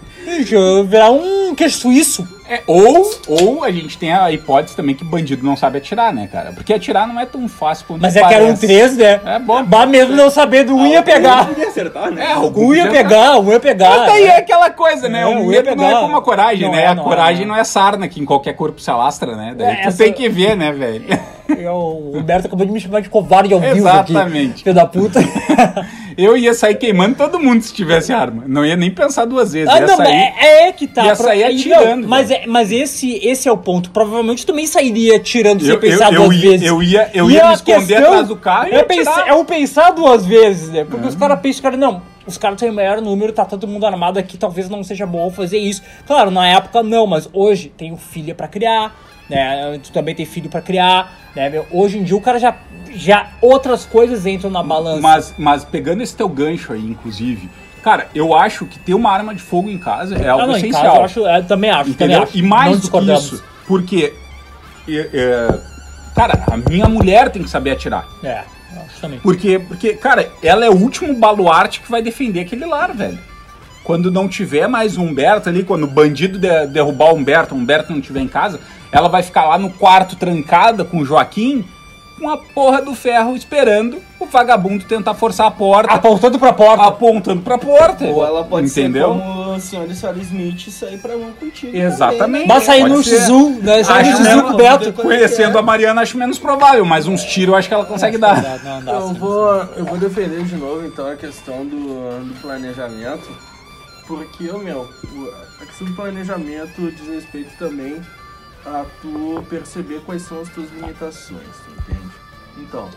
Virar 0.88 1.12
um 1.12 1.54
queijo 1.54 1.78
suíço. 1.78 2.28
É, 2.50 2.62
ou, 2.66 3.10
ou 3.28 3.64
a 3.64 3.72
gente 3.72 3.98
tem 3.98 4.14
a 4.14 4.32
hipótese 4.32 4.76
também 4.76 4.96
que 4.96 5.04
bandido 5.04 5.46
não 5.46 5.58
sabe 5.58 5.80
atirar, 5.80 6.14
né, 6.14 6.30
cara? 6.32 6.52
Porque 6.54 6.74
atirar 6.74 7.06
não 7.08 7.20
é 7.20 7.26
tão 7.26 7.48
fácil 7.50 7.86
quanto 7.88 8.02
Mas 8.02 8.16
é 8.16 8.24
que 8.26 8.34
eram 8.34 8.46
parece. 8.46 8.66
três, 8.68 8.96
né? 8.98 9.20
É 9.26 9.40
bom. 9.40 9.64
Bah, 9.66 9.86
mesmo 9.86 10.16
não 10.16 10.30
sabendo, 10.30 10.76
um 10.76 10.86
ia 10.88 11.04
pegar. 11.04 11.48
Podia 11.48 11.68
acertar, 11.68 12.10
né? 12.12 12.32
É, 12.32 12.38
Um 12.38 12.74
ia 12.74 12.88
pegar, 12.90 13.38
um 13.40 13.52
ia 13.52 13.60
pegar. 13.60 13.90
Mas 13.98 14.08
daí 14.14 14.26
é 14.28 14.38
aquela 14.38 14.70
coisa, 14.70 15.10
né? 15.10 15.24
É, 15.24 15.26
o 15.26 15.32
eu 15.32 15.40
ia 15.52 15.62
medo 15.64 15.76
não 15.76 15.84
é 15.84 15.88
pegar. 15.88 16.00
como 16.02 16.16
a 16.18 16.22
coragem, 16.22 16.66
Não 16.68 16.72
né? 16.76 16.84
é, 16.84 16.88
a 16.88 16.96
não 16.96 17.04
é, 17.04 17.06
coragem 17.06 17.46
não 17.46 17.56
não 17.56 17.62
é 17.62 17.64
sarna 17.64 18.08
que 18.08 18.20
em 18.22 18.26
qualquer 18.26 18.54
corpo 18.54 18.80
se 18.80 18.90
alastra, 18.92 19.36
né? 19.36 19.54
Daí 19.58 19.68
É, 19.68 19.76
tu 19.82 19.88
essa- 19.90 20.04
tem 20.04 20.14
que 20.14 20.30
ver, 20.30 20.56
né, 20.56 20.72
velho? 20.72 21.04
Eu- 21.50 21.74
O 21.74 22.18
Humberto 22.18 22.48
acabou 22.48 22.66
de 22.66 22.72
me 22.72 22.80
chamar 22.80 23.02
de 23.02 23.10
covarde 23.10 23.54
ao 23.54 23.60
vivo 23.60 23.88
aqui. 23.88 24.12
Exatamente. 24.12 24.64
Filho 24.64 24.76
da 24.76 24.86
puta. 24.86 25.20
Eu 26.18 26.36
ia 26.36 26.54
sair 26.54 26.76
queimando 26.76 27.16
todo 27.16 27.40
mundo 27.40 27.62
se 27.62 27.72
tivesse 27.72 28.12
arma. 28.12 28.44
Não 28.48 28.66
ia 28.66 28.76
nem 28.76 28.90
pensar 28.90 29.26
duas 29.26 29.54
vezes. 29.54 29.70
Ah, 29.70 29.80
ia 29.80 29.86
não, 29.88 29.96
sair... 29.98 30.34
é, 30.40 30.68
é 30.68 30.72
que 30.72 30.88
tá. 30.88 31.06
ia 31.06 31.16
Pro- 31.16 31.26
sair 31.26 31.44
não, 31.44 31.78
atirando, 31.78 32.08
mas, 32.08 32.30
velho. 32.30 32.44
é, 32.44 32.48
mas 32.48 32.72
esse, 32.72 33.14
esse 33.24 33.48
é 33.48 33.52
o 33.52 33.58
ponto. 33.58 33.92
Provavelmente 33.92 34.44
tu 34.44 34.48
também 34.48 34.66
sairia 34.66 35.20
tirando 35.20 35.60
sem 35.62 35.70
Eu, 35.70 35.76
eu, 35.76 35.80
pensar 35.80 36.12
eu, 36.12 36.24
duas 36.24 36.36
ia, 36.36 36.50
vezes. 36.52 36.68
eu 36.68 36.82
ia, 36.82 37.12
eu 37.14 37.30
E 37.30 37.34
ia 37.36 37.48
me 37.48 37.54
esconder 37.54 37.98
atrás 37.98 38.28
do 38.28 38.36
carro 38.36 38.68
e 38.70 38.72
é, 38.72 38.78
ia 38.78 38.84
pensar, 38.84 39.28
é 39.28 39.34
o 39.34 39.46
pensar 39.46 39.92
duas 39.92 40.26
vezes, 40.26 40.70
né? 40.70 40.84
Porque 40.90 41.08
os 41.08 41.16
caras 41.16 41.40
pensam, 41.40 41.62
cara, 41.62 41.78
não, 41.78 42.02
os 42.26 42.38
caras 42.38 42.60
têm 42.60 42.70
o 42.72 42.74
maior 42.74 43.00
número, 43.00 43.32
tá 43.32 43.46
todo 43.46 43.68
mundo 43.68 43.86
armado 43.86 44.18
aqui, 44.18 44.38
talvez 44.40 44.68
não 44.70 44.84
seja 44.84 45.06
bom 45.06 45.30
fazer 45.30 45.60
isso. 45.60 45.84
Claro, 46.08 46.32
na 46.32 46.48
época 46.48 46.82
não, 46.82 47.06
mas 47.06 47.30
hoje 47.32 47.72
tem 47.78 47.92
um 47.94 47.98
filho 47.98 48.34
pra 48.34 48.48
criar, 48.48 48.96
né? 49.30 49.80
Tu 49.84 49.92
também 49.92 50.16
tem 50.16 50.26
filho 50.26 50.50
pra 50.50 50.62
criar, 50.62 51.12
né? 51.36 51.50
meu? 51.50 51.66
Hoje 51.72 51.98
em 51.98 52.04
dia 52.04 52.16
o 52.16 52.22
cara 52.22 52.40
já, 52.40 52.56
já 52.94 53.28
outras 53.42 53.86
coisas 53.86 54.26
entram 54.26 54.50
na 54.50 54.64
balança. 54.64 55.02
Mas, 55.02 55.36
mas 55.38 55.66
pegando 55.66 56.02
esse 56.02 56.16
teu 56.16 56.30
gancho 56.30 56.74
aí, 56.74 56.86
inclusive, 56.86 57.50
cara, 57.84 58.08
eu 58.14 58.36
acho 58.36 58.66
que 58.66 58.80
ter 58.80 58.94
uma 58.94 59.12
arma 59.12 59.34
de 59.36 59.42
fogo 59.42 59.70
em 59.70 59.78
casa 59.78 60.16
é 60.16 60.30
algo 60.30 60.44
ah, 60.44 60.48
não, 60.48 60.58
essencial. 60.58 60.84
casa 60.84 60.98
eu 60.98 61.04
acho, 61.04 61.20
eu 61.20 61.44
também 61.46 61.70
acho, 61.70 61.94
também 61.94 61.94
Entendeu? 61.94 62.24
acho. 62.24 62.38
E 62.38 62.42
mais 62.42 62.82
do 62.82 62.92
que 62.92 63.12
isso, 63.12 63.44
porque. 63.68 64.14
é, 64.88 65.10
é, 65.14 65.60
cara, 66.16 66.44
a 66.52 66.58
minha 66.58 66.88
mulher 66.88 67.30
tem 67.30 67.44
que 67.44 67.50
saber 67.50 67.72
atirar. 67.72 68.06
É, 68.24 68.44
acho 68.86 69.02
também. 69.02 69.20
Porque, 69.20 69.60
porque, 69.60 69.94
cara, 69.94 70.32
ela 70.42 70.66
é 70.66 70.70
o 70.70 70.76
último 70.76 71.14
baluarte 71.14 71.82
que 71.82 71.92
vai 71.92 72.02
defender 72.02 72.42
aquele 72.42 72.66
lar, 72.66 72.94
velho. 72.94 73.20
Quando 73.84 74.12
não 74.12 74.28
tiver 74.28 74.68
mais 74.68 74.98
o 74.98 75.02
Humberto 75.02 75.48
ali, 75.48 75.64
quando 75.64 75.84
o 75.84 75.88
bandido 75.88 76.38
de- 76.38 76.68
derrubar 76.68 77.14
o 77.14 77.16
Humberto, 77.16 77.56
o 77.56 77.58
Humberto 77.58 77.92
não 77.94 78.00
estiver 78.00 78.20
em 78.20 78.28
casa, 78.28 78.60
ela 78.92 79.10
vai 79.10 79.24
ficar 79.24 79.46
lá 79.46 79.58
no 79.58 79.70
quarto 79.70 80.16
trancada 80.16 80.84
com 80.86 81.00
o 81.00 81.06
Joaquim, 81.06 81.66
com 82.20 82.30
a 82.30 82.38
porra 82.38 82.82
do 82.82 82.96
ferro 82.96 83.36
esperando 83.36 84.02
o 84.20 84.26
vagabundo 84.26 84.84
tentar 84.86 85.14
forçar 85.14 85.46
a 85.46 85.52
porta, 85.52 85.94
Apontando 85.94 86.40
pra 86.40 86.52
porta. 86.52 86.84
apontando 86.86 87.42
pra 87.44 87.60
porta. 87.60 88.06
Ou 88.06 88.26
ela 88.26 88.44
pode 88.44 88.66
Entendeu? 88.66 89.14
ser 89.14 89.20
como 89.22 89.56
o 89.56 89.60
senhor 89.60 89.88
e 89.92 89.94
senhora 89.96 90.18
Smith 90.18 90.70
sair 90.72 90.98
pra 90.98 91.16
mão 91.16 91.32
contigo. 91.34 91.78
Exatamente. 91.78 92.18
também, 92.20 92.42
né? 92.42 92.48
Mas 92.48 92.64
sair 92.64 93.04
ser. 93.04 93.22
X1, 93.22 93.60
né? 93.62 93.84
Sair 93.84 94.10
Acho 94.10 94.18
X1 94.18 94.24
mesmo. 94.24 94.44
coberto. 94.44 94.94
Conhecendo 94.94 95.60
a 95.60 95.62
Mariana, 95.62 96.02
acho 96.02 96.18
menos 96.18 96.40
provável, 96.40 96.84
mas 96.86 97.06
uns 97.06 97.24
tiros 97.24 97.50
eu 97.54 97.56
acho 97.60 97.68
que 97.68 97.74
ela 97.76 97.86
consegue 97.86 98.18
dar. 98.18 98.42
Não, 98.64 98.76
não 98.78 98.84
dá, 98.84 98.92
Eu 98.94 99.08
vou, 99.14 99.48
eu 99.78 99.86
vou 99.86 99.98
defender 100.00 100.44
de 100.44 100.56
novo 100.56 100.88
então 100.88 101.08
a 101.08 101.16
questão 101.16 101.64
do, 101.68 102.26
do 102.26 102.42
planejamento, 102.42 103.30
porque, 104.08 104.46
meu, 104.64 104.90
a 105.62 105.66
questão 105.68 105.86
do 105.88 105.94
planejamento 105.94 106.92
diz 106.92 107.08
respeito 107.08 107.52
também 107.60 108.02
a 108.68 108.86
tu 109.02 109.44
perceber 109.50 110.02
quais 110.06 110.22
são 110.24 110.42
as 110.42 110.50
tuas 110.50 110.70
limitações, 110.72 111.48
tu 111.66 111.72
entende? 111.72 112.12
Então, 112.58 112.90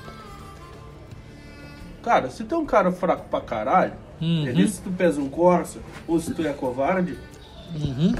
cara, 2.02 2.30
se 2.30 2.44
tu 2.44 2.54
é 2.54 2.58
um 2.58 2.66
cara 2.66 2.90
fraco 2.92 3.28
pra 3.28 3.40
caralho, 3.40 3.92
Uhum. 4.20 4.42
entendeu? 4.42 4.68
se 4.68 4.80
tu 4.82 4.90
pesa 4.90 5.20
um 5.20 5.28
Corsa, 5.28 5.78
ou 6.06 6.18
se 6.20 6.34
tu 6.34 6.42
é 6.46 6.52
covarde, 6.52 7.16
Uhum. 7.74 8.14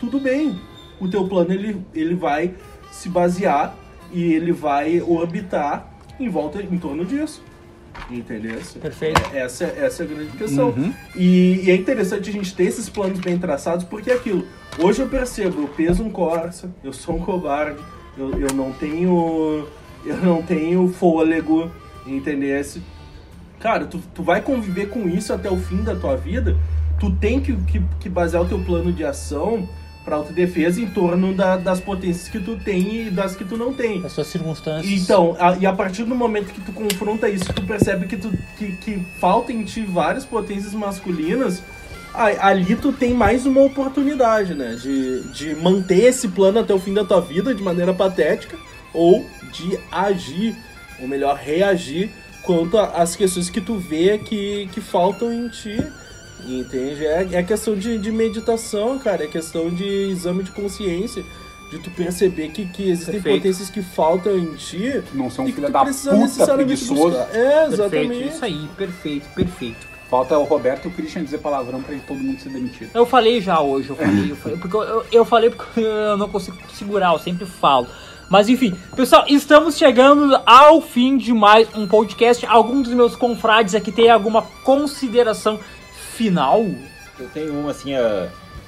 tudo 0.00 0.18
bem. 0.20 0.58
O 1.00 1.08
teu 1.08 1.28
plano 1.28 1.52
ele, 1.52 1.84
ele 1.94 2.14
vai 2.14 2.54
se 2.90 3.08
basear 3.08 3.74
e 4.12 4.22
ele 4.32 4.52
vai 4.52 5.00
orbitar 5.00 5.86
em 6.18 6.28
volta, 6.28 6.60
em 6.62 6.78
torno 6.78 7.04
disso. 7.04 7.42
Entendeu? 8.10 8.60
Perfeito. 8.80 9.20
Essa, 9.34 9.64
essa 9.64 10.02
é 10.02 10.06
a 10.06 10.08
grande 10.08 10.36
questão. 10.36 10.70
Uhum. 10.70 10.92
E, 11.14 11.64
e 11.64 11.70
é 11.70 11.76
interessante 11.76 12.30
a 12.30 12.32
gente 12.32 12.54
ter 12.54 12.64
esses 12.64 12.88
planos 12.88 13.20
bem 13.20 13.38
traçados, 13.38 13.84
porque 13.84 14.10
é 14.10 14.14
aquilo. 14.14 14.46
Hoje 14.78 15.02
eu 15.02 15.08
percebo, 15.08 15.62
eu 15.62 15.68
peso 15.68 16.02
um 16.02 16.10
Corsa, 16.10 16.70
eu 16.82 16.92
sou 16.92 17.16
um 17.16 17.20
covarde, 17.20 17.80
eu, 18.16 18.38
eu 18.38 18.54
não 18.54 18.72
tenho. 18.72 19.66
Eu 20.06 20.16
não 20.18 20.42
tenho 20.42 20.88
fôlego, 20.88 21.70
entendesse? 22.06 22.80
Cara, 23.58 23.84
tu, 23.84 24.00
tu 24.14 24.22
vai 24.22 24.40
conviver 24.40 24.86
com 24.86 25.08
isso 25.08 25.32
até 25.32 25.50
o 25.50 25.56
fim 25.56 25.82
da 25.82 25.94
tua 25.94 26.16
vida, 26.16 26.56
tu 27.00 27.10
tem 27.10 27.40
que, 27.40 27.54
que, 27.56 27.82
que 27.98 28.08
basear 28.08 28.42
o 28.42 28.48
teu 28.48 28.60
plano 28.60 28.92
de 28.92 29.04
ação 29.04 29.68
para 30.08 30.16
autodefesa 30.16 30.80
em 30.80 30.86
torno 30.86 31.34
da- 31.34 31.58
das 31.58 31.80
potências 31.80 32.28
que 32.28 32.40
tu 32.40 32.56
tem 32.56 33.08
e 33.08 33.10
das 33.10 33.36
que 33.36 33.44
tu 33.44 33.58
não 33.58 33.74
tem. 33.74 34.02
As 34.04 34.12
suas 34.12 34.26
circunstâncias. 34.28 34.90
Então, 35.02 35.36
a- 35.38 35.58
e 35.60 35.66
a 35.66 35.72
partir 35.74 36.04
do 36.04 36.14
momento 36.14 36.46
que 36.50 36.60
tu 36.62 36.72
confronta 36.72 37.28
isso, 37.28 37.52
tu 37.52 37.62
percebe 37.62 38.06
que, 38.06 38.16
tu, 38.16 38.32
que, 38.56 38.72
que 38.72 39.02
falta 39.20 39.52
em 39.52 39.62
ti 39.64 39.82
várias 39.82 40.24
potências 40.24 40.72
masculinas, 40.72 41.62
a- 42.14 42.48
ali 42.48 42.74
tu 42.74 42.90
tem 42.90 43.12
mais 43.12 43.44
uma 43.44 43.60
oportunidade, 43.60 44.54
né? 44.54 44.76
De, 44.80 45.20
de 45.30 45.54
manter 45.56 46.04
esse 46.04 46.26
plano 46.28 46.58
até 46.60 46.72
o 46.72 46.80
fim 46.80 46.94
da 46.94 47.04
tua 47.04 47.20
vida 47.20 47.54
de 47.54 47.62
maneira 47.62 47.92
patética, 47.92 48.56
ou 48.94 49.26
de 49.52 49.78
agir, 49.92 50.56
ou 50.98 51.06
melhor, 51.06 51.36
reagir 51.36 52.08
quanto 52.42 52.78
às 52.78 53.14
questões 53.14 53.50
que 53.50 53.60
tu 53.60 53.76
vê 53.76 54.16
que, 54.16 54.70
que 54.72 54.80
faltam 54.80 55.30
em 55.30 55.48
ti. 55.48 55.76
Entende? 56.46 57.06
É, 57.06 57.28
é 57.32 57.42
questão 57.42 57.74
de, 57.74 57.98
de 57.98 58.10
meditação, 58.12 58.98
cara. 58.98 59.24
É 59.24 59.26
questão 59.26 59.70
de 59.70 59.84
exame 59.84 60.42
de 60.42 60.50
consciência. 60.50 61.24
De 61.70 61.78
tu 61.78 61.90
perceber 61.90 62.48
que, 62.48 62.64
que 62.64 62.88
existem 62.88 63.14
Perfeito. 63.14 63.36
potências 63.42 63.68
que 63.68 63.82
faltam 63.82 64.34
em 64.38 64.54
ti. 64.54 65.02
Não 65.12 65.30
são 65.30 65.44
e 65.44 65.48
que 65.48 65.56
filha 65.56 65.66
tu 65.68 65.72
da 65.72 65.84
precisa 65.84 66.10
puta 66.12 66.22
necessariamente 66.22 66.84
preguiçoso. 66.86 67.10
buscar. 67.18 67.36
É, 67.36 67.66
Perfeito, 67.68 67.72
exatamente. 67.74 68.28
isso 68.28 68.44
aí, 68.44 68.68
perfeito, 68.76 69.28
perfeito. 69.34 69.86
Falta 70.08 70.38
o 70.38 70.44
Roberto 70.44 70.86
e 70.86 70.88
o 70.88 70.90
Christian 70.90 71.22
dizer 71.24 71.36
palavrão 71.38 71.82
pra 71.82 71.94
todo 72.06 72.18
mundo 72.18 72.40
ser 72.40 72.48
demitido. 72.48 72.90
Eu 72.94 73.04
falei 73.04 73.42
já 73.42 73.60
hoje, 73.60 73.90
eu 73.90 73.96
falei, 73.96 74.30
eu 74.30 74.36
falei 74.36 74.56
porque 74.56 74.76
eu, 74.76 74.82
eu, 74.82 75.06
eu 75.12 75.24
falei 75.26 75.50
porque 75.50 75.80
eu 75.80 76.16
não 76.16 76.30
consigo 76.30 76.56
segurar, 76.72 77.12
eu 77.12 77.18
sempre 77.18 77.44
falo. 77.44 77.86
Mas 78.30 78.48
enfim, 78.48 78.74
pessoal, 78.96 79.24
estamos 79.28 79.76
chegando 79.76 80.40
ao 80.46 80.80
fim 80.80 81.18
de 81.18 81.34
mais 81.34 81.68
um 81.76 81.86
podcast. 81.86 82.46
Algum 82.46 82.80
dos 82.80 82.94
meus 82.94 83.14
confrades 83.14 83.74
aqui 83.74 83.92
tem 83.92 84.08
alguma 84.08 84.40
consideração 84.64 85.60
final? 86.18 86.66
Eu 87.18 87.28
tenho 87.28 87.52
uma 87.58 87.70
assim, 87.70 87.92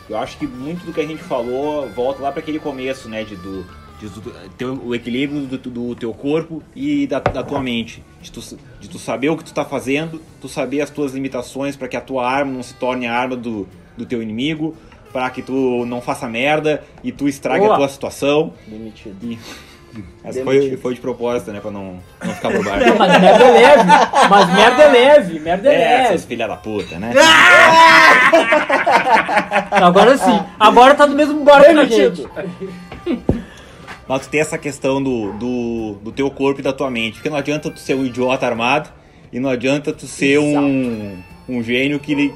eu 0.09 0.17
acho 0.17 0.39
que 0.39 0.47
muito 0.47 0.87
do 0.87 0.93
que 0.93 1.01
a 1.01 1.07
gente 1.07 1.23
falou 1.23 1.89
volta 1.91 2.23
lá 2.23 2.31
para 2.31 2.41
aquele 2.41 2.61
começo, 2.61 3.09
né, 3.09 3.25
de, 3.25 3.35
do, 3.37 3.67
de 3.99 4.09
ter 4.57 4.65
o 4.65 4.95
equilíbrio 4.95 5.43
do, 5.43 5.59
do 5.59 5.95
teu 5.97 6.15
corpo 6.15 6.63
e 6.75 7.07
da, 7.09 7.19
da 7.19 7.43
tua 7.43 7.61
mente, 7.61 8.03
de 8.23 8.31
tu, 8.31 8.41
de 8.81 8.89
tu 8.89 8.99
saber 8.99 9.29
o 9.29 9.37
que 9.37 9.45
tu 9.45 9.53
tá 9.53 9.65
fazendo, 9.65 10.23
tu 10.41 10.49
saber 10.49 10.81
as 10.81 10.91
tuas 10.91 11.13
limitações 11.13 11.77
para 11.77 11.89
que 11.89 11.97
a 11.97 12.01
tua 12.01 12.29
arma 12.29 12.53
não 12.53 12.63
se 12.63 12.75
torne 12.75 13.07
a 13.07 13.15
arma 13.15 13.37
do, 13.37 13.69
do 13.97 14.07
teu 14.07 14.23
inimigo, 14.23 14.77
para 15.13 15.29
que 15.31 15.43
tu 15.43 15.85
não 15.87 16.01
faça 16.01 16.29
merda 16.29 16.85
e 17.03 17.11
tu 17.11 17.29
estrague 17.29 17.65
Boa. 17.65 17.75
a 17.75 17.79
tua 17.79 17.89
situação. 17.89 18.53
Demitido. 18.67 19.39
Essa 20.25 20.45
foi, 20.45 20.77
foi 20.77 20.95
de 20.95 21.01
propósito, 21.01 21.51
né, 21.53 21.61
para 21.61 21.71
não, 21.71 21.99
não 22.25 22.35
ficar 22.35 22.51
por 22.53 22.65
Não, 22.65 22.71
baixo. 22.71 22.95
mas 22.99 23.21
merda 23.21 23.45
é 23.45 23.51
leve. 23.53 23.83
Mas 24.31 24.55
merda 24.55 24.83
é 24.83 24.89
leve, 24.89 25.41
merda 25.41 25.69
é, 25.73 25.75
É, 25.75 25.79
leve. 25.97 26.09
seus 26.09 26.25
filha 26.25 26.47
da 26.49 26.57
puta, 26.57 26.99
né? 26.99 27.13
Agora 29.71 30.17
sim. 30.17 30.41
Agora 30.59 30.95
tá 30.95 31.07
do 31.07 31.15
mesmo 31.15 31.43
barco 31.45 31.71
que 31.73 31.79
a 31.79 31.85
gente. 31.87 32.27
Mas 34.07 34.23
tu 34.27 34.29
tem 34.31 34.41
essa 34.41 34.59
questão 34.59 35.03
do, 35.03 35.33
do, 35.35 35.95
do 36.03 36.13
teu 36.13 36.31
corpo 36.31 36.61
e 36.61 36.63
da 36.63 36.73
tua 36.73 36.91
mente. 36.91 37.15
Porque 37.15 37.31
não 37.31 37.37
adianta 37.37 37.71
tu 37.71 37.79
ser 37.79 37.95
um 37.95 38.05
idiota 38.05 38.47
armado 38.47 38.91
e 39.33 39.39
não 39.39 39.49
adianta 39.49 39.93
tu 39.93 40.07
ser 40.07 40.39
um, 40.39 41.17
um 41.49 41.63
gênio 41.63 42.01
que, 42.01 42.13
ele- 42.13 42.35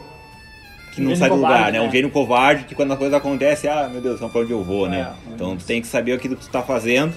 que 0.93 1.01
não 1.01 1.09
Gênio 1.11 1.17
sai 1.17 1.29
do 1.31 1.35
lugar, 1.37 1.73
né? 1.73 1.81
né? 1.81 1.81
Um 1.81 1.91
gênio 1.91 2.11
covarde 2.11 2.65
que 2.65 2.75
quando 2.77 2.93
a 2.93 2.97
coisa 2.97 3.17
acontece, 3.17 3.67
ah, 3.69 3.89
meu 3.91 4.01
Deus, 4.01 4.21
pra 4.21 4.41
onde 4.41 4.53
eu 4.53 4.63
vou, 4.63 4.89
né? 4.89 5.09
É, 5.29 5.35
então 5.35 5.57
tu 5.57 5.65
tem 5.65 5.81
que 5.81 5.87
saber 5.89 6.13
aquilo 6.13 6.37
que 6.37 6.43
tu 6.47 6.51
tá 6.51 6.63
fazendo 6.63 7.15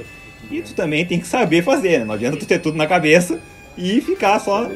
e 0.52 0.62
tu 0.62 0.74
também 0.74 1.06
tem 1.06 1.20
que 1.20 1.28
saber 1.28 1.64
fazer, 1.64 2.00
né? 2.00 2.06
Não 2.06 2.16
adianta 2.16 2.38
tu 2.38 2.45
ter 2.45 2.60
tudo 2.60 2.78
na 2.78 2.88
cabeça 2.88 3.39
e 3.78 4.02
ficar 4.02 4.39
só 4.39 4.70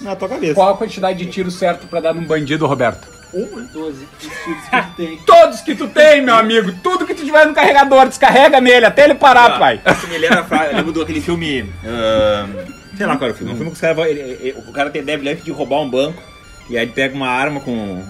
na 0.00 0.16
tua 0.16 0.28
cabeça. 0.28 0.54
Qual 0.54 0.70
a 0.72 0.76
quantidade 0.76 1.18
de 1.24 1.30
tiro 1.30 1.50
certo 1.50 1.86
pra 1.86 2.00
dar 2.00 2.14
num 2.14 2.24
bandido, 2.24 2.66
Roberto? 2.66 3.08
Uma, 3.32 3.60
12 3.62 4.04
os 4.04 4.20
tiros 4.20 4.64
que 4.64 4.76
tu 4.82 4.96
tem. 4.96 5.16
Todos 5.18 5.60
que 5.60 5.74
tu 5.76 5.86
tem, 5.88 6.20
meu 6.20 6.34
amigo. 6.34 6.72
Tudo 6.82 7.06
que 7.06 7.14
tu 7.14 7.24
tiver 7.24 7.46
no 7.46 7.54
carregador, 7.54 8.08
descarrega 8.08 8.60
nele 8.60 8.86
até 8.86 9.04
ele 9.04 9.14
parar, 9.14 9.56
pai. 9.58 9.80
Isso 9.86 10.08
me 10.08 10.18
lembra, 10.18 10.40
a 10.40 10.44
fra- 10.44 10.66
eu 10.66 10.76
lembro 10.78 10.92
daquele 10.92 11.20
filme. 11.20 11.60
ahn, 11.84 12.48
sei 12.96 13.06
lá 13.06 13.16
qual 13.16 13.28
era 13.28 13.34
o 13.34 13.36
filme. 13.38 13.52
Um 13.52 13.56
filme 13.56 13.70
que 13.70 13.74
os 13.76 13.80
caras 13.80 13.96
vão- 13.96 14.06
ele- 14.06 14.20
ele- 14.20 14.56
o 14.66 14.72
cara 14.72 14.90
tem 14.90 15.04
deve 15.04 15.28
antes 15.28 15.44
de 15.44 15.50
roubar 15.52 15.80
um 15.80 15.88
banco. 15.88 16.20
E 16.68 16.76
aí 16.76 16.84
ele 16.84 16.92
pega 16.92 17.14
uma 17.14 17.28
arma 17.28 17.60
com 17.60 18.02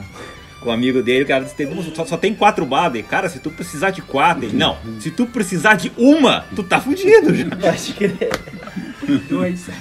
o 0.63 0.71
amigo 0.71 1.03
dele. 1.03 1.25
O 1.25 1.27
cara 1.27 1.45
diz: 1.45 1.53
tem, 1.53 1.69
só, 1.95 2.05
só 2.05 2.17
tem 2.17 2.35
quatro. 2.35 2.69
Ele, 2.93 3.03
Cara, 3.03 3.29
se 3.29 3.39
tu 3.39 3.51
precisar 3.51 3.91
de 3.91 4.03
quatro. 4.03 4.45
Ele, 4.45 4.57
não, 4.57 4.77
se 4.99 5.11
tu 5.11 5.27
precisar 5.27 5.75
de 5.75 5.91
uma, 5.97 6.45
tu 6.55 6.63
tá 6.63 6.81
fudido 6.81 7.35
já. 7.35 7.47
Pode 7.57 7.93
crer. 7.95 8.31
Dois. 9.29 9.67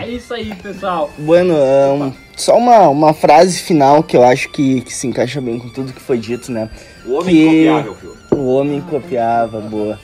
É 0.00 0.08
isso 0.08 0.32
aí, 0.32 0.54
pessoal. 0.54 1.12
Bueno, 1.18 1.54
ahn, 1.54 2.12
só 2.36 2.56
uma, 2.56 2.88
uma 2.88 3.12
frase 3.12 3.60
final 3.60 4.02
que 4.02 4.16
eu 4.16 4.22
acho 4.24 4.48
que, 4.50 4.80
que 4.82 4.94
se 4.94 5.06
encaixa 5.06 5.40
bem 5.40 5.58
com 5.58 5.68
tudo 5.68 5.92
que 5.92 6.00
foi 6.00 6.16
dito, 6.16 6.50
né? 6.50 6.70
O 7.04 7.14
homem 7.14 7.34
Que- 7.34 7.66
incopiável, 7.66 7.94
filho. 7.96 8.16
O 8.30 8.46
Homem 8.54 8.80
Copiava, 8.80 9.60
boa. 9.60 9.98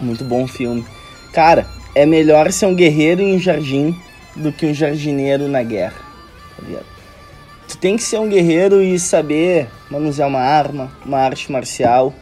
Muito 0.00 0.24
bom 0.24 0.46
filme. 0.46 0.84
Cara, 1.32 1.66
é 1.94 2.04
melhor 2.04 2.50
ser 2.52 2.66
um 2.66 2.74
guerreiro 2.74 3.22
em 3.22 3.36
um 3.36 3.38
jardim 3.38 3.96
do 4.36 4.52
que 4.52 4.66
um 4.66 4.74
jardineiro 4.74 5.48
na 5.48 5.62
guerra. 5.62 5.94
Tá 6.56 6.66
ligado? 6.66 6.86
Tu 7.68 7.78
tem 7.78 7.96
que 7.96 8.02
ser 8.02 8.18
um 8.18 8.28
guerreiro 8.28 8.82
e 8.82 8.98
saber 8.98 9.68
manusear 9.90 10.28
uma 10.28 10.40
arma, 10.40 10.92
uma 11.04 11.18
arte 11.18 11.50
marcial, 11.50 12.12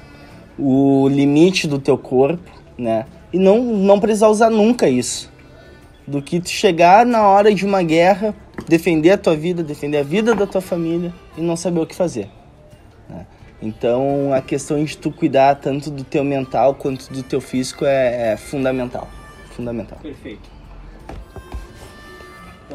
o 0.58 1.08
limite 1.08 1.66
do 1.66 1.78
teu 1.78 1.98
corpo, 1.98 2.50
né? 2.78 3.06
E 3.32 3.38
não, 3.38 3.62
não 3.62 3.98
precisar 3.98 4.28
usar 4.28 4.50
nunca 4.50 4.88
isso. 4.88 5.30
Do 6.06 6.20
que 6.20 6.40
tu 6.40 6.50
chegar 6.50 7.06
na 7.06 7.26
hora 7.26 7.54
de 7.54 7.64
uma 7.64 7.82
guerra, 7.82 8.34
defender 8.68 9.12
a 9.12 9.18
tua 9.18 9.36
vida, 9.36 9.62
defender 9.62 9.98
a 9.98 10.02
vida 10.02 10.34
da 10.34 10.46
tua 10.46 10.60
família 10.60 11.12
e 11.36 11.40
não 11.40 11.56
saber 11.56 11.80
o 11.80 11.86
que 11.86 11.94
fazer. 11.94 12.28
né? 13.08 13.26
Então 13.60 14.32
a 14.32 14.40
questão 14.40 14.82
de 14.84 14.96
tu 14.96 15.10
cuidar 15.10 15.54
tanto 15.56 15.90
do 15.90 16.02
teu 16.02 16.24
mental 16.24 16.74
quanto 16.74 17.12
do 17.12 17.22
teu 17.22 17.40
físico 17.40 17.84
é, 17.84 18.32
é 18.32 18.36
fundamental. 18.36 19.08
Fundamental. 19.52 19.98
Perfeito. 20.02 20.50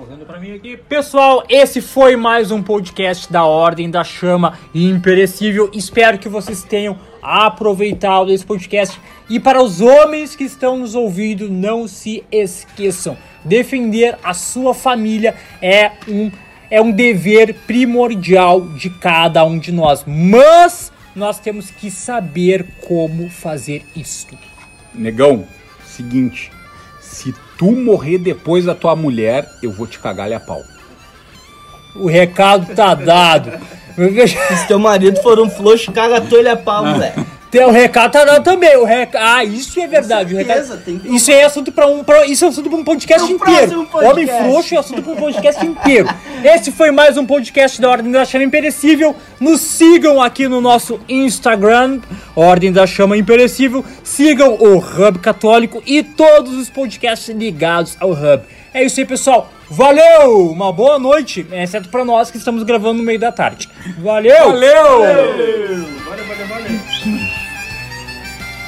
Correndo 0.08 0.26
pra 0.26 0.39
mim 0.39 0.53
aqui. 0.53 0.78
Pessoal, 0.78 1.43
esse 1.49 1.82
foi 1.82 2.16
mais 2.16 2.49
um 2.49 2.64
podcast 2.64 3.30
da 3.30 3.43
Ordem 3.43 3.91
da 3.91 4.05
Chama 4.05 4.58
Imperecível. 4.74 5.70
Espero 5.74 6.18
que 6.18 6.30
vocês 6.30 6.64
tenham 6.64 6.97
aproveitado 7.22 8.32
esse 8.32 8.45
podcast. 8.45 8.97
E 9.30 9.38
para 9.38 9.62
os 9.62 9.82
homens 9.82 10.34
que 10.34 10.45
estão 10.45 10.78
nos 10.78 10.95
ouvindo, 10.95 11.49
não 11.49 11.89
se 11.89 12.24
esqueçam: 12.32 13.18
defender 13.43 14.18
a 14.24 14.34
sua 14.34 14.74
família 14.74 15.36
é 15.62 15.91
um, 16.08 16.32
é 16.72 16.82
um 16.82 16.89
dever 16.89 17.53
primordial 17.68 18.62
de 18.62 18.89
cada 18.89 19.43
um 19.43 19.60
de 19.60 19.74
nós. 19.74 20.05
Mas 20.08 20.89
nós 21.14 21.38
temos 21.38 21.70
que 21.70 21.91
saber 21.91 22.66
como 22.88 23.30
fazer 23.30 23.86
isto. 23.93 24.38
Negão, 24.93 25.45
seguinte. 25.86 26.49
Se 27.01 27.34
tu 27.58 27.72
morrer 27.72 28.18
depois 28.18 28.66
da 28.66 28.76
tua 28.76 28.95
mulher, 28.95 29.49
eu 29.62 29.72
vou 29.72 29.88
te 29.88 29.99
cagar 29.99 30.32
a 30.32 30.39
pau. 30.39 30.64
O 31.95 32.08
recado 32.08 32.76
tá 32.76 32.93
dado. 32.93 33.51
Se 33.97 34.68
teu 34.68 34.78
marido 34.78 35.22
for 35.22 35.39
um 35.39 35.49
frouxo, 35.49 35.91
caga 35.91 36.22
tu 36.22 36.36
ele 36.36 36.49
a 36.49 36.55
pau, 36.55 36.86
moleque. 36.86 37.36
Tem 37.50 37.64
o 37.64 37.72
recado 37.72 38.12
tá 38.12 38.39
também. 38.41 38.76
O 38.76 38.84
reca... 38.84 39.18
Ah, 39.22 39.43
isso 39.43 39.80
é 39.80 39.88
verdade. 39.88 40.34
o 40.34 40.38
certeza, 40.38 40.78
tem 40.78 41.00
que- 41.00 41.16
Isso 41.16 41.32
é 41.32 41.43
assunto 41.43 41.72
para 41.72 41.88
um, 41.88 42.04
pra... 42.04 42.26
isso 42.26 42.43
é 42.43 42.48
assunto 42.50 42.70
para 42.70 42.78
um 42.80 42.84
podcast 42.84 43.26
Pro 43.26 43.36
inteiro. 43.36 43.86
podcast. 43.86 44.06
Homem 44.12 44.28
frouxo 44.28 44.76
é 44.76 44.78
assunto 44.78 45.02
para 45.02 45.14
um 45.14 45.16
podcast 45.16 45.66
inteiro. 45.66 46.10
Esse 46.43 46.72
foi 46.72 46.91
mais 46.91 47.16
um 47.18 47.26
podcast 47.26 47.80
da 47.80 47.89
Ordem 47.89 48.12
da 48.12 48.26
Chama 48.26 48.43
Imperecível. 48.43 49.16
Nos 49.39 49.62
sigam 49.62 50.22
aqui 50.22 50.48
no 50.48 50.60
nosso 50.60 51.00
Instagram, 51.08 52.02
Ordem 52.36 52.72
da 52.72 52.86
Chama 52.86 53.16
Imperecível. 53.18 53.84
Sigam 54.04 54.56
o 54.56 54.78
Hub 54.78 55.20
Católico 55.20 55.82
e 55.86 56.04
todos 56.04 56.54
os 56.54 56.70
podcasts 56.70 57.34
ligados 57.34 57.95
ao 58.00 58.12
Hub. 58.12 58.41
É 58.74 58.84
isso 58.84 59.00
aí, 59.00 59.06
pessoal. 59.06 59.52
Valeu! 59.70 60.50
Uma 60.52 60.72
boa 60.72 61.00
noite, 61.00 61.45
exceto 61.52 61.89
para 61.89 62.06
nós 62.06 62.30
que 62.30 62.38
estamos 62.38 62.64
gravando 62.64 63.00
no 63.00 63.04
meio 63.04 63.20
da 63.20 63.32
tarde. 63.32 63.68
Valeu! 64.00 64.50
Valeu! 64.50 65.88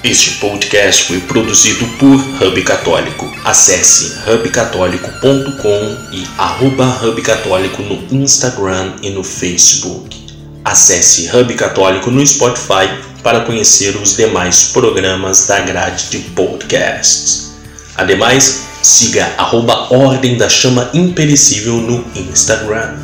Este 0.02 0.36
podcast 0.36 1.04
foi 1.04 1.20
produzido 1.20 1.86
por 1.98 2.16
Hub 2.16 2.64
Católico. 2.64 3.30
Acesse 3.44 4.14
hubcatólico.com 4.30 5.98
e 6.14 6.26
arroba 6.38 6.86
Hub 7.04 7.22
Católico 7.22 7.82
no 7.84 8.02
Instagram 8.10 8.94
e 9.02 9.10
no 9.10 9.26
Facebook. 9.26 10.16
Acesse 10.64 11.30
Hub 11.36 11.54
Católico 11.56 12.10
no 12.10 12.26
Spotify 12.26 12.88
para 13.22 13.42
conhecer 13.42 13.98
os 13.98 14.16
demais 14.16 14.70
programas 14.72 15.48
da 15.48 15.60
grade 15.60 16.06
de 16.12 16.20
podcasts. 16.30 17.52
Ademais, 17.98 18.68
siga 18.82 19.34
arroba 19.38 19.94
Ordem 19.94 20.38
da 20.38 20.48
Chama 20.48 20.90
Imperecível 20.94 21.76
no 21.76 22.06
Instagram. 22.16 22.96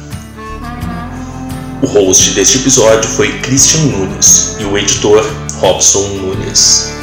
O 1.81 1.87
host 1.87 2.29
deste 2.31 2.59
episódio 2.59 3.09
foi 3.09 3.37
Christian 3.39 3.81
Nunes 3.81 4.55
e 4.59 4.63
o 4.63 4.77
editor 4.77 5.44
Robson 5.65 6.21
Nunes. 6.21 6.94